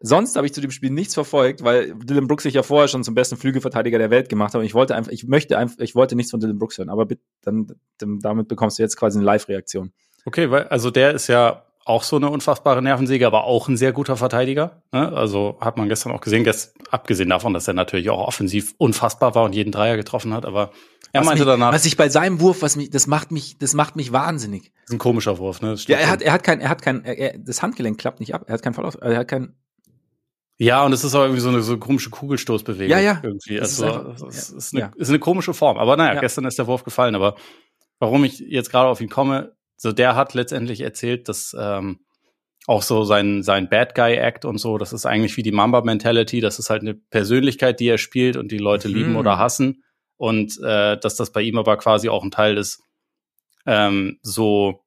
Sonst 0.00 0.36
habe 0.36 0.46
ich 0.46 0.54
zu 0.54 0.60
dem 0.60 0.70
Spiel 0.70 0.90
nichts 0.90 1.14
verfolgt, 1.14 1.64
weil 1.64 1.92
Dylan 1.96 2.28
Brooks 2.28 2.44
sich 2.44 2.54
ja 2.54 2.62
vorher 2.62 2.86
schon 2.86 3.02
zum 3.02 3.16
besten 3.16 3.36
Flügelverteidiger 3.36 3.98
der 3.98 4.10
Welt 4.10 4.28
gemacht 4.28 4.54
hat. 4.54 4.60
Und 4.60 4.64
ich 4.64 4.74
wollte 4.74 4.94
einfach, 4.94 5.10
ich 5.10 5.26
möchte 5.26 5.58
einfach, 5.58 5.78
ich 5.80 5.96
wollte 5.96 6.14
nichts 6.14 6.30
von 6.30 6.38
Dylan 6.38 6.56
Brooks 6.56 6.78
hören. 6.78 6.88
Aber 6.88 7.04
bitte, 7.06 7.22
dann, 7.42 7.66
damit 7.98 8.46
bekommst 8.46 8.78
du 8.78 8.84
jetzt 8.84 8.96
quasi 8.96 9.18
eine 9.18 9.24
Live-Reaktion. 9.24 9.92
Okay, 10.24 10.52
weil, 10.52 10.68
also 10.68 10.92
der 10.92 11.14
ist 11.14 11.26
ja 11.26 11.64
auch 11.88 12.02
so 12.02 12.16
eine 12.16 12.28
unfassbare 12.30 12.82
Nervensäge, 12.82 13.26
aber 13.26 13.44
auch 13.44 13.68
ein 13.68 13.76
sehr 13.76 13.92
guter 13.92 14.16
Verteidiger. 14.16 14.82
Ne? 14.92 15.12
Also 15.12 15.56
hat 15.60 15.76
man 15.76 15.88
gestern 15.88 16.12
auch 16.12 16.20
gesehen, 16.20 16.44
gest, 16.44 16.74
abgesehen 16.90 17.28
davon, 17.30 17.54
dass 17.54 17.66
er 17.68 17.74
natürlich 17.74 18.10
auch 18.10 18.26
offensiv 18.26 18.74
unfassbar 18.78 19.34
war 19.34 19.44
und 19.44 19.54
jeden 19.54 19.72
Dreier 19.72 19.96
getroffen 19.96 20.32
hat, 20.34 20.44
aber 20.46 20.70
er 21.12 21.20
Was 21.22 21.26
meinte 21.26 21.44
mich, 21.44 21.52
danach, 21.52 21.72
was 21.72 21.86
ich 21.86 21.96
bei 21.96 22.08
seinem 22.10 22.40
Wurf, 22.40 22.60
was 22.60 22.76
mich, 22.76 22.90
das 22.90 23.06
macht 23.06 23.30
mich, 23.30 23.56
das 23.58 23.72
macht 23.72 23.96
mich 23.96 24.12
wahnsinnig. 24.12 24.72
das 24.74 24.90
ist 24.90 24.92
ein 24.92 24.98
komischer 24.98 25.38
Wurf, 25.38 25.62
ne? 25.62 25.70
Das 25.70 25.86
Ja, 25.86 25.96
er 25.96 26.10
hat, 26.10 26.20
er 26.20 26.32
hat 26.32 26.42
kein, 26.42 26.60
er 26.60 26.68
hat 26.68 26.82
kein, 26.82 27.02
er, 27.04 27.16
er, 27.18 27.38
das 27.38 27.62
Handgelenk 27.62 27.98
klappt 27.98 28.20
nicht 28.20 28.34
ab. 28.34 28.44
Er 28.46 28.52
hat 28.54 28.62
keinen 28.62 28.74
Fall 28.74 28.84
auf, 28.84 28.98
er 29.00 29.16
hat 29.16 29.28
kein, 29.28 29.54
Ja, 30.58 30.84
und 30.84 30.92
es 30.92 31.04
ist 31.04 31.14
auch 31.14 31.22
irgendwie 31.22 31.40
so 31.40 31.48
eine 31.48 31.62
so 31.62 31.78
komische 31.78 32.10
Kugelstoßbewegung. 32.10 32.90
Ja, 32.90 32.98
ja. 33.00 33.20
Irgendwie. 33.22 33.56
Das 33.56 33.72
ist 33.72 33.82
Also, 33.82 33.98
einfach- 34.10 34.26
es 34.28 34.50
ja. 34.50 34.56
ist, 34.58 34.74
eine, 34.74 34.80
Ja. 34.82 34.90
ist 34.96 35.08
eine 35.08 35.18
komische 35.18 35.54
Form. 35.54 35.78
Aber 35.78 35.96
naja, 35.96 36.14
Ja. 36.14 36.20
gestern 36.20 36.44
ist 36.44 36.58
der 36.58 36.66
Wurf 36.66 36.84
gefallen. 36.84 37.14
Aber 37.14 37.36
warum 38.00 38.24
ich 38.24 38.40
jetzt 38.40 38.70
gerade 38.70 38.88
auf 38.90 39.00
ihn 39.00 39.08
komme, 39.08 39.52
so 39.78 39.92
der 39.92 40.14
hat 40.16 40.34
letztendlich 40.34 40.82
erzählt, 40.82 41.28
dass 41.28 41.56
ähm, 41.58 42.00
auch 42.66 42.82
so 42.82 43.04
sein, 43.04 43.42
sein 43.42 43.70
Bad 43.70 43.94
Guy 43.94 44.16
Act 44.16 44.44
und 44.44 44.58
so, 44.58 44.76
das 44.76 44.92
ist 44.92 45.06
eigentlich 45.06 45.38
wie 45.38 45.42
die 45.42 45.52
Mamba 45.52 45.80
Mentality. 45.80 46.40
Das 46.40 46.58
ist 46.58 46.68
halt 46.68 46.82
eine 46.82 46.92
Persönlichkeit, 46.94 47.80
die 47.80 47.86
er 47.88 47.96
spielt 47.96 48.36
und 48.36 48.52
die 48.52 48.58
Leute 48.58 48.88
Mhm. 48.88 48.94
lieben 48.94 49.16
oder 49.16 49.38
hassen. 49.38 49.82
Und 50.18 50.58
äh, 50.62 50.98
dass 50.98 51.16
das 51.16 51.32
bei 51.32 51.40
ihm 51.40 51.56
aber 51.56 51.78
quasi 51.78 52.10
auch 52.10 52.22
ein 52.24 52.30
Teil 52.30 52.58
ist, 52.58 52.82
ähm, 53.64 54.18
so 54.22 54.80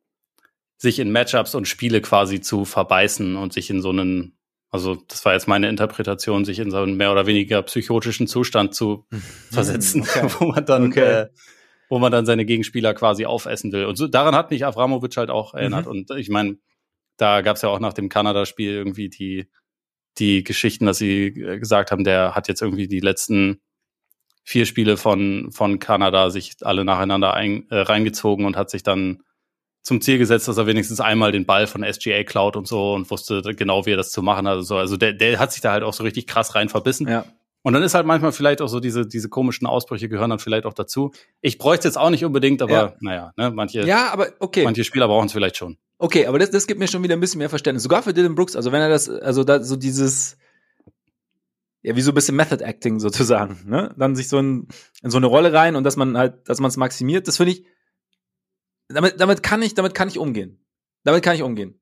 sich 0.78 1.00
in 1.00 1.12
Matchups 1.12 1.56
und 1.56 1.68
Spiele 1.68 2.02
quasi 2.02 2.42
zu 2.42 2.66
verbeißen 2.66 3.36
und 3.38 3.54
sich 3.54 3.70
in 3.70 3.82
so 3.82 3.90
einen, 3.90 4.38
also 4.70 4.96
das 5.08 5.24
war 5.26 5.34
jetzt 5.34 5.48
meine 5.48 5.70
Interpretation, 5.70 6.44
sich 6.44 6.60
in 6.60 6.70
so 6.70 6.78
einen 6.78 6.98
mehr 6.98 7.12
oder 7.12 7.26
weniger 7.28 7.62
psychotischen 7.64 8.28
Zustand 8.28 8.76
zu 8.76 9.06
versetzen, 9.52 10.02
okay. 10.02 10.28
wo 10.40 10.48
man 10.48 10.66
dann, 10.66 10.88
Okay. 10.88 11.22
äh, 11.22 11.28
wo 11.92 12.00
man 12.00 12.10
dann 12.10 12.26
seine 12.26 12.46
Gegenspieler 12.46 12.94
quasi 12.94 13.26
aufessen 13.26 13.74
will. 13.74 13.84
Und 13.84 13.98
so, 13.98 14.08
daran 14.08 14.34
hat 14.34 14.50
mich 14.50 14.66
Avramovic 14.66 15.18
halt 15.18 15.30
auch 15.30 15.54
erinnert. 15.54 15.88
Mhm. 15.88 15.92
Und 15.92 16.12
ich 16.12 16.30
meine, 16.30 16.58
da 17.18 17.42
gab 17.42 17.58
es 17.58 17.64
ja 17.64 17.70
auch 17.70 17.82
nach 17.82 17.92
dem 17.92 18.08
Kanada-Spiel 18.08 18.72
irgendwie 18.72 19.10
die, 19.10 19.50
die 20.18 20.46
Geschichten, 20.46 20.86
dass 20.86 21.00
sie 21.00 21.26
äh, 21.26 21.60
gesagt 21.60 21.92
haben, 21.92 22.06
der 22.06 22.34
hat 22.34 22.48
jetzt 22.48 22.62
irgendwie 22.62 22.88
die 22.88 23.02
letzten 23.02 23.60
vier 24.46 24.66
Spiele 24.66 24.96
von, 24.96 25.52
von 25.52 25.80
Kanada 25.80 26.30
sich 26.30 26.54
alle 26.62 26.86
nacheinander 26.86 27.34
ein, 27.34 27.70
äh, 27.70 27.80
reingezogen 27.80 28.46
und 28.46 28.56
hat 28.56 28.70
sich 28.70 28.84
dann 28.84 29.24
zum 29.82 30.00
Ziel 30.00 30.18
gesetzt, 30.18 30.48
dass 30.48 30.56
er 30.56 30.68
wenigstens 30.68 31.02
einmal 31.02 31.34
den 31.34 31.46
Ball 31.46 31.68
von 31.68 31.84
SGA 31.84 32.24
klaut 32.24 32.56
und 32.56 32.70
so 32.70 32.94
und 32.94 33.12
wusste 33.12 33.42
genau, 33.42 33.86
wie 33.86 33.92
er 33.92 33.98
das 33.98 34.12
zu 34.12 34.22
machen 34.22 34.48
hat. 34.48 34.60
und 34.60 34.64
So. 34.64 34.78
Also 34.78 34.96
der, 34.96 35.12
der 35.12 35.40
hat 35.40 35.52
sich 35.52 35.62
da 35.62 35.74
halt 35.74 35.84
auch 35.84 35.94
so 35.94 36.04
richtig 36.04 36.26
krass 36.26 36.56
rein 36.56 36.70
verbissen. 36.70 37.10
ja. 37.10 37.26
Und 37.64 37.74
dann 37.74 37.84
ist 37.84 37.94
halt 37.94 38.06
manchmal 38.08 38.32
vielleicht 38.32 38.62
auch 38.62 38.68
so 38.68 38.80
diese, 38.80 39.06
diese 39.06 39.30
komischen 39.30 39.68
Ausbrüche 39.68 40.10
gehören 40.10 40.32
dann 40.32 40.40
vielleicht 40.40 40.66
auch 40.66 40.74
dazu. 40.74 41.12
Ich 41.42 41.58
bräuchte 41.60 41.88
jetzt 41.88 41.98
auch 41.98 42.10
nicht 42.10 42.26
unbedingt, 42.26 42.62
aber 42.62 42.72
Ja. 42.74 42.96
naja, 43.02 43.34
ne, 43.38 43.52
manche, 43.52 43.86
Ja, 43.86 44.12
aber 44.12 44.30
okay. 44.40 44.64
manche 44.64 44.84
Spieler 44.84 45.08
brauchen 45.08 45.28
es 45.28 45.34
vielleicht 45.34 45.58
schon. 45.58 45.78
Okay, 46.00 46.26
aber 46.26 46.40
das, 46.40 46.50
das 46.50 46.66
gibt 46.66 46.80
mir 46.80 46.88
schon 46.88 47.04
wieder 47.04 47.16
ein 47.16 47.20
bisschen 47.20 47.38
mehr 47.38 47.50
Verständnis. 47.50 47.84
Sogar 47.84 48.02
für 48.02 48.14
Dylan 48.14 48.34
Brooks, 48.34 48.56
also 48.56 48.72
wenn 48.72 48.82
er 48.82 48.90
das, 48.90 49.08
also 49.10 49.44
da 49.44 49.62
so 49.62 49.76
dieses, 49.76 50.38
ja, 51.84 51.96
wie 51.96 52.02
so 52.02 52.12
ein 52.12 52.16
bisschen 52.16 52.36
Method 52.36 52.64
Acting 52.64 53.00
sozusagen, 53.00 53.60
ne? 53.68 53.94
Dann 53.98 54.16
sich 54.16 54.28
so 54.28 54.40
in, 54.40 54.68
in 55.04 55.12
so 55.12 55.18
eine 55.18 55.28
Rolle 55.28 55.54
rein 55.54 55.76
und 55.76 55.84
dass 55.84 55.98
man 55.98 56.18
halt, 56.18 56.48
dass 56.50 56.60
man 56.60 56.70
es 56.70 56.78
maximiert, 56.78 57.28
das 57.28 57.38
finde 57.38 57.54
ich, 57.54 57.66
damit, 58.88 59.20
damit 59.20 59.44
kann 59.44 59.62
ich, 59.62 59.74
damit 59.74 59.94
kann 59.94 60.08
ich 60.08 60.18
umgehen. 60.18 60.66
Damit 61.04 61.24
kann 61.24 61.36
ich 61.36 61.42
umgehen. 61.44 61.81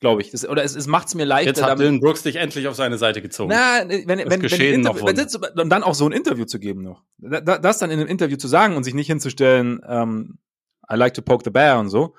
Glaube 0.00 0.20
ich. 0.20 0.30
Das, 0.30 0.46
oder 0.46 0.62
es, 0.62 0.76
es 0.76 0.86
macht 0.86 1.08
es 1.08 1.14
mir 1.14 1.24
leichter, 1.24 1.48
Jetzt 1.50 1.62
hat 1.62 1.70
damit, 1.70 1.80
Dylan 1.86 2.00
Brooks 2.00 2.22
dich 2.22 2.36
endlich 2.36 2.68
auf 2.68 2.74
seine 2.74 2.98
Seite 2.98 3.22
gezogen. 3.22 3.50
na, 3.50 3.80
wenn, 3.88 4.06
wenn, 4.06 4.18
wenn, 4.18 4.80
noch 4.82 5.06
wenn 5.06 5.16
das, 5.16 5.34
und 5.36 5.70
dann 5.70 5.82
auch 5.82 5.94
so 5.94 6.06
ein 6.06 6.12
Interview 6.12 6.44
zu 6.44 6.58
geben 6.58 6.82
noch. 6.82 7.02
Da, 7.18 7.40
da- 7.40 7.58
das 7.58 7.78
dann 7.78 7.90
in 7.90 7.98
einem 8.00 8.08
Interview 8.08 8.36
zu 8.36 8.46
sagen 8.46 8.76
und 8.76 8.84
sich 8.84 8.92
nicht 8.94 9.06
hinzustellen, 9.06 9.80
ähm, 9.88 10.38
I 10.90 10.96
like 10.96 11.14
to 11.14 11.22
poke 11.22 11.44
the 11.44 11.50
bear 11.50 11.78
und 11.80 11.88
so. 11.88 12.14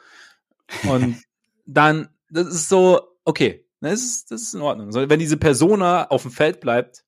Und 0.89 1.17
dann, 1.67 2.09
das 2.31 2.47
ist 2.47 2.67
so, 2.69 2.99
okay, 3.25 3.65
das 3.79 4.01
ist, 4.01 4.31
das 4.31 4.41
ist 4.41 4.55
in 4.55 4.61
Ordnung. 4.61 4.91
So, 4.91 5.07
wenn 5.07 5.19
diese 5.19 5.37
Persona 5.37 6.07
auf 6.07 6.23
dem 6.23 6.31
Feld 6.31 6.59
bleibt, 6.59 7.03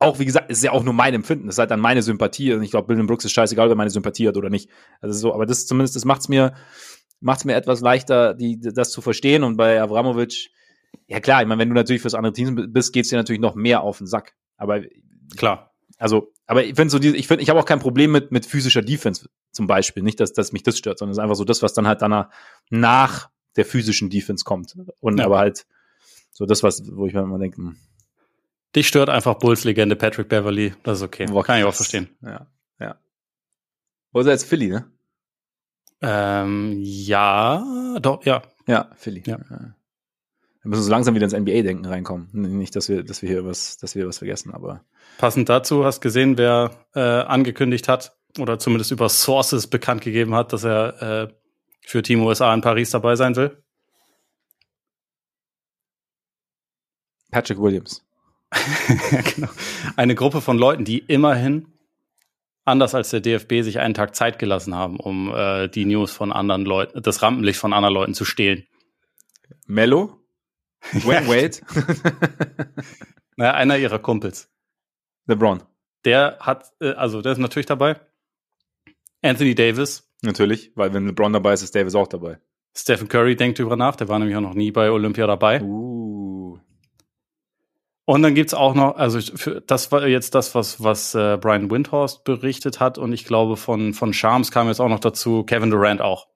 auch 0.00 0.18
wie 0.20 0.24
gesagt, 0.24 0.50
ist 0.50 0.62
ja 0.62 0.70
auch 0.72 0.84
nur 0.84 0.94
mein 0.94 1.14
Empfinden, 1.14 1.46
das 1.46 1.56
ist 1.56 1.58
halt 1.58 1.70
dann 1.72 1.80
meine 1.80 2.02
Sympathie 2.02 2.52
und 2.52 2.62
ich 2.62 2.70
glaube, 2.70 2.94
Bill 2.94 3.04
Brooks 3.04 3.24
ist 3.24 3.32
scheißegal, 3.32 3.66
ob 3.66 3.72
er 3.72 3.76
meine 3.76 3.90
Sympathie 3.90 4.28
hat 4.28 4.36
oder 4.36 4.50
nicht. 4.50 4.70
Also 5.00 5.18
so, 5.18 5.34
aber 5.34 5.44
das 5.44 5.66
zumindest, 5.66 5.96
das 5.96 6.04
macht's 6.04 6.28
mir, 6.28 6.54
macht's 7.20 7.44
mir 7.44 7.54
etwas 7.54 7.80
leichter, 7.80 8.34
die, 8.34 8.58
das 8.60 8.90
zu 8.90 9.00
verstehen 9.00 9.42
und 9.44 9.56
bei 9.56 9.80
Avramovic, 9.82 10.50
ja 11.06 11.20
klar, 11.20 11.42
ich 11.42 11.48
meine, 11.48 11.60
wenn 11.60 11.68
du 11.68 11.74
natürlich 11.74 12.02
fürs 12.02 12.14
andere 12.14 12.32
Team 12.32 12.72
bist, 12.72 12.92
geht's 12.92 13.08
dir 13.08 13.16
natürlich 13.16 13.40
noch 13.40 13.54
mehr 13.54 13.82
auf 13.82 13.98
den 13.98 14.06
Sack. 14.06 14.34
Aber 14.56 14.82
Klar. 15.36 15.72
also, 15.98 16.32
aber 16.46 16.64
ich 16.64 16.74
finde 16.76 16.90
so, 16.90 16.98
die, 16.98 17.14
ich 17.16 17.26
finde, 17.28 17.42
ich 17.42 17.50
habe 17.50 17.60
auch 17.60 17.64
kein 17.66 17.78
Problem 17.80 18.12
mit, 18.12 18.32
mit 18.32 18.46
physischer 18.46 18.82
Defense 18.82 19.28
zum 19.52 19.66
Beispiel. 19.66 20.02
Nicht, 20.02 20.20
dass, 20.20 20.32
dass 20.32 20.52
mich 20.52 20.62
das 20.62 20.78
stört, 20.78 20.98
sondern 20.98 21.12
es 21.12 21.18
ist 21.18 21.22
einfach 21.22 21.36
so 21.36 21.44
das, 21.44 21.62
was 21.62 21.74
dann 21.74 21.86
halt 21.86 22.00
danach 22.02 22.30
nach 22.70 23.28
der 23.56 23.64
physischen 23.64 24.08
Defense 24.10 24.44
kommt. 24.44 24.74
Und 25.00 25.18
Ja. 25.18 25.26
aber 25.26 25.38
halt 25.38 25.66
so 26.32 26.46
das, 26.46 26.62
was, 26.62 26.82
wo 26.94 27.06
ich 27.06 27.14
mir 27.14 27.20
immer 27.20 27.38
denke, 27.38 27.56
hm, 27.58 27.76
Dich 28.76 28.86
stört 28.86 29.08
einfach 29.08 29.34
Bulls-Legende 29.34 29.96
Patrick 29.96 30.28
Beverly. 30.28 30.74
Das 30.82 30.98
ist 30.98 31.02
okay. 31.02 31.24
boah, 31.26 31.42
Kann 31.42 31.58
ich 31.58 31.64
auch 31.64 31.74
verstehen. 31.74 32.08
Ja, 32.22 32.46
ja. 32.78 32.98
Wo 34.12 34.20
ist 34.20 34.26
er 34.26 34.32
jetzt 34.32 34.44
Philly, 34.44 34.68
ne? 34.68 34.90
Ähm, 36.00 36.78
ja, 36.80 37.98
doch, 38.00 38.24
ja. 38.24 38.42
Ja, 38.66 38.90
Philly. 38.96 39.22
Ja. 39.26 39.38
Wir 39.48 39.74
müssen 40.70 40.82
so 40.82 40.90
langsam 40.90 41.14
wieder 41.14 41.24
ins 41.24 41.34
NBA-Denken 41.34 41.86
reinkommen. 41.86 42.28
Nicht, 42.32 42.76
dass 42.76 42.88
wir, 42.88 43.02
dass 43.02 43.22
wir 43.22 43.28
hier 43.28 43.44
was, 43.44 43.78
dass 43.78 43.94
wir 43.94 44.06
was 44.06 44.18
vergessen, 44.18 44.52
aber. 44.52 44.84
Passend 45.18 45.48
dazu 45.48 45.84
hast 45.84 46.00
gesehen, 46.00 46.36
wer 46.36 46.70
äh, 46.94 47.00
angekündigt 47.00 47.88
hat 47.88 48.16
oder 48.38 48.58
zumindest 48.58 48.90
über 48.90 49.08
Sources 49.08 49.66
bekannt 49.66 50.02
gegeben 50.02 50.34
hat, 50.34 50.52
dass 50.52 50.64
er 50.64 51.02
äh, 51.02 51.28
für 51.80 52.02
Team 52.02 52.22
USA 52.22 52.52
in 52.52 52.60
Paris 52.60 52.90
dabei 52.90 53.16
sein 53.16 53.34
will. 53.36 53.62
Patrick 57.30 57.58
Williams. 57.58 58.04
genau. 59.34 59.48
Eine 59.96 60.14
Gruppe 60.14 60.40
von 60.40 60.58
Leuten, 60.58 60.84
die 60.84 60.98
immerhin 60.98 61.72
anders 62.68 62.94
als 62.94 63.10
der 63.10 63.20
DFB 63.20 63.62
sich 63.62 63.80
einen 63.80 63.94
Tag 63.94 64.14
Zeit 64.14 64.38
gelassen 64.38 64.74
haben, 64.74 64.98
um 65.00 65.34
äh, 65.34 65.68
die 65.68 65.84
News 65.84 66.12
von 66.12 66.32
anderen 66.32 66.64
Leuten, 66.64 67.02
das 67.02 67.22
Rampenlicht 67.22 67.58
von 67.58 67.72
anderen 67.72 67.94
Leuten 67.94 68.14
zu 68.14 68.24
stehlen. 68.24 68.66
Mello? 69.66 70.20
Wayne 70.92 71.26
Wade? 71.26 71.58
Naja, 73.36 73.54
einer 73.54 73.78
ihrer 73.78 74.00
Kumpels. 74.00 74.50
LeBron. 75.26 75.62
Der 76.04 76.38
hat, 76.40 76.72
äh, 76.80 76.90
also 76.92 77.22
der 77.22 77.32
ist 77.32 77.38
natürlich 77.38 77.66
dabei. 77.66 78.00
Anthony 79.22 79.54
Davis, 79.54 80.08
Natürlich, 80.22 80.72
weil 80.74 80.92
wenn 80.92 81.06
LeBron 81.06 81.32
dabei 81.32 81.52
ist, 81.52 81.62
ist 81.62 81.74
Davis 81.74 81.94
auch 81.94 82.08
dabei. 82.08 82.38
Stephen 82.76 83.08
Curry 83.08 83.36
denkt 83.36 83.58
drüber 83.58 83.76
nach, 83.76 83.96
der 83.96 84.08
war 84.08 84.18
nämlich 84.18 84.36
auch 84.36 84.40
noch 84.42 84.54
nie 84.54 84.70
bei 84.70 84.90
Olympia 84.90 85.26
dabei. 85.26 85.62
Uh. 85.62 86.58
Und 88.08 88.22
dann 88.22 88.34
gibt's 88.34 88.54
auch 88.54 88.74
noch, 88.74 88.96
also 88.96 89.20
für, 89.20 89.60
das 89.60 89.92
war 89.92 90.08
jetzt 90.08 90.34
das, 90.34 90.54
was, 90.54 90.82
was 90.82 91.14
äh, 91.14 91.36
Brian 91.38 91.70
Windhorst 91.70 92.24
berichtet 92.24 92.80
hat. 92.80 92.96
Und 92.96 93.12
ich 93.12 93.26
glaube, 93.26 93.58
von, 93.58 93.92
von 93.92 94.14
Shams 94.14 94.50
kam 94.50 94.68
jetzt 94.68 94.80
auch 94.80 94.88
noch 94.88 94.98
dazu, 94.98 95.44
Kevin 95.44 95.68
Durant 95.68 96.00
auch. 96.00 96.26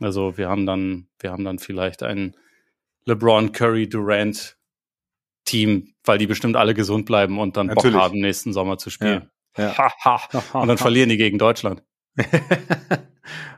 Also 0.00 0.36
wir 0.36 0.48
haben 0.48 0.66
dann, 0.66 1.06
wir 1.20 1.30
haben 1.30 1.44
dann 1.44 1.60
vielleicht 1.60 2.02
ein 2.02 2.34
LeBron 3.04 3.52
Curry 3.52 3.88
Durant 3.88 4.56
Team, 5.44 5.94
weil 6.02 6.18
die 6.18 6.26
bestimmt 6.26 6.56
alle 6.56 6.74
gesund 6.74 7.06
bleiben 7.06 7.38
und 7.38 7.56
dann 7.56 7.68
Natürlich. 7.68 7.92
Bock 7.94 8.02
haben, 8.02 8.18
nächsten 8.18 8.52
Sommer 8.52 8.78
zu 8.78 8.90
spielen. 8.90 9.30
Ja. 9.56 9.78
Ha, 9.78 9.92
ha. 10.04 10.60
Und 10.60 10.66
dann 10.66 10.78
verlieren 10.78 11.08
die 11.08 11.18
gegen 11.18 11.38
Deutschland. 11.38 11.84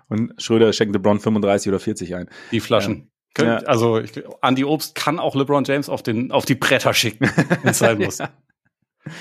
Und 0.09 0.35
Schröder 0.37 0.71
schenkt 0.75 0.95
LeBron 0.95 1.19
35 1.19 1.71
oder 1.71 1.81
40 1.81 2.15
ein. 2.15 2.29
Die 2.53 2.61
Flaschen. 2.61 3.11
Ja. 3.39 3.45
Könnt, 3.45 3.63
Ja. 3.63 3.69
Also 3.69 3.99
ich, 3.99 4.13
Andy 4.43 4.65
Obst 4.65 4.95
kann 4.95 5.19
auch 5.19 5.35
LeBron 5.35 5.65
James 5.65 5.89
auf, 5.89 6.03
den, 6.03 6.31
auf 6.33 6.45
die 6.45 6.55
Bretter 6.55 6.95
schicken, 6.95 7.31
wenn 7.63 7.71
es 7.71 7.79
sein 7.79 7.99
muss. 8.05 8.19
Ja. 8.19 8.31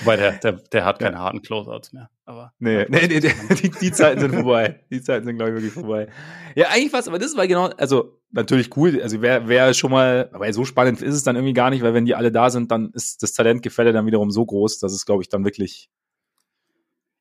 Weil 0.04 0.16
der, 0.16 0.32
der, 0.32 0.52
der 0.52 0.84
hat 0.86 0.98
keine 0.98 1.18
harten 1.18 1.42
Closeouts 1.42 1.92
mehr. 1.92 2.08
Aber 2.24 2.54
Nee, 2.58 2.86
nee, 2.88 3.06
nee, 3.06 3.20
die, 3.20 3.70
die 3.70 3.92
Zeiten 3.92 4.18
sind 4.20 4.32
vorbei. 4.34 4.80
Die 4.90 5.02
Zeiten 5.02 5.26
sind, 5.26 5.36
glaube 5.36 5.50
ich, 5.50 5.56
wirklich 5.56 5.72
vorbei. 5.74 6.08
Ja, 6.54 6.68
eigentlich 6.68 6.90
fast, 6.90 7.06
aber 7.06 7.18
das 7.18 7.36
war 7.36 7.46
genau, 7.46 7.66
also 7.76 8.18
natürlich 8.30 8.74
cool. 8.78 8.98
Also 9.02 9.20
wer, 9.20 9.46
wer 9.46 9.74
schon 9.74 9.90
mal, 9.90 10.30
aber 10.32 10.50
so 10.54 10.64
spannend 10.64 11.02
ist 11.02 11.14
es 11.14 11.22
dann 11.22 11.36
irgendwie 11.36 11.52
gar 11.52 11.68
nicht, 11.68 11.82
weil 11.82 11.92
wenn 11.92 12.06
die 12.06 12.14
alle 12.14 12.32
da 12.32 12.48
sind, 12.48 12.70
dann 12.70 12.92
ist 12.94 13.22
das 13.22 13.34
Talentgefälle 13.34 13.92
dann 13.92 14.06
wiederum 14.06 14.30
so 14.30 14.46
groß, 14.46 14.78
dass 14.78 14.92
es, 14.94 15.04
glaube 15.04 15.22
ich, 15.22 15.28
dann 15.28 15.44
wirklich. 15.44 15.90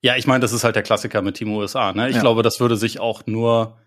Ja, 0.01 0.15
ich 0.15 0.25
meine, 0.27 0.39
das 0.39 0.53
ist 0.53 0.63
halt 0.63 0.75
der 0.77 0.83
Klassiker 0.83 1.21
mit 1.21 1.35
Team 1.35 1.51
USA. 1.51 1.91
Ne? 1.91 2.07
Ich 2.09 2.15
Ja. 2.15 2.21
glaube, 2.21 2.43
das 2.43 2.61
würde 2.61 2.77
sich 2.77 2.99
auch 3.01 3.25
nur 3.25 3.77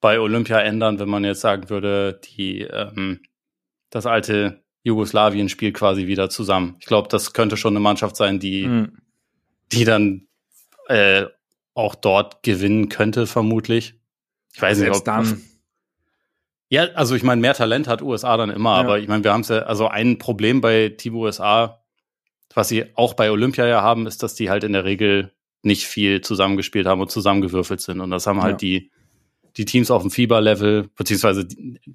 bei 0.00 0.20
Olympia 0.20 0.60
ändern, 0.60 0.98
wenn 0.98 1.08
man 1.08 1.24
jetzt 1.24 1.40
sagen 1.40 1.68
würde, 1.70 2.20
die 2.36 2.60
ähm, 2.62 3.20
das 3.90 4.06
alte 4.06 4.62
Jugoslawien 4.84 5.48
spielt 5.48 5.74
quasi 5.74 6.06
wieder 6.06 6.30
zusammen. 6.30 6.76
Ich 6.80 6.86
glaube, 6.86 7.08
das 7.08 7.32
könnte 7.32 7.56
schon 7.56 7.72
eine 7.72 7.80
Mannschaft 7.80 8.16
sein, 8.16 8.38
die, 8.38 8.64
Hm. 8.64 8.98
die 9.72 9.84
dann 9.84 10.28
äh, 10.88 11.24
auch 11.74 11.94
dort 11.94 12.42
gewinnen 12.42 12.88
könnte, 12.88 13.26
vermutlich. 13.26 13.94
Ich 14.54 14.62
weiß 14.62 14.78
nicht, 14.78 14.84
Selbst 14.86 15.00
ob 15.00 15.04
dann. 15.04 15.42
Ja, 16.70 16.84
also 16.94 17.14
ich 17.14 17.22
meine, 17.22 17.40
mehr 17.40 17.54
Talent 17.54 17.88
hat 17.88 18.02
USA 18.02 18.36
dann 18.36 18.50
immer, 18.50 18.74
Ja. 18.74 18.80
aber 18.80 18.98
ich 18.98 19.08
meine, 19.08 19.24
wir 19.24 19.32
haben 19.32 19.40
es 19.40 19.48
ja, 19.48 19.60
also 19.60 19.88
ein 19.88 20.18
Problem 20.18 20.60
bei 20.60 20.90
Team 20.90 21.14
USA, 21.16 21.82
was 22.54 22.68
sie 22.68 22.84
auch 22.96 23.14
bei 23.14 23.30
Olympia 23.30 23.66
ja 23.66 23.82
haben, 23.82 24.06
ist, 24.06 24.22
dass 24.22 24.34
die 24.34 24.50
halt 24.50 24.64
in 24.64 24.72
der 24.72 24.84
Regel 24.84 25.32
nicht 25.62 25.86
viel 25.86 26.20
zusammengespielt 26.20 26.86
haben 26.86 27.00
und 27.00 27.10
zusammengewürfelt 27.10 27.80
sind. 27.80 28.00
Und 28.00 28.10
das 28.10 28.26
haben 28.26 28.42
halt 28.42 28.54
Ja. 28.62 28.68
die, 28.68 28.90
die 29.58 29.64
Teams 29.64 29.90
auf 29.90 30.02
dem 30.02 30.10
Fieberlevel, 30.10 30.88
beziehungsweise, 30.96 31.46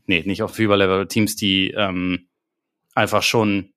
nee, 0.05 0.23
nicht 0.25 0.43
auf 0.43 0.51
dem 0.51 0.55
Fieberlevel, 0.55 1.07
Teams, 1.07 1.35
die 1.35 1.71
ähm, 1.71 2.27
einfach 2.93 3.23
schon 3.23 3.73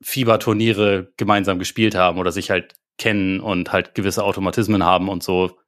Fieberturniere 0.00 1.12
gemeinsam 1.16 1.58
gespielt 1.58 1.94
haben 1.94 2.18
oder 2.18 2.32
sich 2.32 2.50
halt 2.50 2.74
kennen 2.98 3.40
und 3.40 3.72
halt 3.72 3.94
gewisse 3.94 4.24
Automatismen 4.24 4.84
haben 4.84 5.08
und 5.08 5.22
so, 5.22 5.58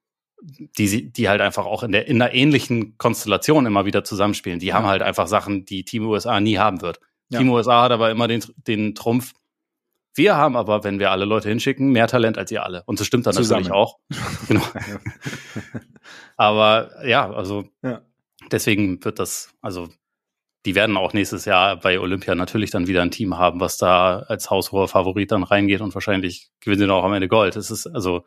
die, 0.40 1.12
die 1.12 1.28
halt 1.28 1.40
einfach 1.40 1.66
auch 1.66 1.82
in 1.82 1.92
der 1.92 2.06
in 2.06 2.22
einer 2.22 2.32
ähnlichen 2.32 2.96
Konstellation 2.96 3.66
immer 3.66 3.84
wieder 3.84 4.04
zusammenspielen. 4.04 4.58
Die 4.58 4.72
haben 4.72 4.86
halt 4.86 5.02
einfach 5.02 5.26
Sachen, 5.26 5.64
die 5.64 5.84
Team 5.84 6.06
USA 6.06 6.40
nie 6.40 6.58
haben 6.58 6.80
wird. 6.80 7.00
Ja. 7.28 7.38
Team 7.38 7.50
USA 7.50 7.82
hat 7.82 7.92
aber 7.92 8.10
immer 8.10 8.28
den, 8.28 8.42
den 8.56 8.94
Trumpf. 8.94 9.34
Wir 10.14 10.36
haben 10.36 10.56
aber, 10.56 10.84
wenn 10.84 10.98
wir 10.98 11.10
alle 11.10 11.26
Leute 11.26 11.48
hinschicken, 11.48 11.90
mehr 11.90 12.08
Talent 12.08 12.38
als 12.38 12.50
ihr 12.50 12.64
alle. 12.64 12.82
Und 12.86 12.98
das 12.98 13.06
stimmt 13.06 13.26
dann 13.26 13.34
Zusammen. 13.34 13.64
natürlich 13.64 13.76
auch. 13.76 13.98
genau. 14.48 14.62
Aber 16.38 17.04
ja, 17.06 17.30
also 17.30 17.68
Ja. 17.82 18.00
deswegen 18.50 19.04
wird 19.04 19.18
das, 19.18 19.50
also 19.60 19.88
die 20.64 20.74
werden 20.74 20.96
auch 20.96 21.12
nächstes 21.12 21.44
Jahr 21.44 21.76
bei 21.76 22.00
Olympia 22.00 22.34
natürlich 22.34 22.70
dann 22.70 22.86
wieder 22.86 23.02
ein 23.02 23.10
Team 23.10 23.36
haben, 23.36 23.60
was 23.60 23.76
da 23.76 24.20
als 24.20 24.48
haushoher 24.50 24.88
Favorit 24.88 25.32
dann 25.32 25.42
reingeht 25.42 25.80
und 25.80 25.94
wahrscheinlich 25.94 26.50
gewinnen 26.60 26.80
sie 26.80 26.86
dann 26.86 26.96
auch 26.96 27.04
am 27.04 27.12
Ende 27.12 27.28
Gold. 27.28 27.56
Es 27.56 27.70
ist 27.70 27.86
also, 27.86 28.24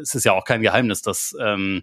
es 0.00 0.14
ist 0.14 0.24
ja 0.24 0.32
auch 0.32 0.44
kein 0.44 0.62
Geheimnis, 0.62 1.02
dass 1.02 1.34
ähm, 1.40 1.82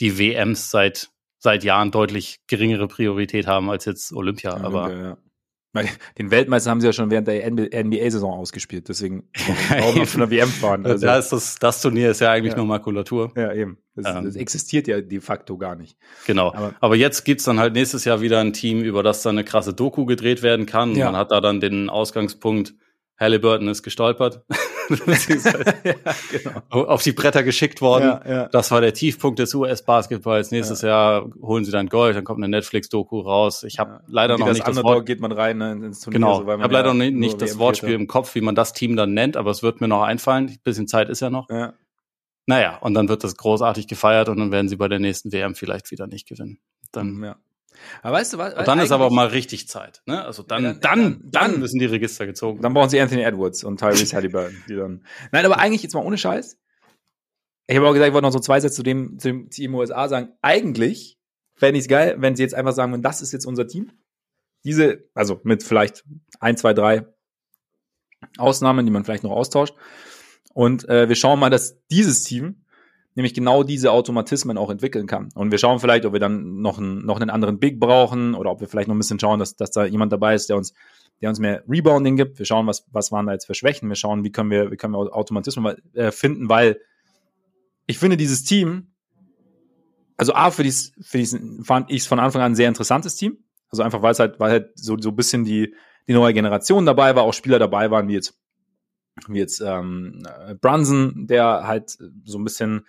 die 0.00 0.18
WMs 0.18 0.70
seit 0.70 1.10
seit 1.38 1.62
Jahren 1.64 1.90
deutlich 1.92 2.40
geringere 2.48 2.88
Priorität 2.88 3.46
haben 3.46 3.70
als 3.70 3.84
jetzt 3.84 4.12
Olympia. 4.12 4.56
aber 4.56 4.92
ja. 4.92 5.18
Weil 5.78 5.88
Den 6.18 6.30
Weltmeister 6.30 6.70
haben 6.70 6.80
sie 6.80 6.86
ja 6.86 6.92
schon 6.92 7.10
während 7.10 7.28
der 7.28 7.46
NBA-Saison 7.50 8.32
ausgespielt, 8.32 8.88
deswegen 8.88 9.24
warum 9.70 10.04
zu 10.06 10.16
einer 10.18 10.30
WM 10.30 10.48
fahren. 10.48 10.84
Also, 10.86 11.06
da 11.06 11.18
ist 11.18 11.30
das, 11.30 11.56
das 11.58 11.80
Turnier 11.82 12.10
ist 12.10 12.20
ja 12.20 12.30
eigentlich 12.30 12.52
Ja. 12.52 12.58
nur 12.58 12.66
Makulatur. 12.66 13.32
ja, 13.36 13.52
eben. 13.52 13.78
Das, 13.94 14.16
Ähm. 14.16 14.24
das 14.24 14.36
existiert 14.36 14.86
ja 14.86 15.00
de 15.00 15.20
facto 15.20 15.56
gar 15.58 15.74
nicht. 15.74 15.96
Genau. 16.26 16.48
Aber- 16.54 16.74
Aber, 16.80 16.96
jetzt 16.96 17.24
gibt's 17.24 17.44
dann 17.44 17.58
halt 17.58 17.74
nächstes 17.74 18.04
Jahr 18.04 18.20
wieder 18.20 18.38
ein 18.40 18.52
Team, 18.52 18.80
über 18.82 19.02
das 19.02 19.22
dann 19.22 19.36
eine 19.36 19.44
krasse 19.44 19.74
Doku 19.74 20.04
gedreht 20.06 20.42
werden 20.42 20.66
kann. 20.66 20.94
Ja. 20.94 21.06
Man 21.06 21.16
hat 21.16 21.32
da 21.32 21.40
dann 21.40 21.60
den 21.60 21.90
Ausgangspunkt, 21.90 22.74
Halliburton 23.18 23.68
ist 23.68 23.82
gestolpert, 23.82 24.42
ja, 24.88 25.92
genau. 26.70 26.84
auf 26.84 27.02
die 27.02 27.12
Bretter 27.12 27.42
geschickt 27.42 27.80
worden. 27.80 28.04
Ja, 28.04 28.22
ja. 28.26 28.48
Das 28.48 28.70
war 28.70 28.80
der 28.80 28.94
Tiefpunkt 28.94 29.38
des 29.38 29.54
US-Basketballs. 29.54 30.50
Nächstes 30.50 30.82
Jahr 30.82 31.28
holen 31.42 31.64
sie 31.64 31.70
dann 31.70 31.88
Gold, 31.88 32.16
dann 32.16 32.24
kommt 32.24 32.38
eine 32.38 32.48
Netflix-Doku 32.48 33.20
raus. 33.20 33.64
Ich 33.64 33.78
habe 33.78 34.00
leider 34.06 34.38
noch 34.38 34.46
das 34.46 34.56
nicht 34.56 34.68
das 34.68 34.82
Wort. 34.82 35.06
geht 35.06 35.20
man 35.20 35.32
rein 35.32 35.58
ne, 35.58 35.72
ins 35.72 36.00
Turnier. 36.00 36.20
Genau, 36.20 36.36
so, 36.36 36.42
ich 36.42 36.62
habe 36.62 36.72
leider 36.72 36.88
ja 36.88 36.94
nicht, 36.94 37.14
nicht 37.14 37.42
das 37.42 37.58
Wortspiel 37.58 37.94
im 37.94 38.06
Kopf, 38.06 38.34
wie 38.34 38.40
man 38.40 38.54
das 38.54 38.72
Team 38.72 38.96
dann 38.96 39.12
nennt, 39.12 39.36
aber 39.36 39.50
es 39.50 39.62
wird 39.62 39.80
mir 39.80 39.88
noch 39.88 40.02
einfallen. 40.02 40.48
Ein 40.48 40.58
bisschen 40.64 40.88
Zeit 40.88 41.08
ist 41.08 41.20
ja 41.20 41.30
noch. 41.30 41.50
Ja. 41.50 41.74
Naja, 42.46 42.78
und 42.78 42.94
dann 42.94 43.10
wird 43.10 43.24
das 43.24 43.36
großartig 43.36 43.88
gefeiert 43.88 44.30
und 44.30 44.38
dann 44.38 44.50
werden 44.50 44.70
sie 44.70 44.76
bei 44.76 44.88
der 44.88 45.00
nächsten 45.00 45.32
WM 45.32 45.54
vielleicht 45.54 45.90
wieder 45.90 46.06
nicht 46.06 46.26
gewinnen. 46.26 46.60
Dann, 46.92 47.22
ja. 47.22 47.36
Aber 48.02 48.16
weißt 48.16 48.32
du 48.34 48.38
was? 48.38 48.54
und 48.54 48.66
dann 48.68 48.78
ist 48.80 48.90
aber 48.92 49.04
eigentlich- 49.06 49.16
mal 49.16 49.26
richtig 49.28 49.68
Zeit. 49.68 50.02
Ne? 50.06 50.24
Also 50.24 50.42
dann, 50.42 50.62
Ja, 50.64 50.72
dann, 50.74 50.80
dann- 50.80 51.02
dann, 51.22 51.30
dann- 51.52 51.60
müssen 51.60 51.78
die 51.78 51.86
Register 51.86 52.26
gezogen. 52.26 52.60
Dann 52.62 52.74
brauchen 52.74 52.90
sie 52.90 53.00
Anthony 53.00 53.22
Edwards 53.22 53.64
und 53.64 53.78
Tyrese 53.80 54.14
Halliburton, 54.16 54.56
die 54.68 54.76
dann. 54.76 55.04
Nein, 55.32 55.44
aber 55.46 55.58
eigentlich 55.58 55.82
jetzt 55.82 55.94
mal 55.94 56.04
ohne 56.04 56.18
Scheiß. 56.18 56.58
Ich 57.66 57.76
habe 57.76 57.86
auch 57.86 57.92
gesagt, 57.92 58.08
ich 58.08 58.14
wollte 58.14 58.26
noch 58.26 58.32
so 58.32 58.38
zwei 58.40 58.60
Sätze 58.60 58.76
zu 58.76 58.82
dem, 58.82 59.18
zu 59.18 59.28
dem 59.28 59.50
Team 59.50 59.74
USA 59.74 60.08
sagen. 60.08 60.32
Eigentlich 60.40 61.18
fände 61.54 61.78
ich 61.78 61.84
es 61.84 61.88
geil, 61.88 62.16
wenn 62.18 62.34
sie 62.36 62.42
jetzt 62.42 62.54
einfach 62.54 62.72
sagen, 62.72 62.92
würden, 62.92 63.02
das 63.02 63.20
ist 63.20 63.32
jetzt 63.32 63.44
unser 63.46 63.66
Team. 63.66 63.92
Diese, 64.64 65.04
also 65.14 65.40
mit 65.44 65.62
vielleicht 65.62 66.04
ein, 66.40 66.56
zwei, 66.56 66.72
drei 66.72 67.06
Ausnahmen, 68.36 68.84
die 68.86 68.92
man 68.92 69.04
vielleicht 69.04 69.22
noch 69.24 69.30
austauscht. 69.32 69.74
Und 70.54 70.88
äh, 70.88 71.08
wir 71.08 71.14
schauen 71.16 71.38
mal, 71.38 71.50
dass 71.50 71.78
dieses 71.88 72.22
Team 72.24 72.64
nämlich 73.18 73.34
genau 73.34 73.64
diese 73.64 73.90
Automatismen 73.90 74.56
auch 74.56 74.70
entwickeln 74.70 75.08
kann. 75.08 75.30
Und 75.34 75.50
wir 75.50 75.58
schauen 75.58 75.80
vielleicht, 75.80 76.04
ob 76.04 76.12
wir 76.12 76.20
dann 76.20 76.62
noch 76.62 76.78
einen, 76.78 77.04
noch 77.04 77.20
einen 77.20 77.30
anderen 77.30 77.58
Big 77.58 77.80
brauchen 77.80 78.36
oder 78.36 78.52
ob 78.52 78.60
wir 78.60 78.68
vielleicht 78.68 78.86
noch 78.86 78.94
ein 78.94 78.98
bisschen 78.98 79.18
schauen, 79.18 79.40
dass, 79.40 79.56
dass 79.56 79.72
da 79.72 79.84
jemand 79.84 80.12
dabei 80.12 80.36
ist, 80.36 80.48
der 80.48 80.56
uns, 80.56 80.72
der 81.20 81.28
uns 81.28 81.40
mehr 81.40 81.64
Rebounding 81.68 82.14
gibt. 82.14 82.38
Wir 82.38 82.46
schauen, 82.46 82.68
was, 82.68 82.86
was 82.92 83.10
waren 83.10 83.26
da 83.26 83.32
jetzt 83.32 83.46
für 83.46 83.56
Schwächen. 83.56 83.88
Wir 83.88 83.96
schauen, 83.96 84.22
wie 84.22 84.30
können 84.30 84.52
wir, 84.52 84.70
wie 84.70 84.76
können 84.76 84.94
wir 84.94 85.00
Automatismen 85.16 85.74
äh, 85.94 86.12
finden, 86.12 86.48
weil 86.48 86.80
ich 87.88 87.98
finde 87.98 88.16
dieses 88.16 88.44
Team, 88.44 88.92
also 90.16 90.32
A, 90.34 90.52
für 90.52 90.62
dies, 90.62 90.92
für 91.00 91.18
diesen 91.18 91.64
fand 91.64 91.90
ich 91.90 92.02
es 92.02 92.06
von 92.06 92.20
Anfang 92.20 92.42
an 92.42 92.52
ein 92.52 92.54
sehr 92.54 92.68
interessantes 92.68 93.16
Team. 93.16 93.38
Also 93.68 93.82
einfach, 93.82 94.00
weil 94.00 94.12
es 94.12 94.20
halt, 94.20 94.38
weil 94.38 94.52
halt 94.52 94.78
so, 94.78 94.96
so 94.96 95.08
ein 95.08 95.16
bisschen 95.16 95.44
die, 95.44 95.74
die 96.06 96.12
neue 96.12 96.34
Generation 96.34 96.86
dabei 96.86 97.16
war, 97.16 97.24
auch 97.24 97.34
Spieler 97.34 97.58
dabei 97.58 97.90
waren, 97.90 98.06
wie 98.06 98.14
jetzt, 98.14 98.38
wie 99.26 99.38
jetzt 99.38 99.60
ähm, 99.60 100.22
Brunson, 100.60 101.26
der 101.26 101.66
halt 101.66 101.98
so 102.24 102.38
ein 102.38 102.44
bisschen, 102.44 102.86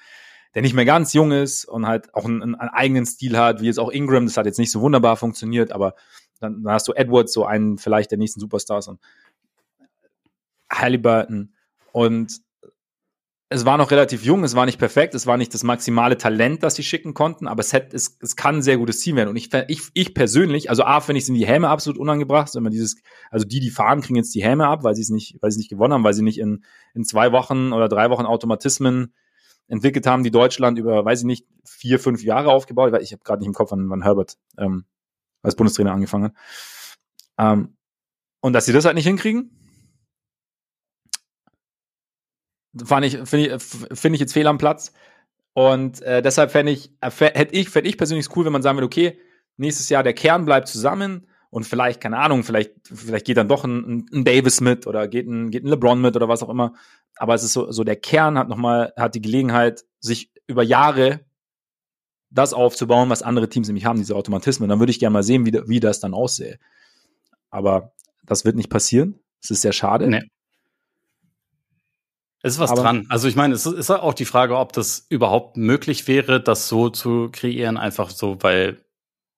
der 0.56 0.62
nicht 0.62 0.74
mehr 0.74 0.86
ganz 0.86 1.14
jung 1.14 1.32
ist 1.32 1.66
und 1.66 1.88
halt 1.88 2.14
auch 2.14 2.26
einen, 2.26 2.56
einen 2.56 2.70
eigenen 2.70 3.06
Stil 3.06 3.38
hat, 3.38 3.62
wie 3.62 3.66
jetzt 3.66 3.80
auch 3.80 3.92
Ingram, 3.92 4.26
das 4.26 4.38
hat 4.38 4.46
jetzt 4.46 4.60
nicht 4.60 4.72
so 4.72 4.82
wunderbar 4.82 5.18
funktioniert, 5.18 5.72
aber 5.72 5.96
dann, 6.40 6.64
dann 6.64 6.74
hast 6.74 6.88
du 6.88 6.94
Edwards, 6.94 7.34
so 7.34 7.46
einen 7.46 7.78
vielleicht 7.78 8.12
der 8.12 8.18
nächsten 8.18 8.40
Superstars 8.40 8.88
und 8.88 9.00
Halliburton. 10.72 11.54
Und 11.92 12.42
es 13.52 13.66
war 13.66 13.80
noch 13.80 13.90
relativ 13.90 14.24
jung, 14.24 14.44
es 14.44 14.56
war 14.56 14.68
nicht 14.68 14.78
perfekt, 14.78 15.16
es 15.16 15.26
war 15.26 15.36
nicht 15.36 15.54
das 15.56 15.64
maximale 15.64 16.18
Talent, 16.18 16.62
das 16.62 16.76
sie 16.76 16.84
schicken 16.84 17.16
konnten, 17.16 17.48
aber 17.48 17.62
es, 17.62 17.74
hätte, 17.74 17.96
es, 17.96 18.16
es 18.22 18.36
kann 18.36 18.58
ein 18.58 18.62
sehr 18.62 18.78
gutes 18.78 19.00
Team 19.00 19.16
werden. 19.16 19.30
Und 19.30 19.38
ich, 19.38 19.50
ich, 19.68 19.82
ich 19.96 20.14
persönlich, 20.14 20.70
also 20.70 20.84
A, 20.84 21.02
finde 21.02 21.18
ich, 21.18 21.26
sind 21.26 21.34
die 21.34 21.48
Häme 21.48 21.68
absolut 21.68 22.00
unangebracht, 22.00 22.54
wenn 22.54 22.62
man 22.62 22.72
dieses, 22.72 22.98
also 23.32 23.48
die, 23.48 23.60
die 23.60 23.72
fahren, 23.72 24.02
kriegen 24.02 24.18
jetzt 24.18 24.36
die 24.36 24.44
Häme 24.44 24.68
ab, 24.68 24.84
weil 24.84 24.94
sie 24.94 25.02
es 25.02 25.10
nicht, 25.10 25.38
weil 25.42 25.50
sie 25.50 25.58
nicht 25.58 25.70
gewonnen 25.70 25.94
haben, 25.94 26.04
weil 26.04 26.14
sie 26.14 26.22
nicht 26.22 26.38
in, 26.38 26.64
in 26.94 27.04
zwei 27.06 27.32
Wochen 27.32 27.74
oder 27.74 27.90
drei 27.90 28.12
Wochen 28.12 28.28
Automatismen 28.28 29.16
entwickelt 29.68 30.06
haben, 30.06 30.24
die 30.24 30.32
Deutschland 30.32 30.78
über, 30.78 31.04
weiß 31.04 31.22
ich 31.22 31.26
nicht, 31.26 31.48
vier, 31.66 32.00
fünf 32.00 32.24
Jahre 32.24 32.52
aufgebaut. 32.52 32.94
Ich 33.02 33.14
habe 33.14 33.24
gerade 33.24 33.40
nicht 33.40 33.48
im 33.48 33.54
Kopf, 33.54 33.72
wann, 33.72 33.90
wann 33.90 34.04
Herbert 34.04 34.38
ähm, 34.60 34.86
als 35.42 35.56
Bundestrainer 35.56 35.92
angefangen 35.92 36.26
hat. 36.26 36.34
Ähm, 37.40 37.78
und 38.42 38.54
dass 38.54 38.66
sie 38.66 38.74
das 38.74 38.86
halt 38.86 38.96
nicht 38.96 39.08
hinkriegen, 39.08 39.59
fand 42.84 43.06
ich, 43.06 43.18
finde 43.28 43.56
ich, 43.56 43.64
find 43.98 44.16
ich 44.16 44.22
jetzt 44.22 44.34
fehl 44.34 44.48
am 44.48 44.58
Platz. 44.58 44.94
Und 45.54 46.02
äh, 46.02 46.22
deshalb 46.22 46.52
fände 46.52 46.72
ich, 46.72 46.92
äh, 47.02 47.10
hätte 47.10 47.56
ich, 47.56 47.70
fände 47.70 47.90
ich 47.90 47.98
persönlich 47.98 48.36
cool, 48.36 48.46
wenn 48.46 48.54
man 48.54 48.62
sagen 48.62 48.78
würde, 48.78 48.86
okay, 48.86 49.20
nächstes 49.58 49.90
Jahr 49.90 50.04
der 50.04 50.14
Kern 50.14 50.46
bleibt 50.46 50.68
zusammen 50.68 51.28
und 51.50 51.66
vielleicht, 51.66 52.00
keine 52.00 52.18
Ahnung, 52.20 52.44
vielleicht, 52.44 52.74
vielleicht 52.84 53.26
geht 53.26 53.38
dann 53.38 53.50
doch 53.50 53.64
ein, 53.64 54.06
ein 54.14 54.24
Davis 54.24 54.62
mit 54.62 54.88
oder 54.88 55.08
geht 55.08 55.28
ein, 55.28 55.50
geht 55.52 55.64
ein 55.64 55.68
LeBron 55.68 56.00
mit 56.00 56.16
oder 56.16 56.28
was 56.28 56.44
auch 56.44 56.50
immer. 56.50 56.74
Aber 57.18 57.34
es 57.34 57.44
ist 57.44 57.54
so, 57.54 57.72
so 57.72 57.84
der 57.84 57.96
Kern 57.96 58.38
hat 58.38 58.50
nochmal, 58.50 58.94
hat 58.96 59.16
die 59.16 59.22
Gelegenheit, 59.22 59.84
sich 60.00 60.32
über 60.48 60.64
Jahre 60.64 61.26
das 62.30 62.54
aufzubauen, 62.54 63.10
was 63.10 63.24
andere 63.24 63.50
Teams 63.50 63.68
nämlich 63.68 63.86
haben, 63.86 63.98
diese 63.98 64.16
Automatismen. 64.16 64.66
Und 64.66 64.70
dann 64.70 64.80
würde 64.80 64.92
ich 64.92 65.00
gerne 65.00 65.14
mal 65.14 65.24
sehen, 65.24 65.46
wie, 65.46 65.60
wie 65.68 65.80
das 65.80 66.00
dann 66.00 66.14
aussähe. 66.14 66.60
Aber 67.50 67.94
das 68.24 68.46
wird 68.46 68.56
nicht 68.56 68.70
passieren. 68.70 69.20
Es 69.42 69.50
ist 69.50 69.62
sehr 69.62 69.74
schade. 69.74 70.08
Nee. 70.08 70.30
Es 72.42 72.54
ist 72.54 72.60
was 72.60 72.72
Aber 72.72 72.84
dran. 72.84 73.06
Also 73.10 73.28
ich 73.28 73.36
meine, 73.36 73.54
es 73.54 73.66
ist 73.66 73.92
auch 73.92 74.14
die 74.14 74.26
Frage, 74.26 74.58
ob 74.58 74.72
das 74.74 75.06
überhaupt 75.10 75.58
möglich 75.58 76.08
wäre, 76.08 76.42
das 76.42 76.70
so 76.70 76.90
zu 76.90 77.30
kreieren, 77.32 77.78
einfach 77.78 78.10
so, 78.10 78.38
weil, 78.42 78.78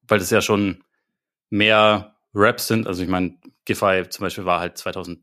weil 0.08 0.20
das 0.20 0.30
ja 0.30 0.42
schon 0.42 0.84
mehr 1.50 2.16
Raps 2.34 2.68
sind. 2.68 2.88
Also 2.88 3.02
ich 3.02 3.10
meine, 3.10 3.36
Giffey 3.66 4.08
zum 4.10 4.24
Beispiel 4.24 4.46
war 4.46 4.60
halt 4.60 4.78
2013 4.78 5.20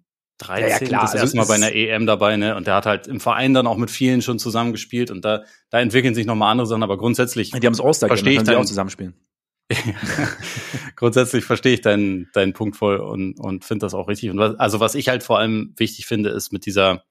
ja, 0.49 0.68
ja, 0.68 0.79
klar. 0.79 1.03
das 1.03 1.12
also 1.12 1.18
erste 1.18 1.37
Mal 1.37 1.47
bei 1.47 1.55
einer 1.55 1.72
EM 1.72 2.07
dabei, 2.07 2.37
ne? 2.37 2.57
Und 2.57 2.66
der 2.66 2.74
hat 2.74 2.87
halt 2.87 3.07
im 3.07 3.20
Verein 3.20 3.55
dann 3.55 3.66
auch 3.66 3.76
mit 3.76 3.91
vielen 3.91 4.22
schon 4.22 4.39
zusammengespielt 4.41 5.11
und 5.11 5.24
da, 5.24 5.45
da 5.70 5.81
entwickeln 5.81 6.14
sich 6.14 6.26
nochmal 6.26 6.51
andere 6.51 6.66
Sachen, 6.66 6.83
aber 6.83 6.99
grundsätzlich. 6.99 7.51
Die 7.53 7.66
haben 7.66 7.74
es 7.74 7.81
All-Star 7.81 8.09
verstehe 8.09 8.35
ich 8.35 8.43
dann 8.43 8.57
auch 8.57 8.64
zusammenspielen. 8.64 9.14
grundsätzlich 10.97 11.45
verstehe 11.45 11.74
ich 11.74 11.83
deinen, 11.83 12.31
deinen 12.33 12.55
Punkt 12.55 12.76
voll 12.76 12.97
und, 12.97 13.39
und 13.39 13.64
finde 13.64 13.85
das 13.85 13.95
auch 13.95 14.09
richtig. 14.09 14.31
Und 14.31 14.39
was, 14.39 14.59
also 14.59 14.81
was 14.81 14.95
ich 14.95 15.09
halt 15.09 15.22
vor 15.22 15.39
allem 15.39 15.74
wichtig 15.76 16.07
finde, 16.07 16.31
ist 16.31 16.53
mit 16.53 16.64
dieser, 16.64 17.05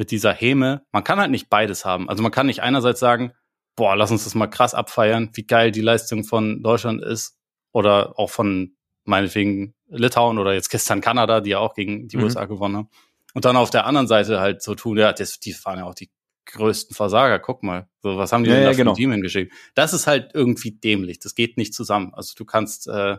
mit 0.00 0.10
dieser 0.10 0.32
Häme, 0.32 0.86
man 0.92 1.04
kann 1.04 1.20
halt 1.20 1.30
nicht 1.30 1.50
beides 1.50 1.84
haben. 1.84 2.08
Also 2.08 2.22
man 2.22 2.32
kann 2.32 2.46
nicht 2.46 2.62
einerseits 2.62 3.00
sagen, 3.00 3.34
boah, 3.76 3.94
lass 3.94 4.10
uns 4.10 4.24
das 4.24 4.34
mal 4.34 4.46
krass 4.46 4.72
abfeiern, 4.72 5.28
wie 5.34 5.46
geil 5.46 5.72
die 5.72 5.82
Leistung 5.82 6.24
von 6.24 6.62
Deutschland 6.62 7.02
ist 7.02 7.36
oder 7.70 8.18
auch 8.18 8.30
von 8.30 8.76
meinetwegen 9.04 9.74
Litauen 9.88 10.38
oder 10.38 10.54
jetzt 10.54 10.70
gestern 10.70 11.02
Kanada, 11.02 11.42
die 11.42 11.50
ja 11.50 11.58
auch 11.58 11.74
gegen 11.74 12.08
die 12.08 12.16
mhm. 12.16 12.24
USA 12.24 12.46
gewonnen 12.46 12.76
haben. 12.78 12.88
Und 13.34 13.44
dann 13.44 13.58
auf 13.58 13.68
der 13.68 13.84
anderen 13.84 14.06
Seite 14.06 14.40
halt 14.40 14.62
so 14.62 14.74
tun, 14.74 14.96
ja, 14.96 15.12
das, 15.12 15.38
die 15.38 15.52
fahren 15.52 15.80
ja 15.80 15.84
auch 15.84 15.94
die 15.94 16.08
größten 16.46 16.96
Versager, 16.96 17.38
guck 17.38 17.62
mal. 17.62 17.86
So, 18.02 18.16
was 18.16 18.32
haben 18.32 18.44
die 18.44 18.48
ja, 18.48 18.56
denn 18.56 18.64
da 18.64 18.70
ja, 18.70 18.76
genau. 18.78 18.94
Team 18.94 19.12
hingeschickt? 19.12 19.52
Das 19.74 19.92
ist 19.92 20.06
halt 20.06 20.30
irgendwie 20.32 20.70
dämlich. 20.70 21.18
Das 21.18 21.34
geht 21.34 21.58
nicht 21.58 21.74
zusammen. 21.74 22.14
Also 22.14 22.32
du 22.38 22.46
kannst 22.46 22.88
äh, 22.88 23.18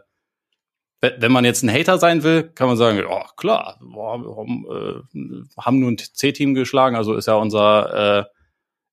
wenn 1.01 1.31
man 1.31 1.45
jetzt 1.45 1.63
ein 1.63 1.71
Hater 1.71 1.97
sein 1.97 2.23
will, 2.23 2.43
kann 2.43 2.67
man 2.67 2.77
sagen, 2.77 3.03
oh, 3.09 3.23
klar, 3.35 3.79
wir 3.81 5.03
äh, 5.13 5.61
haben 5.61 5.79
nur 5.79 5.91
ein 5.91 5.97
C-Team 5.97 6.53
geschlagen, 6.53 6.95
also 6.95 7.15
ist 7.15 7.27
ja 7.27 7.35
unser, 7.35 8.19
äh, 8.19 8.25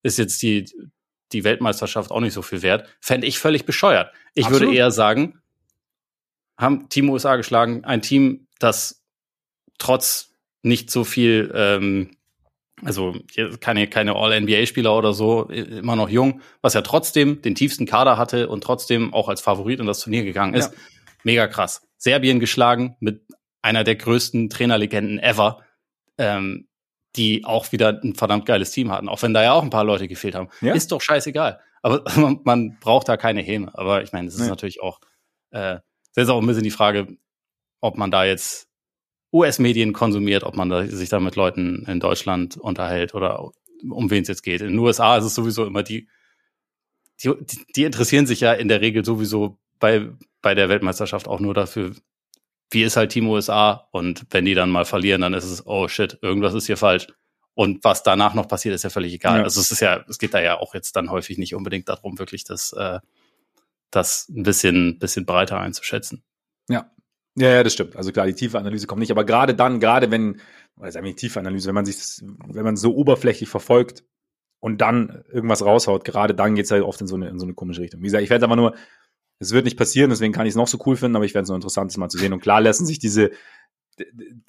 ist 0.03 0.19
jetzt 0.19 0.41
die, 0.41 0.71
die 1.33 1.45
Weltmeisterschaft 1.45 2.11
auch 2.11 2.21
nicht 2.21 2.33
so 2.33 2.41
viel 2.41 2.63
wert. 2.63 2.89
Fände 3.01 3.27
ich 3.27 3.39
völlig 3.39 3.67
bescheuert. 3.67 4.11
Ich 4.35 4.47
Absolut. 4.47 4.69
würde 4.69 4.77
eher 4.79 4.91
sagen, 4.91 5.41
haben 6.57 6.89
Team 6.89 7.11
USA 7.11 7.37
geschlagen, 7.37 7.85
ein 7.85 8.01
Team, 8.01 8.49
das 8.59 9.05
trotz 9.79 10.31
nicht 10.63 10.91
so 10.91 11.05
viel, 11.05 11.53
ähm, 11.55 12.17
also 12.83 13.17
keine, 13.61 13.87
keine 13.87 14.17
All-NBA-Spieler 14.17 14.97
oder 14.97 15.13
so, 15.13 15.45
immer 15.45 15.97
noch 15.97 16.09
jung, 16.09 16.41
was 16.63 16.75
ja 16.75 16.83
trotzdem 16.83 17.43
den 17.43 17.55
tiefsten 17.55 17.87
Kader 17.87 18.17
hatte 18.17 18.49
und 18.49 18.65
trotzdem 18.65 19.13
auch 19.13 19.29
als 19.29 19.41
Favorit 19.41 19.81
in 19.81 19.87
das 19.87 20.01
Turnier 20.01 20.25
gegangen 20.25 20.55
ist. 20.55 20.73
Ja. 20.73 20.79
Mega 21.25 21.47
krass. 21.47 21.87
Serbien 21.97 22.41
geschlagen 22.41 22.97
mit 23.01 23.23
einer 23.63 23.85
der 23.85 23.97
größten 23.97 24.51
Trainerlegenden 24.51 25.19
ever, 25.19 25.65
ähm, 26.17 26.69
die 27.17 27.45
auch 27.45 27.73
wieder 27.73 28.01
ein 28.03 28.15
verdammt 28.15 28.47
geiles 28.47 28.71
Team 28.71 28.91
hatten, 28.91 29.09
auch 29.09 29.23
wenn 29.23 29.35
da 29.35 29.43
ja 29.43 29.53
auch 29.53 29.63
ein 29.63 29.71
paar 29.71 29.85
Leute 29.85 30.09
gefehlt 30.09 30.35
haben. 30.35 30.49
Ja? 30.61 30.75
Ist 30.75 30.93
doch 30.93 31.01
scheißegal. 31.01 31.61
Aber 31.83 32.05
man, 32.17 32.41
man, 32.45 32.79
braucht 32.81 33.09
da 33.09 33.17
keine 33.17 33.43
Häme. 33.43 33.77
Aber 33.77 34.03
ich 34.03 34.13
meine, 34.13 34.29
es 34.29 34.35
ist 34.35 34.41
nee. 34.41 34.49
natürlich 34.49 34.81
auch, 34.81 35.01
äh, 35.51 35.79
das 36.15 36.25
ist 36.25 36.31
auch 36.31 36.41
ein 36.41 36.47
bisschen 36.47 36.63
die 36.63 36.71
Frage, 36.71 37.09
ob 37.81 37.97
man 37.97 38.11
da 38.11 38.25
jetzt 38.25 38.69
US-Medien 39.33 39.93
konsumiert, 39.93 40.45
ob 40.45 40.57
man 40.57 40.69
da, 40.69 40.87
sich 40.87 41.09
da 41.09 41.21
mit 41.21 41.37
Leuten 41.37 41.85
in 41.87 42.01
Deutschland 42.01 42.57
unterhält 42.57 43.15
oder 43.15 43.51
um 43.91 44.11
wen 44.11 44.23
es 44.23 44.29
jetzt 44.29 44.43
geht. 44.43 44.61
In 44.61 44.69
den 44.69 44.79
USA 44.79 45.17
ist 45.19 45.25
es 45.25 45.35
sowieso 45.35 45.65
immer 45.67 45.83
die, 45.83 46.09
die, 47.23 47.33
die 47.77 47.85
interessieren 47.85 48.27
sich 48.27 48.41
ja 48.41 48.53
in 48.53 48.69
der 48.69 48.81
Regel 48.81 49.05
sowieso 49.05 49.59
bei 49.79 50.11
bei 50.43 50.55
der 50.55 50.69
Weltmeisterschaft 50.69 51.29
auch 51.29 51.41
nur 51.41 51.55
dafür, 51.55 51.93
wie 52.71 52.83
ist 52.83 52.97
halt 52.97 53.11
Team 53.11 53.29
USA 53.29 53.89
und 53.93 54.27
wenn 54.31 54.45
die 54.45 54.55
dann 54.55 54.71
mal 54.71 54.85
verlieren, 54.85 55.21
dann 55.21 55.35
ist 55.35 55.45
es, 55.45 55.67
oh 55.67 55.89
shit, 55.89 56.19
irgendwas 56.23 56.55
ist 56.55 56.67
hier 56.67 56.77
falsch. 56.77 57.09
Und 57.55 57.83
was 57.83 58.05
danach 58.05 58.35
noch 58.35 58.47
passiert, 58.47 58.75
ist 58.75 58.85
ja 58.85 58.91
völlig 58.91 59.13
egal. 59.13 59.39
Ja. 59.39 59.45
Also 59.45 59.61
es 59.61 59.73
ist 59.73 59.81
ja, 59.81 60.05
es 60.09 60.19
geht 60.19 60.33
da 60.33 60.41
ja 60.41 60.59
auch 60.59 60.75
jetzt 60.75 60.95
dann 60.95 61.11
häufig 61.11 61.39
nicht 61.39 61.55
unbedingt 61.55 61.89
darum, 61.89 62.19
wirklich 62.19 62.45
das, 62.45 62.73
äh, 62.73 63.01
das 63.91 64.29
ein 64.29 64.45
bisschen, 64.45 64.99
bisschen 64.99 65.27
breiter 65.27 65.59
einzuschätzen. 65.59 66.23
Ja. 66.69 66.91
Ja, 67.35 67.51
ja, 67.51 67.63
das 67.63 67.73
stimmt. 67.73 67.97
Also 67.97 68.13
klar, 68.13 68.27
die 68.27 68.35
tiefe 68.35 68.59
Analyse 68.59 68.87
kommt 68.87 69.01
nicht, 69.01 69.11
aber 69.11 69.25
gerade 69.25 69.55
dann, 69.55 69.81
gerade 69.81 70.11
wenn, 70.11 70.41
oder 70.77 70.93
sagen 70.93 71.07
wir 71.07 71.17
tiefe 71.17 71.41
Analyse, 71.41 71.69
wenn 71.69 71.75
man 71.75 71.85
sich, 71.85 72.23
wenn 72.47 72.65
man 72.65 72.77
so 72.77 72.95
oberflächlich 72.95 73.49
verfolgt 73.49 74.05
und 74.61 74.81
dann 74.81 75.25
irgendwas 75.29 75.65
raushaut, 75.65 76.05
gerade 76.05 76.35
dann 76.35 76.55
geht's 76.55 76.71
halt 76.71 76.83
oft 76.83 77.01
in 77.01 77.07
so 77.07 77.17
eine, 77.17 77.29
in 77.29 77.39
so 77.39 77.47
eine 77.47 77.55
komische 77.55 77.81
Richtung. 77.81 78.01
Wie 78.01 78.07
gesagt, 78.07 78.25
ich 78.25 78.31
werde 78.31 78.45
aber 78.45 78.57
nur, 78.57 78.75
es 79.41 79.53
wird 79.53 79.65
nicht 79.65 79.79
passieren, 79.79 80.11
deswegen 80.11 80.33
kann 80.33 80.47
ich 80.47 80.51
es 80.51 80.57
noch 80.57 80.69
so 80.69 80.79
cool 80.87 80.97
finden, 80.97 81.17
aber 81.17 81.25
ich 81.25 81.33
fände 81.33 81.45
es 81.45 81.49
noch 81.49 81.57
interessant, 81.57 81.97
mal 81.97 82.09
zu 82.09 82.19
sehen. 82.19 82.33
Und 82.33 82.41
klar 82.41 82.61
lassen 82.61 82.87
sich 82.87 82.99
diese, 82.99 83.31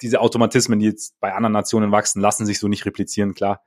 diese 0.00 0.20
Automatismen, 0.20 0.80
die 0.80 0.86
jetzt 0.86 1.18
bei 1.20 1.32
anderen 1.32 1.52
Nationen 1.52 1.92
wachsen, 1.92 2.20
lassen 2.20 2.46
sich 2.46 2.58
so 2.58 2.68
nicht 2.68 2.86
replizieren, 2.86 3.34
klar. 3.34 3.62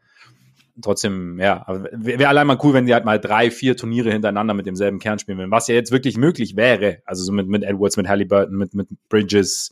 Trotzdem, 0.81 1.39
ja, 1.39 1.65
wäre 1.91 2.27
allein 2.27 2.47
mal 2.47 2.57
cool, 2.63 2.73
wenn 2.73 2.87
die 2.87 2.93
halt 2.93 3.05
mal 3.05 3.19
drei, 3.19 3.51
vier 3.51 3.77
Turniere 3.77 4.11
hintereinander 4.11 4.55
mit 4.55 4.65
demselben 4.65 4.97
Kern 4.97 5.19
spielen 5.19 5.37
würden, 5.37 5.51
was 5.51 5.67
ja 5.67 5.75
jetzt 5.75 5.91
wirklich 5.91 6.17
möglich 6.17 6.55
wäre. 6.55 7.03
Also 7.05 7.23
so 7.23 7.31
mit, 7.31 7.47
mit 7.47 7.63
Edwards, 7.63 7.95
mit 7.95 8.07
Halliburton, 8.07 8.57
mit, 8.57 8.73
mit 8.73 8.87
Bridges, 9.07 9.71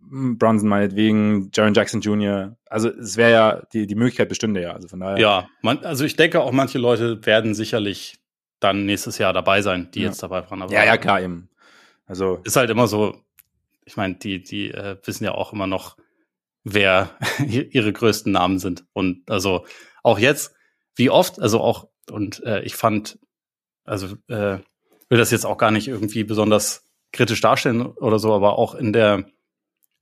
Bronson 0.00 0.68
meinetwegen, 0.68 1.50
Jaron 1.52 1.74
Jackson 1.74 2.00
Jr. 2.00 2.56
Also 2.66 2.88
es 2.88 3.16
wäre 3.16 3.30
ja, 3.30 3.62
die, 3.72 3.86
die 3.86 3.94
Möglichkeit 3.94 4.28
bestünde 4.28 4.62
ja. 4.62 4.72
Also 4.72 4.88
von 4.88 5.00
daher. 5.00 5.18
Ja, 5.18 5.48
man, 5.62 5.78
also 5.84 6.04
ich 6.04 6.16
denke 6.16 6.40
auch 6.40 6.52
manche 6.52 6.78
Leute 6.78 7.24
werden 7.26 7.54
sicherlich 7.54 8.18
dann 8.66 8.86
nächstes 8.86 9.18
Jahr 9.18 9.32
dabei 9.32 9.62
sein, 9.62 9.90
die 9.92 10.00
ja. 10.00 10.06
jetzt 10.06 10.22
dabei 10.22 10.48
waren. 10.50 10.62
Aber 10.62 10.72
ja, 10.72 10.84
ja, 10.84 10.96
klar, 10.96 11.20
eben. 11.20 11.48
Also 12.06 12.40
ist 12.44 12.56
halt 12.56 12.70
immer 12.70 12.86
so, 12.86 13.20
ich 13.84 13.96
meine, 13.96 14.14
die, 14.14 14.42
die 14.42 14.70
äh, 14.70 14.96
wissen 15.04 15.24
ja 15.24 15.32
auch 15.32 15.52
immer 15.52 15.66
noch, 15.66 15.96
wer 16.64 17.10
ihre 17.46 17.92
größten 17.92 18.32
Namen 18.32 18.58
sind. 18.58 18.84
Und 18.92 19.30
also 19.30 19.66
auch 20.02 20.18
jetzt, 20.18 20.54
wie 20.94 21.10
oft, 21.10 21.40
also 21.40 21.60
auch, 21.60 21.88
und 22.10 22.42
äh, 22.44 22.62
ich 22.62 22.74
fand, 22.74 23.18
also 23.84 24.16
äh, 24.28 24.58
will 25.08 25.18
das 25.18 25.30
jetzt 25.30 25.46
auch 25.46 25.58
gar 25.58 25.70
nicht 25.70 25.88
irgendwie 25.88 26.24
besonders 26.24 26.84
kritisch 27.12 27.40
darstellen 27.40 27.86
oder 27.86 28.18
so, 28.18 28.34
aber 28.34 28.58
auch 28.58 28.74
in 28.74 28.92
der 28.92 29.26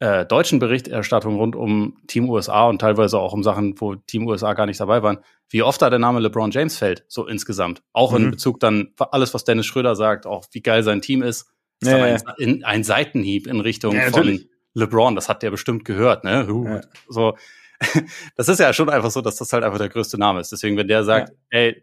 äh, 0.04 0.26
deutschen 0.26 0.58
Berichterstattung 0.58 1.36
rund 1.36 1.56
um 1.56 1.96
Team 2.08 2.28
USA 2.28 2.68
und 2.68 2.78
teilweise 2.78 3.18
auch 3.18 3.32
um 3.32 3.42
Sachen, 3.42 3.80
wo 3.80 3.94
Team 3.94 4.26
USA 4.26 4.52
gar 4.52 4.66
nicht 4.66 4.78
dabei 4.78 5.02
waren, 5.02 5.20
wie 5.48 5.62
oft 5.62 5.80
da 5.80 5.88
der 5.88 5.98
Name 5.98 6.20
LeBron 6.20 6.50
James 6.50 6.76
fällt, 6.76 7.06
so 7.08 7.26
insgesamt. 7.26 7.82
Auch 7.94 8.10
mhm. 8.12 8.24
in 8.24 8.30
Bezug 8.32 8.60
dann 8.60 8.92
alles, 8.98 9.32
was 9.32 9.44
Dennis 9.44 9.64
Schröder 9.64 9.96
sagt, 9.96 10.26
auch 10.26 10.44
wie 10.52 10.60
geil 10.60 10.82
sein 10.82 11.00
Team 11.00 11.22
ist, 11.22 11.46
ist 11.80 11.90
ja, 11.90 12.06
ja. 12.06 12.18
Ein, 12.38 12.64
ein, 12.64 12.84
Seitenhieb 12.84 13.46
in 13.46 13.60
Richtung 13.60 13.94
ja, 13.94 14.10
von 14.10 14.44
LeBron. 14.74 15.14
Das 15.14 15.30
hat 15.30 15.42
der 15.42 15.50
bestimmt 15.50 15.86
gehört, 15.86 16.22
ne? 16.22 16.46
Uh, 16.50 16.80
so, 17.08 17.34
das 18.36 18.48
ist 18.48 18.60
ja 18.60 18.74
schon 18.74 18.90
einfach 18.90 19.10
so, 19.10 19.22
dass 19.22 19.36
das 19.36 19.54
halt 19.54 19.64
einfach 19.64 19.78
der 19.78 19.88
größte 19.88 20.18
Name 20.18 20.40
ist. 20.40 20.52
Deswegen, 20.52 20.76
wenn 20.76 20.88
der 20.88 21.04
sagt, 21.04 21.32
ey, 21.48 21.82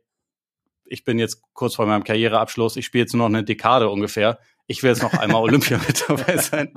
ich 0.85 1.03
bin 1.03 1.17
jetzt 1.17 1.41
kurz 1.53 1.73
vor 1.73 1.87
meinem 1.87 2.03
Karriereabschluss, 2.03 2.75
ich 2.75 2.85
spiele 2.85 3.03
jetzt 3.03 3.15
nur 3.15 3.27
noch 3.27 3.35
eine 3.35 3.43
Dekade 3.43 3.89
ungefähr, 3.89 4.37
ich 4.71 4.83
will 4.83 4.89
jetzt 4.89 5.03
noch 5.03 5.13
einmal 5.13 5.41
Olympia 5.41 5.79
mit 5.85 6.03
dabei 6.07 6.37
sein, 6.37 6.73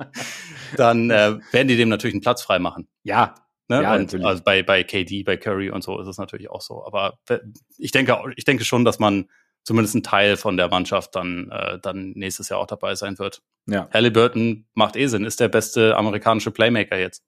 dann 0.77 1.09
äh, 1.09 1.39
werden 1.51 1.67
die 1.67 1.77
dem 1.77 1.89
natürlich 1.89 2.13
einen 2.13 2.21
Platz 2.21 2.41
frei 2.41 2.59
machen. 2.59 2.87
Ja. 3.03 3.35
Ne? 3.67 3.81
Ja, 3.81 3.95
und 3.95 4.13
also 4.23 4.43
bei, 4.43 4.61
bei 4.61 4.83
KD, 4.83 5.23
bei 5.23 5.37
Curry 5.37 5.71
und 5.71 5.83
so 5.83 5.99
ist 5.99 6.07
es 6.07 6.17
natürlich 6.19 6.49
auch 6.51 6.61
so. 6.61 6.85
Aber 6.85 7.17
äh, 7.29 7.39
ich 7.77 7.91
denke, 7.91 8.17
ich 8.35 8.45
denke 8.45 8.63
schon, 8.63 8.85
dass 8.85 8.99
man 8.99 9.27
zumindest 9.63 9.95
ein 9.95 10.03
Teil 10.03 10.37
von 10.37 10.57
der 10.57 10.67
Mannschaft 10.67 11.15
dann, 11.15 11.49
äh, 11.49 11.79
dann 11.79 12.11
nächstes 12.11 12.49
Jahr 12.49 12.59
auch 12.59 12.67
dabei 12.67 12.93
sein 12.93 13.17
wird. 13.17 13.41
Ja. 13.65 13.89
Halliburton 13.91 14.67
macht 14.75 14.95
eh 14.95 15.07
Sinn, 15.07 15.25
ist 15.25 15.39
der 15.39 15.47
beste 15.47 15.97
amerikanische 15.97 16.51
Playmaker 16.51 16.99
jetzt. 16.99 17.23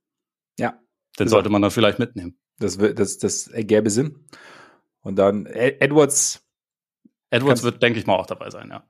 Ja. 0.60 0.80
Den 1.18 1.26
Ist 1.26 1.32
sollte 1.32 1.50
man 1.50 1.64
dann 1.64 1.72
vielleicht 1.72 1.98
mitnehmen. 1.98 2.38
Das, 2.60 2.78
das, 2.78 3.18
das 3.18 3.48
ergäbe 3.48 3.90
Sinn. 3.90 4.28
Und 5.02 5.16
dann 5.16 5.48
Ed- 5.48 5.82
Edwards 5.82 6.44
Edwards 7.30 7.64
wird, 7.64 7.82
denke 7.82 8.00
ich 8.00 8.06
mal, 8.06 8.16
auch 8.16 8.26
dabei 8.26 8.50
sein, 8.50 8.70
ja. 8.70 8.84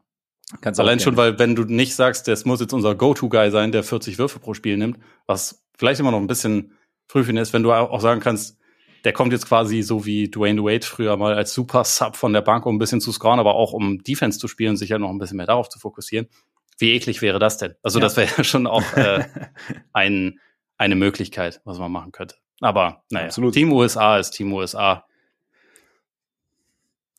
Kannst 0.62 0.80
Allein 0.80 1.00
schon, 1.00 1.18
weil 1.18 1.40
wenn 1.40 1.56
du 1.56 1.64
nicht 1.64 1.96
sagst, 1.96 2.28
das 2.28 2.46
muss 2.46 2.60
jetzt 2.60 2.74
unser 2.74 2.96
Go-To-Guy 2.96 3.52
sein, 3.52 3.72
der 3.72 3.84
40 3.84 4.18
Würfe 4.18 4.40
pro 4.40 4.54
Spiel 4.54 4.78
nimmt, 4.78 4.98
was 5.26 5.66
vielleicht 5.78 6.00
immer 6.00 6.12
noch 6.12 6.20
ein 6.20 6.28
bisschen 6.28 6.74
früh 7.08 7.24
für 7.24 7.32
ihn 7.32 7.38
ist, 7.38 7.54
wenn 7.54 7.64
du 7.64 7.74
auch 7.74 8.00
sagen 8.02 8.22
kannst, 8.22 8.58
der 9.04 9.14
kommt 9.14 9.32
jetzt 9.32 9.48
quasi 9.48 9.82
so 9.84 10.06
wie 10.06 10.30
Dwayne 10.30 10.64
Wade 10.64 10.86
früher 10.86 11.16
mal 11.18 11.34
als 11.34 11.54
Super-Sub 11.54 12.16
von 12.16 12.34
der 12.34 12.42
Bank, 12.42 12.66
um 12.66 12.76
ein 12.76 12.80
bisschen 12.80 13.00
zu 13.02 13.12
scoren, 13.12 13.40
aber 13.40 13.56
auch 13.56 13.72
um 13.74 14.04
Defense 14.04 14.40
zu 14.40 14.48
spielen, 14.48 14.76
sich 14.76 14.90
ja 14.90 14.98
noch 14.98 15.10
ein 15.10 15.18
bisschen 15.20 15.38
mehr 15.38 15.46
darauf 15.46 15.70
zu 15.70 15.80
fokussieren. 15.80 16.28
Wie 16.80 16.92
eklig 16.94 17.22
wäre 17.22 17.40
das 17.40 17.58
denn? 17.58 17.76
Also 17.84 18.00
Ja. 18.00 18.06
das 18.06 18.18
wäre 18.18 18.30
ja 18.38 18.44
schon 18.44 18.68
auch 18.68 18.94
äh, 18.94 19.26
ein, 19.94 20.40
eine 20.78 20.96
Möglichkeit, 20.96 21.62
was 21.64 21.80
man 21.80 21.92
machen 21.92 22.12
könnte. 22.12 22.36
Aber 22.60 23.04
naja, 23.10 23.28
Absolut. 23.28 23.54
Team 23.54 23.72
USA 23.72 24.18
ist 24.18 24.32
Team 24.32 24.52
USA. 24.54 25.06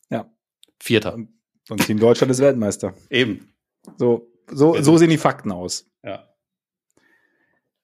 Ja. 0.09 0.29
Vierter. 0.79 1.17
Und 1.69 1.85
Team 1.85 1.99
Deutschland 1.99 2.31
ist 2.31 2.39
Weltmeister. 2.39 2.93
Eben. 3.09 3.53
So, 3.97 4.27
so, 4.47 4.81
so 4.81 4.97
sehen 4.97 5.09
die 5.09 5.17
Fakten 5.17 5.51
aus. 5.51 5.85
Ja. 6.03 6.27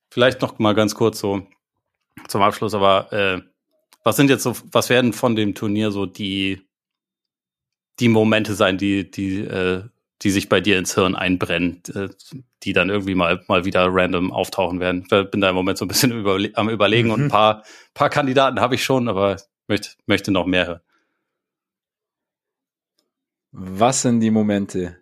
Vielleicht 0.09 0.41
noch 0.41 0.59
mal 0.59 0.73
ganz 0.73 0.95
kurz 0.95 1.19
so 1.19 1.45
zum 2.27 2.41
Abschluss, 2.41 2.73
aber 2.73 3.11
äh, 3.13 3.41
was 4.03 4.15
sind 4.15 4.29
jetzt 4.29 4.43
so, 4.43 4.55
was 4.71 4.89
werden 4.89 5.13
von 5.13 5.36
dem 5.36 5.55
Turnier 5.55 5.91
so 5.91 6.05
die, 6.05 6.61
die 7.99 8.07
Momente 8.07 8.53
sein, 8.55 8.77
die, 8.77 9.09
die, 9.09 9.39
äh, 9.41 9.83
die 10.21 10.31
sich 10.31 10.47
bei 10.47 10.61
dir 10.61 10.77
ins 10.79 10.95
Hirn 10.95 11.15
einbrennen, 11.15 11.81
äh, 11.93 12.09
die 12.63 12.73
dann 12.73 12.89
irgendwie 12.89 13.15
mal, 13.15 13.43
mal 13.47 13.65
wieder 13.65 13.88
random 13.89 14.31
auftauchen 14.31 14.79
werden? 14.79 15.05
Ich 15.11 15.31
bin 15.31 15.41
da 15.41 15.49
im 15.49 15.55
Moment 15.55 15.77
so 15.77 15.86
ein 15.86 15.89
bisschen 15.89 16.11
überle 16.19 16.51
am 16.55 16.69
überlegen 16.69 17.11
und 17.11 17.19
ein 17.21 17.25
Mhm. 17.25 17.29
paar, 17.31 17.63
paar 17.93 18.09
Kandidaten 18.09 18.59
habe 18.61 18.75
ich 18.75 18.83
schon, 18.83 19.09
aber 19.09 19.38
möchte, 19.67 19.89
möchte 20.05 20.31
noch 20.31 20.45
mehr 20.45 20.67
hören. 20.67 20.79
Was 23.58 24.01
sind 24.01 24.20
die 24.20 24.32
Momente? 24.32 24.97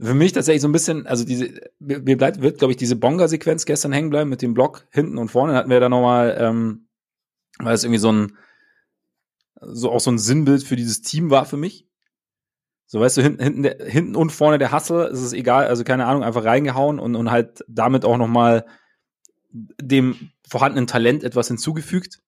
Für 0.00 0.14
mich 0.14 0.32
tatsächlich 0.32 0.62
so 0.62 0.68
ein 0.68 0.72
bisschen, 0.72 1.06
also 1.06 1.26
diese, 1.26 1.70
mir 1.78 2.16
bleibt, 2.16 2.40
wird, 2.40 2.58
glaube 2.58 2.72
ich, 2.72 2.78
diese 2.78 2.96
Bonga-Sequenz 2.96 3.66
gestern 3.66 3.92
hängen 3.92 4.08
bleiben 4.08 4.30
mit 4.30 4.40
dem 4.40 4.54
Block 4.54 4.86
hinten 4.90 5.18
und 5.18 5.28
vorne. 5.28 5.54
Hatten 5.54 5.68
wir 5.68 5.80
da 5.80 5.90
nochmal, 5.90 6.34
ähm, 6.40 6.88
weil 7.58 7.74
es 7.74 7.84
irgendwie 7.84 7.98
so 7.98 8.10
ein, 8.10 8.38
so 9.60 9.92
auch 9.92 10.00
so 10.00 10.10
ein 10.10 10.18
Sinnbild 10.18 10.62
für 10.62 10.76
dieses 10.76 11.02
Team 11.02 11.28
war 11.28 11.44
für 11.44 11.58
mich. 11.58 11.86
So, 12.86 12.98
weißt 12.98 13.18
du, 13.18 13.22
hinten, 13.22 13.42
hinten, 13.42 13.62
der, 13.64 13.84
hinten 13.84 14.16
und 14.16 14.32
vorne 14.32 14.56
der 14.56 14.72
Hustle, 14.72 15.08
ist 15.08 15.20
es 15.20 15.34
egal, 15.34 15.66
also 15.66 15.84
keine 15.84 16.06
Ahnung, 16.06 16.24
einfach 16.24 16.44
reingehauen 16.44 16.98
und, 16.98 17.16
und 17.16 17.30
halt 17.30 17.62
damit 17.68 18.06
auch 18.06 18.16
nochmal 18.16 18.64
dem 19.50 20.30
vorhandenen 20.48 20.86
Talent 20.86 21.22
etwas 21.22 21.48
hinzugefügt. 21.48 22.22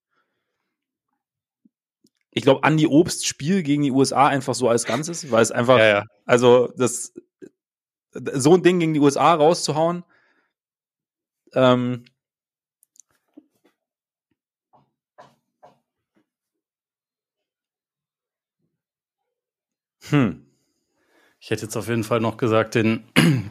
Ich 2.35 2.43
glaube, 2.43 2.66
Andy 2.66 2.87
Obst 2.87 3.26
Spiel 3.26 3.62
gegen 3.62 3.85
die 3.85 3.93
USA 3.93 4.26
einfach 4.26 4.55
so 4.55 4.68
als 4.68 4.85
Ganzes, 4.85 5.30
weil 5.30 5.43
es 5.43 5.53
einfach, 5.53 5.78
Ja, 5.78 5.87
ja. 5.87 6.05
also 6.26 6.72
das 6.76 7.12
so 8.12 8.55
ein 8.55 8.62
Ding 8.62 8.80
gegen 8.80 8.95
die 8.95 9.01
USA 9.01 9.35
rauszuhauen. 9.35 10.05
Ähm, 11.55 12.05
hm. 20.11 20.47
Ich 21.41 21.51
hätte 21.51 21.62
jetzt 21.62 21.76
auf 21.76 21.89
jeden 21.89 22.05
Fall 22.05 22.20
noch 22.20 22.37
gesagt, 22.37 22.74
den, 22.74 23.05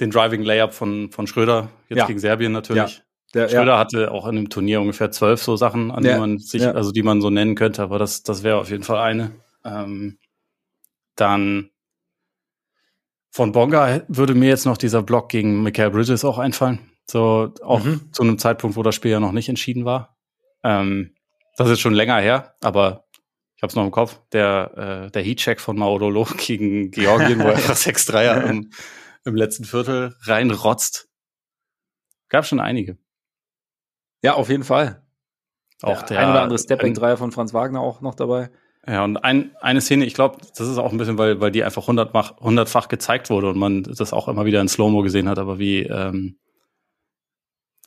den 0.00 0.10
Driving 0.10 0.42
Layup 0.42 0.72
von, 0.72 1.10
von 1.10 1.26
Schröder, 1.26 1.70
jetzt 1.88 1.98
Ja. 1.98 2.06
gegen 2.06 2.18
Serbien 2.18 2.52
natürlich. 2.52 3.02
Der, 3.34 3.48
Schröder 3.48 3.78
hatte 3.78 4.10
auch 4.10 4.26
in 4.28 4.36
dem 4.36 4.50
Turnier 4.50 4.80
ungefähr 4.80 5.10
zwölf 5.10 5.42
so 5.42 5.56
Sachen, 5.56 5.90
an 5.90 6.04
Ja, 6.04 6.14
die 6.14 6.20
man 6.20 6.38
sich, 6.38 6.62
ja. 6.62 6.72
also 6.72 6.92
die 6.92 7.02
man 7.02 7.20
so 7.22 7.30
nennen 7.30 7.54
könnte, 7.54 7.82
aber 7.82 7.98
das, 7.98 8.22
das 8.22 8.42
wäre 8.42 8.58
auf 8.58 8.70
jeden 8.70 8.82
Fall 8.82 8.98
eine. 8.98 9.32
Ähm, 9.64 10.18
dann 11.16 11.70
von 13.30 13.52
Bonga 13.52 14.02
würde 14.08 14.34
mir 14.34 14.48
jetzt 14.50 14.66
noch 14.66 14.76
dieser 14.76 15.02
Block 15.02 15.28
gegen 15.30 15.62
Michael 15.62 15.90
Bridges 15.90 16.24
auch 16.24 16.38
einfallen. 16.38 16.78
So 17.10 17.52
auch 17.62 17.82
Mhm. 17.84 18.12
zu 18.12 18.22
einem 18.22 18.38
Zeitpunkt, 18.38 18.76
wo 18.76 18.82
das 18.82 18.94
Spiel 18.94 19.10
ja 19.10 19.20
noch 19.20 19.32
nicht 19.32 19.48
entschieden 19.48 19.84
war. 19.84 20.16
Ähm, 20.62 21.14
das 21.56 21.70
ist 21.70 21.80
schon 21.80 21.94
länger 21.94 22.18
her, 22.20 22.54
aber 22.60 23.04
ich 23.56 23.62
habe 23.62 23.70
es 23.70 23.76
noch 23.76 23.84
im 23.84 23.90
Kopf. 23.90 24.20
Der, 24.32 25.06
äh, 25.06 25.10
der 25.10 25.22
Heatcheck 25.22 25.60
von 25.60 25.76
Maudolo 25.78 26.24
gegen 26.36 26.90
Georgien, 26.90 27.38
wo 27.40 27.44
er 27.44 27.54
einfach 27.56 27.76
6-3er 27.76 28.44
im, 28.50 28.70
im 29.24 29.34
letzten 29.36 29.64
Viertel 29.64 30.14
reinrotzt. 30.22 31.08
Gab 32.28 32.44
schon 32.46 32.60
einige. 32.60 32.98
Ja, 34.22 34.34
auf 34.34 34.48
jeden 34.48 34.64
Fall. 34.64 35.02
Auch 35.82 36.02
der 36.02 36.20
ein 36.20 36.30
oder 36.30 36.42
andere 36.42 36.58
Stepback-Dreier 36.58 37.16
von 37.16 37.32
Franz 37.32 37.52
Wagner 37.52 37.80
auch 37.80 38.00
noch 38.00 38.14
dabei. 38.14 38.50
Ja, 38.86 39.04
und 39.04 39.16
ein, 39.18 39.54
eine 39.60 39.80
Szene, 39.80 40.04
ich 40.04 40.14
glaube, 40.14 40.38
das 40.56 40.66
ist 40.66 40.78
auch 40.78 40.90
ein 40.90 40.98
bisschen, 40.98 41.18
weil, 41.18 41.40
weil 41.40 41.52
die 41.52 41.62
einfach 41.62 41.86
hundertfach, 41.86 42.36
hundertfach 42.38 42.88
gezeigt 42.88 43.30
wurde 43.30 43.50
und 43.50 43.58
man 43.58 43.84
das 43.84 44.12
auch 44.12 44.28
immer 44.28 44.44
wieder 44.44 44.60
in 44.60 44.68
Slow-Mo 44.68 45.02
gesehen 45.02 45.28
hat, 45.28 45.38
aber 45.38 45.58
wie, 45.58 45.82
ähm, 45.82 46.38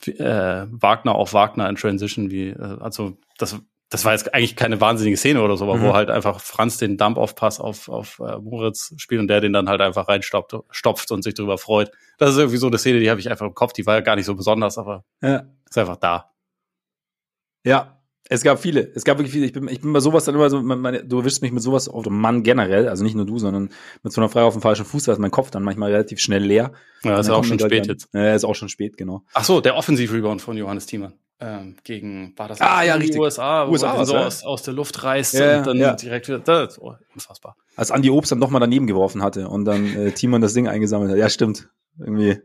wie 0.02 0.12
äh, 0.12 0.66
Wagner 0.70 1.14
auf 1.14 1.34
Wagner 1.34 1.68
in 1.68 1.76
Transition, 1.76 2.30
wie, 2.30 2.48
äh, 2.48 2.78
also 2.80 3.18
das, 3.36 3.60
das 3.88 4.04
war 4.04 4.12
jetzt 4.12 4.34
eigentlich 4.34 4.56
keine 4.56 4.80
wahnsinnige 4.80 5.16
Szene 5.16 5.42
oder 5.42 5.56
so, 5.56 5.64
aber 5.64 5.76
Mhm. 5.76 5.82
wo 5.82 5.92
halt 5.94 6.10
einfach 6.10 6.40
Franz 6.40 6.78
den 6.78 6.96
Dump-Off-Pass 6.96 7.60
auf, 7.60 7.88
auf 7.88 8.18
äh, 8.18 8.38
Moritz 8.38 8.92
spielt 8.96 9.20
und 9.20 9.28
der 9.28 9.40
den 9.40 9.52
dann 9.52 9.68
halt 9.68 9.80
einfach 9.80 10.08
reinstopft 10.08 10.56
stopft 10.70 11.10
und 11.12 11.22
sich 11.22 11.34
darüber 11.34 11.56
freut. 11.58 11.90
Das 12.18 12.30
ist 12.30 12.38
irgendwie 12.38 12.56
so 12.58 12.66
eine 12.66 12.78
Szene, 12.78 12.98
die 13.00 13.10
habe 13.10 13.20
ich 13.20 13.30
einfach 13.30 13.46
im 13.46 13.54
Kopf, 13.54 13.72
die 13.72 13.86
war 13.86 13.94
ja 13.94 14.00
gar 14.00 14.16
nicht 14.16 14.26
so 14.26 14.34
besonders, 14.34 14.76
aber 14.78 15.04
Ja. 15.22 15.44
ist 15.68 15.78
einfach 15.78 15.96
da. 15.96 16.32
Ja, 17.64 18.00
es 18.28 18.42
gab 18.42 18.58
viele. 18.60 18.80
Es 18.94 19.04
gab 19.04 19.18
wirklich 19.18 19.32
viele. 19.32 19.46
Ich 19.46 19.52
bin, 19.52 19.68
ich 19.68 19.80
bin 19.80 19.92
bei 19.92 20.00
sowas 20.00 20.24
dann 20.24 20.34
immer 20.34 20.50
so, 20.50 20.60
meine, 20.62 21.04
du 21.04 21.18
erwischst 21.18 21.42
mich 21.42 21.52
mit 21.52 21.62
sowas 21.62 21.88
auf 21.88 22.04
dem 22.04 22.18
Mann 22.20 22.42
generell, 22.42 22.88
also 22.88 23.04
nicht 23.04 23.14
nur 23.14 23.24
du, 23.26 23.38
sondern 23.38 23.70
mit 24.02 24.12
so 24.12 24.20
einer 24.20 24.28
Frage 24.28 24.46
auf 24.46 24.54
dem 24.54 24.62
falschen 24.62 24.84
Fuß, 24.84 25.04
da 25.04 25.12
ist 25.12 25.18
mein 25.20 25.30
Kopf 25.30 25.50
dann 25.52 25.62
manchmal 25.62 25.92
relativ 25.92 26.18
schnell 26.18 26.42
leer. 26.42 26.72
Ja, 27.04 27.18
ist 27.20 27.30
auch 27.30 27.44
schon 27.44 27.58
spät 27.60 27.82
dann- 27.84 27.88
jetzt. 27.90 28.08
Ja, 28.12 28.34
ist 28.34 28.44
auch 28.44 28.54
schon 28.56 28.68
spät, 28.68 28.96
genau. 28.96 29.22
Ach 29.32 29.44
so, 29.44 29.60
der 29.60 29.76
Offensiv-Rebound 29.76 30.42
von 30.42 30.56
Johannes 30.56 30.86
Thiemann. 30.86 31.14
Ähm, 31.38 31.76
gegen, 31.84 32.32
war 32.36 32.48
das 32.48 32.60
Ah, 32.62 32.82
ja, 32.82 32.94
richtig. 32.94 33.20
USA, 33.20 33.66
wo 33.68 33.72
USA 33.72 33.92
er 33.92 33.98
war's, 33.98 34.08
so 34.08 34.14
ja. 34.14 34.26
aus, 34.26 34.42
aus 34.44 34.62
der 34.62 34.72
Luft 34.72 35.02
reißt 35.02 35.34
Ja, 35.34 35.58
und 35.58 35.66
dann 35.66 35.76
ja. 35.76 35.94
direkt 35.94 36.28
wieder, 36.28 36.38
das 36.38 36.74
ist 36.74 36.78
oh, 36.78 36.94
unfassbar. 37.12 37.56
Als 37.76 37.90
Andi 37.90 38.08
Obst 38.10 38.32
dann 38.32 38.40
doch 38.40 38.48
mal 38.48 38.58
daneben 38.58 38.86
geworfen 38.86 39.22
hatte 39.22 39.48
und 39.48 39.66
dann 39.66 39.94
äh, 39.94 40.12
Timon 40.14 40.40
das 40.40 40.54
Ding 40.54 40.66
eingesammelt 40.66 41.10
hat. 41.10 41.18
Ja, 41.18 41.28
stimmt. 41.28 41.68
Irgendwie 41.98 42.40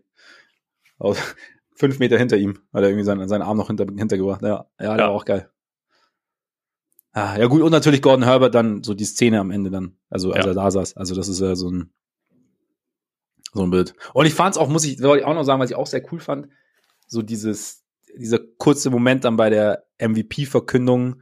aus 0.98 1.18
fünf 1.76 2.00
Meter 2.00 2.18
hinter 2.18 2.36
ihm 2.36 2.60
hat 2.74 2.84
er 2.84 2.90
irgendwie 2.90 3.06
seinen, 3.06 3.30
seinen 3.30 3.44
Arm 3.44 3.56
noch 3.58 3.68
hinter, 3.68 3.86
hintergebracht. 3.86 4.42
Ja, 4.42 4.48
ja, 4.50 4.66
der 4.78 4.88
Ja. 4.88 4.98
war 4.98 5.10
auch 5.12 5.26
geil. 5.26 5.50
Ah, 7.14 7.38
ja 7.38 7.48
gut, 7.48 7.62
und 7.62 7.72
natürlich 7.72 8.02
Gordon 8.02 8.24
Herbert 8.24 8.56
dann 8.56 8.84
so 8.84 8.94
die 8.94 9.04
Szene 9.06 9.40
am 9.40 9.52
Ende 9.52 9.70
dann, 9.70 9.98
also 10.10 10.32
als 10.32 10.46
er 10.46 10.54
da 10.54 10.70
saß. 10.72 10.96
Also 10.96 11.14
das 11.16 11.28
ist 11.28 11.42
ja 11.42 11.56
so 11.56 11.70
ein 11.70 11.94
so 13.54 13.64
ein 13.64 13.70
Bild. 13.70 13.94
Und 14.14 14.26
ich 14.26 14.34
fand 14.34 14.56
es 14.56 14.58
auch, 14.62 14.70
muss 14.70 14.86
ich, 14.86 15.02
wollte 15.02 15.22
ich 15.22 15.26
auch 15.26 15.34
noch 15.34 15.44
sagen, 15.44 15.60
was 15.62 15.70
ich 15.70 15.76
auch 15.76 15.88
sehr 15.88 16.02
cool 16.12 16.20
fand, 16.22 16.48
so 17.08 17.22
dieses, 17.22 17.81
dieser 18.18 18.40
kurze 18.58 18.90
Moment 18.90 19.24
dann 19.24 19.38
bei 19.38 19.50
der 19.50 19.86
MVP-Verkündung, 20.00 21.22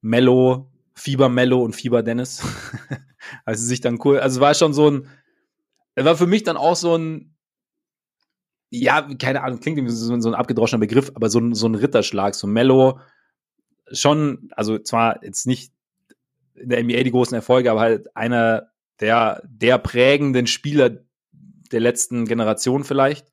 Mello, 0.00 0.70
Fieber 0.94 1.28
Mello 1.28 1.62
und 1.62 1.74
Fieber 1.74 2.02
Dennis. 2.02 2.42
also 3.44 3.64
sich 3.64 3.80
dann 3.80 3.98
cool, 4.04 4.18
also 4.18 4.38
es 4.38 4.40
war 4.40 4.54
schon 4.54 4.72
so 4.72 4.90
ein, 4.90 5.08
war 5.96 6.16
für 6.16 6.26
mich 6.26 6.42
dann 6.42 6.56
auch 6.56 6.76
so 6.76 6.96
ein, 6.96 7.34
ja, 8.70 9.02
keine 9.14 9.42
Ahnung, 9.42 9.60
klingt 9.60 9.78
irgendwie 9.78 9.94
so, 9.94 10.20
so 10.20 10.28
ein 10.28 10.34
abgedroschener 10.34 10.80
Begriff, 10.80 11.10
aber 11.14 11.28
so 11.28 11.40
ein, 11.40 11.54
so 11.54 11.66
ein 11.66 11.74
Ritterschlag, 11.74 12.34
so 12.34 12.46
Mello, 12.46 13.00
schon, 13.92 14.50
also 14.52 14.78
zwar 14.78 15.22
jetzt 15.24 15.46
nicht 15.46 15.72
in 16.54 16.68
der 16.68 16.82
NBA 16.82 17.02
die 17.02 17.10
großen 17.10 17.34
Erfolge, 17.34 17.70
aber 17.70 17.80
halt 17.80 18.16
einer 18.16 18.70
der, 19.00 19.42
der 19.44 19.78
prägenden 19.78 20.46
Spieler 20.46 20.98
der 21.72 21.80
letzten 21.80 22.26
Generation 22.26 22.84
vielleicht. 22.84 23.32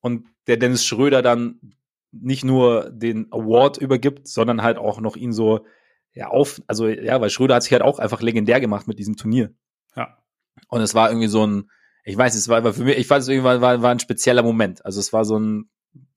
Und 0.00 0.26
der 0.46 0.56
Dennis 0.56 0.84
Schröder 0.84 1.22
dann 1.22 1.60
nicht 2.12 2.44
nur 2.44 2.90
den 2.90 3.26
Award 3.32 3.78
übergibt, 3.78 4.28
sondern 4.28 4.62
halt 4.62 4.78
auch 4.78 5.00
noch 5.00 5.16
ihn 5.16 5.32
so 5.32 5.64
ja 6.14 6.28
auf, 6.28 6.60
also 6.66 6.86
ja, 6.88 7.20
weil 7.20 7.30
Schröder 7.30 7.56
hat 7.56 7.62
sich 7.62 7.72
halt 7.72 7.82
auch 7.82 7.98
einfach 7.98 8.20
legendär 8.20 8.60
gemacht 8.60 8.86
mit 8.86 8.98
diesem 8.98 9.16
Turnier. 9.16 9.52
Ja. 9.96 10.18
Und 10.68 10.82
es 10.82 10.94
war 10.94 11.10
irgendwie 11.10 11.28
so 11.28 11.46
ein, 11.46 11.70
ich 12.04 12.16
weiß, 12.16 12.34
es 12.34 12.48
war 12.48 12.72
für 12.72 12.84
mich, 12.84 12.98
ich 12.98 13.06
fand 13.06 13.22
es 13.22 13.28
irgendwie 13.28 13.44
war, 13.44 13.60
war, 13.60 13.82
war 13.82 13.90
ein 13.90 14.00
spezieller 14.00 14.42
Moment. 14.42 14.84
Also 14.84 15.00
es 15.00 15.12
war 15.12 15.24
so 15.24 15.38
ein, 15.38 15.70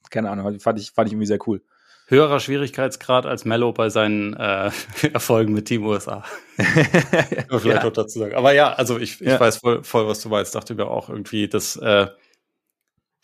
keine 0.10 0.30
Ahnung, 0.30 0.60
fand 0.60 0.80
ich, 0.80 0.92
fand 0.92 1.08
ich 1.08 1.14
irgendwie 1.14 1.28
sehr 1.28 1.40
cool. 1.48 1.62
höherer 2.08 2.40
Schwierigkeitsgrad 2.40 3.26
als 3.26 3.46
Mello 3.46 3.72
bei 3.72 3.90
seinen 3.90 4.34
äh, 4.34 4.72
Erfolgen 5.14 5.54
mit 5.54 5.66
Team 5.68 5.86
USA. 5.86 6.24
vielleicht 6.56 7.66
ja. 7.66 7.84
noch 7.84 7.94
dazu 7.94 8.20
sagen. 8.20 8.36
Aber 8.36 8.54
ja, 8.54 8.74
also 8.74 8.98
ich, 8.98 9.22
ich 9.22 9.28
ja. 9.28 9.40
weiß 9.40 9.58
voll, 9.58 9.84
voll, 9.84 10.08
was 10.08 10.22
du 10.22 10.30
meinst. 10.30 10.56
Dachte 10.56 10.76
mir 10.76 10.88
auch 10.88 11.10
irgendwie, 11.10 11.48
dass 11.48 11.78
äh, 11.78 12.08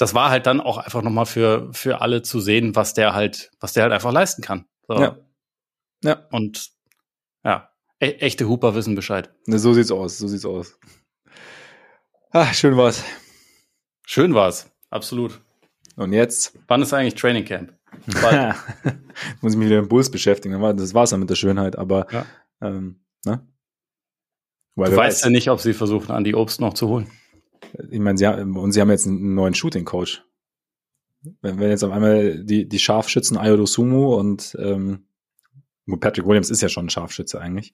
das 0.02 0.16
war 0.16 0.32
halt 0.32 0.48
dann 0.48 0.62
auch 0.62 0.80
einfach 0.80 1.04
nochmal 1.04 1.28
für, 1.28 1.72
für 1.74 2.02
alle 2.02 2.24
zu 2.24 2.40
sehen, 2.40 2.76
was 2.76 2.96
der 2.96 3.14
halt, 3.14 3.52
was 3.60 3.74
der 3.74 3.84
halt 3.84 3.94
einfach 3.94 4.12
leisten 4.12 4.42
kann. 4.42 4.66
So. 4.88 5.00
Ja. 5.00 5.18
Ja. 6.04 6.28
Und 6.32 6.72
ja, 7.46 7.70
e 8.00 8.14
echte 8.14 8.50
Hooper 8.50 8.74
wissen 8.74 8.96
Bescheid. 8.96 9.32
Ne, 9.46 9.60
so 9.60 9.74
sieht's 9.74 9.92
aus, 9.92 10.18
so 10.18 10.28
sieht's 10.28 10.46
aus. 10.46 10.80
Ah, 12.32 12.52
schön 12.52 12.76
war's. 12.78 13.04
Schön 14.08 14.34
war's, 14.34 14.72
absolut. 14.90 15.40
Und 15.98 16.14
jetzt? 16.14 16.58
Wann 16.68 16.82
ist 16.82 16.94
eigentlich 16.94 17.14
Training 17.14 17.46
Camp? 17.46 17.78
Muss 19.42 19.54
ich 19.54 19.60
mich 19.60 19.68
wieder 19.68 19.82
mit 19.82 19.90
Bulls 19.90 20.10
beschäftigen. 20.10 20.60
Das 20.78 20.96
war's 20.96 21.12
dann 21.12 21.20
mit 21.20 21.30
der 21.30 21.36
Schönheit, 21.36 21.78
aber 21.78 22.08
ja. 22.12 22.26
ähm, 22.62 23.04
ne? 23.24 23.48
Weil 24.74 24.90
du 24.90 24.98
weißt 24.98 25.18
weiß. 25.18 25.24
ja 25.26 25.30
nicht, 25.30 25.50
ob 25.52 25.60
sie 25.60 25.74
versuchen, 25.74 26.10
an 26.10 26.24
die 26.24 26.34
Obst 26.34 26.60
noch 26.60 26.74
zu 26.74 26.88
holen 26.88 27.12
ich 27.90 28.00
meine, 28.00 28.18
sie 28.18 28.28
haben, 28.28 28.58
und 28.58 28.72
sie 28.72 28.82
haben 28.82 28.90
jetzt 28.90 29.08
einen 29.08 29.36
neuen 29.36 29.54
Shooting-Coach. 29.54 30.24
Wenn, 31.42 31.60
wenn 31.60 31.70
jetzt 31.70 31.84
auf 31.84 31.92
einmal 31.92 32.44
die, 32.44 32.68
die 32.68 32.80
Scharfschützen 32.80 33.38
Ayodo 33.38 33.66
Sumu 33.66 34.16
und 34.16 34.58
ähm, 34.60 35.06
Patrick 36.00 36.26
Williams 36.26 36.50
ist 36.50 36.62
ja 36.62 36.70
schon 36.70 36.86
ein 36.86 36.90
Scharfschütze 36.90 37.40
eigentlich. 37.40 37.74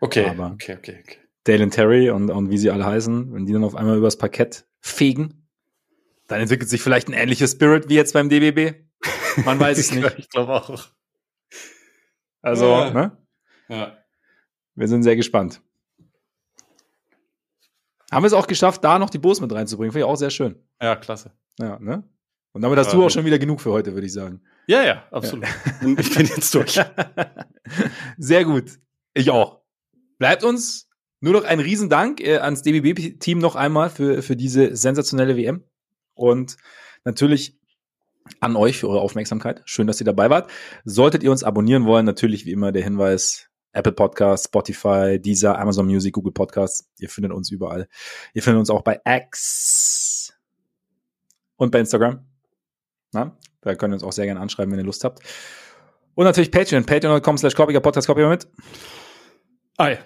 Okay, 0.00 0.26
aber 0.26 0.52
okay, 0.52 0.76
okay, 0.78 0.98
okay. 1.02 1.18
Dalen 1.44 1.70
Terry 1.70 2.10
und, 2.10 2.30
und 2.30 2.50
wie 2.50 2.58
sie 2.58 2.70
alle 2.70 2.86
heißen, 2.86 3.32
wenn 3.32 3.46
die 3.46 3.52
dann 3.52 3.64
auf 3.64 3.74
einmal 3.74 3.98
übers 3.98 4.16
Parkett 4.16 4.66
fegen, 4.80 5.46
dann 6.26 6.40
entwickelt 6.40 6.70
sich 6.70 6.80
vielleicht 6.80 7.08
ein 7.08 7.12
ähnliches 7.12 7.52
Spirit 7.52 7.88
wie 7.88 7.94
jetzt 7.94 8.14
beim 8.14 8.28
DBB. 8.28 8.76
Man 9.44 9.60
weiß 9.60 9.78
es 9.78 9.92
nicht. 9.92 10.18
ich 10.18 10.30
glaube 10.30 10.52
auch. 10.54 10.88
Also, 12.40 12.66
ja. 12.66 12.90
ne? 12.90 13.18
Ja. 13.68 13.98
Wir 14.74 14.88
sind 14.88 15.02
sehr 15.02 15.16
gespannt. 15.16 15.60
Haben 18.14 18.22
wir 18.22 18.28
es 18.28 18.32
auch 18.32 18.46
geschafft, 18.46 18.84
da 18.84 18.98
noch 18.98 19.10
die 19.10 19.18
Bos 19.18 19.40
mit 19.40 19.52
reinzubringen. 19.52 19.92
Finde 19.92 20.06
ich 20.06 20.10
auch 20.10 20.16
sehr 20.16 20.30
schön. 20.30 20.56
Ja, 20.80 20.96
klasse. 20.96 21.32
Ja, 21.58 21.78
ne? 21.78 22.04
Und 22.52 22.62
damit 22.62 22.78
hast 22.78 22.92
ja, 22.92 22.94
du 22.94 23.04
auch 23.04 23.10
schon 23.10 23.24
wieder 23.24 23.38
genug 23.38 23.60
für 23.60 23.72
heute, 23.72 23.94
würde 23.94 24.06
ich 24.06 24.12
sagen. 24.12 24.40
Ja, 24.68 24.84
ja, 24.84 25.04
absolut. 25.10 25.44
Ja. 25.44 25.94
ich 25.98 26.14
bin 26.14 26.26
jetzt 26.26 26.54
durch. 26.54 26.80
sehr 28.18 28.44
gut. 28.44 28.78
Ich 29.12 29.30
auch. 29.30 29.60
Bleibt 30.18 30.44
uns 30.44 30.88
nur 31.20 31.32
noch 31.32 31.44
ein 31.44 31.58
Riesendank 31.58 32.20
äh, 32.20 32.38
ans 32.38 32.62
DBB-Team 32.62 33.38
noch 33.38 33.56
einmal 33.56 33.90
für, 33.90 34.22
für 34.22 34.36
diese 34.36 34.76
sensationelle 34.76 35.36
WM. 35.36 35.64
Und 36.14 36.56
natürlich 37.04 37.58
an 38.40 38.56
euch 38.56 38.78
für 38.78 38.88
eure 38.88 39.00
Aufmerksamkeit. 39.00 39.62
Schön, 39.64 39.86
dass 39.86 40.00
ihr 40.00 40.06
dabei 40.06 40.30
wart. 40.30 40.50
Solltet 40.84 41.22
ihr 41.22 41.30
uns 41.30 41.42
abonnieren 41.42 41.84
wollen, 41.86 42.06
natürlich 42.06 42.46
wie 42.46 42.52
immer 42.52 42.72
der 42.72 42.84
Hinweis, 42.84 43.50
Apple 43.74 43.92
Podcasts, 43.92 44.46
Spotify, 44.46 45.18
Deezer, 45.20 45.58
Amazon 45.58 45.86
Music, 45.86 46.14
Google 46.14 46.32
Podcasts. 46.32 46.88
Ihr 46.98 47.08
findet 47.08 47.32
uns 47.32 47.50
überall. 47.50 47.88
Ihr 48.32 48.42
findet 48.42 48.60
uns 48.60 48.70
auch 48.70 48.82
bei 48.82 49.00
X 49.04 50.32
und 51.56 51.70
bei 51.70 51.80
Instagram. 51.80 52.24
Na, 53.12 53.36
da 53.60 53.74
könnt 53.74 53.92
ihr 53.92 53.96
uns 53.96 54.04
auch 54.04 54.12
sehr 54.12 54.26
gerne 54.26 54.40
anschreiben, 54.40 54.72
wenn 54.72 54.80
ihr 54.80 54.86
Lust 54.86 55.04
habt. 55.04 55.20
Und 56.14 56.24
natürlich 56.24 56.50
Patreon, 56.50 56.84
patreon.com 56.84 57.38
slash 57.38 57.54
Podcast, 57.54 58.06
Copy 58.06 58.26
mit. 58.26 58.46
Ei. 59.76 59.98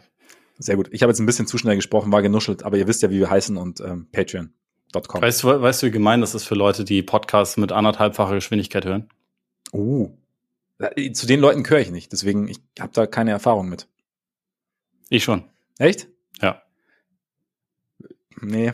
Sehr 0.59 0.77
gut. 0.77 0.89
Ich 0.91 1.03
habe 1.03 1.11
jetzt 1.11 1.21
ein 1.21 1.27
bisschen 1.27 1.47
zu 1.47 1.57
schnell 1.57 1.77
gesprochen, 1.77 2.11
war 2.11 2.23
genuschelt, 2.23 2.65
aber 2.65 2.77
ihr 2.77 2.89
wisst 2.89 3.03
ja, 3.03 3.11
wie 3.11 3.21
wir 3.21 3.31
heißen 3.31 3.57
und 3.57 3.81
ähm, 3.81 4.09
patreon.com. 4.11 5.23
Weißt 5.23 5.43
du, 5.45 5.63
weißt 5.63 5.83
du, 5.83 5.87
wie 5.87 5.91
gemein 5.91 6.21
das 6.21 6.35
ist 6.35 6.45
für 6.45 6.57
Leute, 6.57 6.85
die 6.85 7.03
Podcasts 7.03 7.57
mit 7.57 7.71
anderthalbfacher 7.71 8.35
Geschwindigkeit 8.35 8.85
hören? 8.85 9.09
Uh, 9.73 10.11
zu 11.13 11.27
den 11.27 11.41
Leuten 11.41 11.63
gehöre 11.63 11.81
ich 11.81 11.91
nicht, 11.91 12.13
deswegen 12.13 12.49
ich 12.49 12.61
habe 12.79 12.93
da 12.93 13.07
keine 13.07 13.33
Erfahrung 13.33 13.69
mit. 13.69 13.89
Ich 15.09 15.25
schon. 15.25 15.45
Echt? 15.79 16.09
Ja. 16.41 16.63
Nee. 18.41 18.73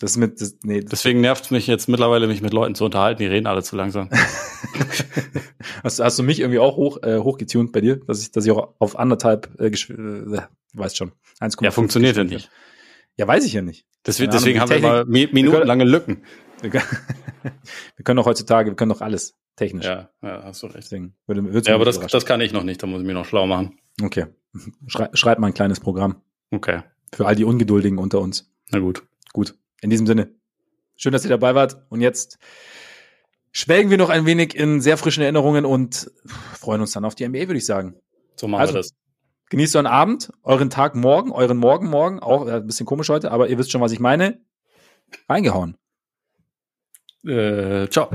Das 0.00 0.16
mit, 0.16 0.40
das, 0.40 0.56
nee, 0.62 0.80
das 0.80 0.90
Deswegen 0.90 1.20
nervt 1.20 1.46
es 1.46 1.50
mich 1.50 1.66
jetzt 1.66 1.88
mittlerweile, 1.88 2.28
mich 2.28 2.40
mit 2.40 2.52
Leuten 2.52 2.76
zu 2.76 2.84
unterhalten, 2.84 3.20
die 3.20 3.26
reden 3.26 3.48
alle 3.48 3.64
zu 3.64 3.74
langsam. 3.74 4.08
hast, 5.82 5.98
hast 5.98 6.18
du 6.18 6.22
mich 6.22 6.38
irgendwie 6.38 6.60
auch 6.60 6.76
hoch, 6.76 7.02
äh, 7.02 7.18
hochgetunt 7.18 7.72
bei 7.72 7.80
dir, 7.80 7.96
dass 7.96 8.22
ich, 8.22 8.30
dass 8.30 8.44
ich 8.44 8.52
auch 8.52 8.74
auf 8.78 8.96
anderthalb, 8.96 9.58
äh, 9.58 9.66
äh 9.66 10.42
weißt 10.74 10.96
schon, 10.96 11.12
1,5. 11.40 11.64
Ja, 11.64 11.70
funktioniert 11.72 12.16
ja 12.16 12.24
nicht. 12.24 12.48
Ja, 13.16 13.26
weiß 13.26 13.44
ich 13.44 13.54
ja 13.54 13.62
nicht. 13.62 13.86
Deswegen, 14.06 14.30
deswegen 14.30 14.60
haben 14.60 14.70
wir 14.70 14.80
mal 14.80 15.04
minutenlange 15.04 15.84
Lücken. 15.84 16.22
Wir 16.60 16.70
können, 16.70 16.84
wir 17.96 18.04
können 18.04 18.18
doch 18.18 18.26
heutzutage, 18.26 18.70
wir 18.70 18.76
können 18.76 18.90
doch 18.90 19.00
alles 19.00 19.34
technisch. 19.58 19.84
Ja, 19.84 20.08
ja 20.22 20.44
hast 20.44 20.62
du 20.62 20.66
recht. 20.68 20.78
Deswegen 20.78 21.14
würde, 21.26 21.68
ja, 21.68 21.74
aber 21.74 21.84
das, 21.84 21.98
das 21.98 22.24
kann 22.24 22.40
ich 22.40 22.52
noch 22.52 22.64
nicht, 22.64 22.82
da 22.82 22.86
muss 22.86 23.00
ich 23.00 23.06
mir 23.06 23.14
noch 23.14 23.26
schlau 23.26 23.46
machen. 23.46 23.78
Okay. 24.02 24.26
Schrei, 24.86 25.10
schreib 25.12 25.38
mal 25.38 25.48
ein 25.48 25.54
kleines 25.54 25.80
Programm. 25.80 26.22
Okay. 26.50 26.82
Für 27.12 27.26
all 27.26 27.34
die 27.34 27.44
Ungeduldigen 27.44 27.98
unter 27.98 28.20
uns. 28.20 28.50
Na 28.70 28.78
gut. 28.78 29.02
Gut. 29.32 29.54
In 29.80 29.90
diesem 29.90 30.06
Sinne. 30.06 30.30
Schön, 30.96 31.12
dass 31.12 31.24
ihr 31.24 31.30
dabei 31.30 31.54
wart. 31.54 31.84
Und 31.90 32.00
jetzt 32.00 32.38
schwelgen 33.52 33.90
wir 33.90 33.98
noch 33.98 34.08
ein 34.08 34.26
wenig 34.26 34.54
in 34.56 34.80
sehr 34.80 34.96
frischen 34.96 35.22
Erinnerungen 35.22 35.64
und 35.64 36.10
freuen 36.54 36.80
uns 36.80 36.92
dann 36.92 37.04
auf 37.04 37.14
die 37.14 37.26
NBA, 37.28 37.40
würde 37.40 37.58
ich 37.58 37.66
sagen. 37.66 37.96
So 38.36 38.48
machen 38.48 38.62
also, 38.62 38.74
wir 38.74 38.78
das. 38.78 38.94
Genießt 39.50 39.76
euren 39.76 39.86
Abend, 39.86 40.30
euren 40.42 40.70
Tag 40.70 40.94
morgen, 40.94 41.32
euren 41.32 41.56
Morgen 41.56 41.88
morgen. 41.88 42.20
Auch 42.20 42.46
äh, 42.46 42.56
ein 42.56 42.66
bisschen 42.66 42.86
komisch 42.86 43.08
heute, 43.08 43.30
aber 43.30 43.48
ihr 43.48 43.58
wisst 43.58 43.70
schon, 43.70 43.80
was 43.80 43.92
ich 43.92 44.00
meine. 44.00 44.40
Reingehauen. 45.28 45.76
Äh, 47.24 47.88
ciao. 47.88 48.10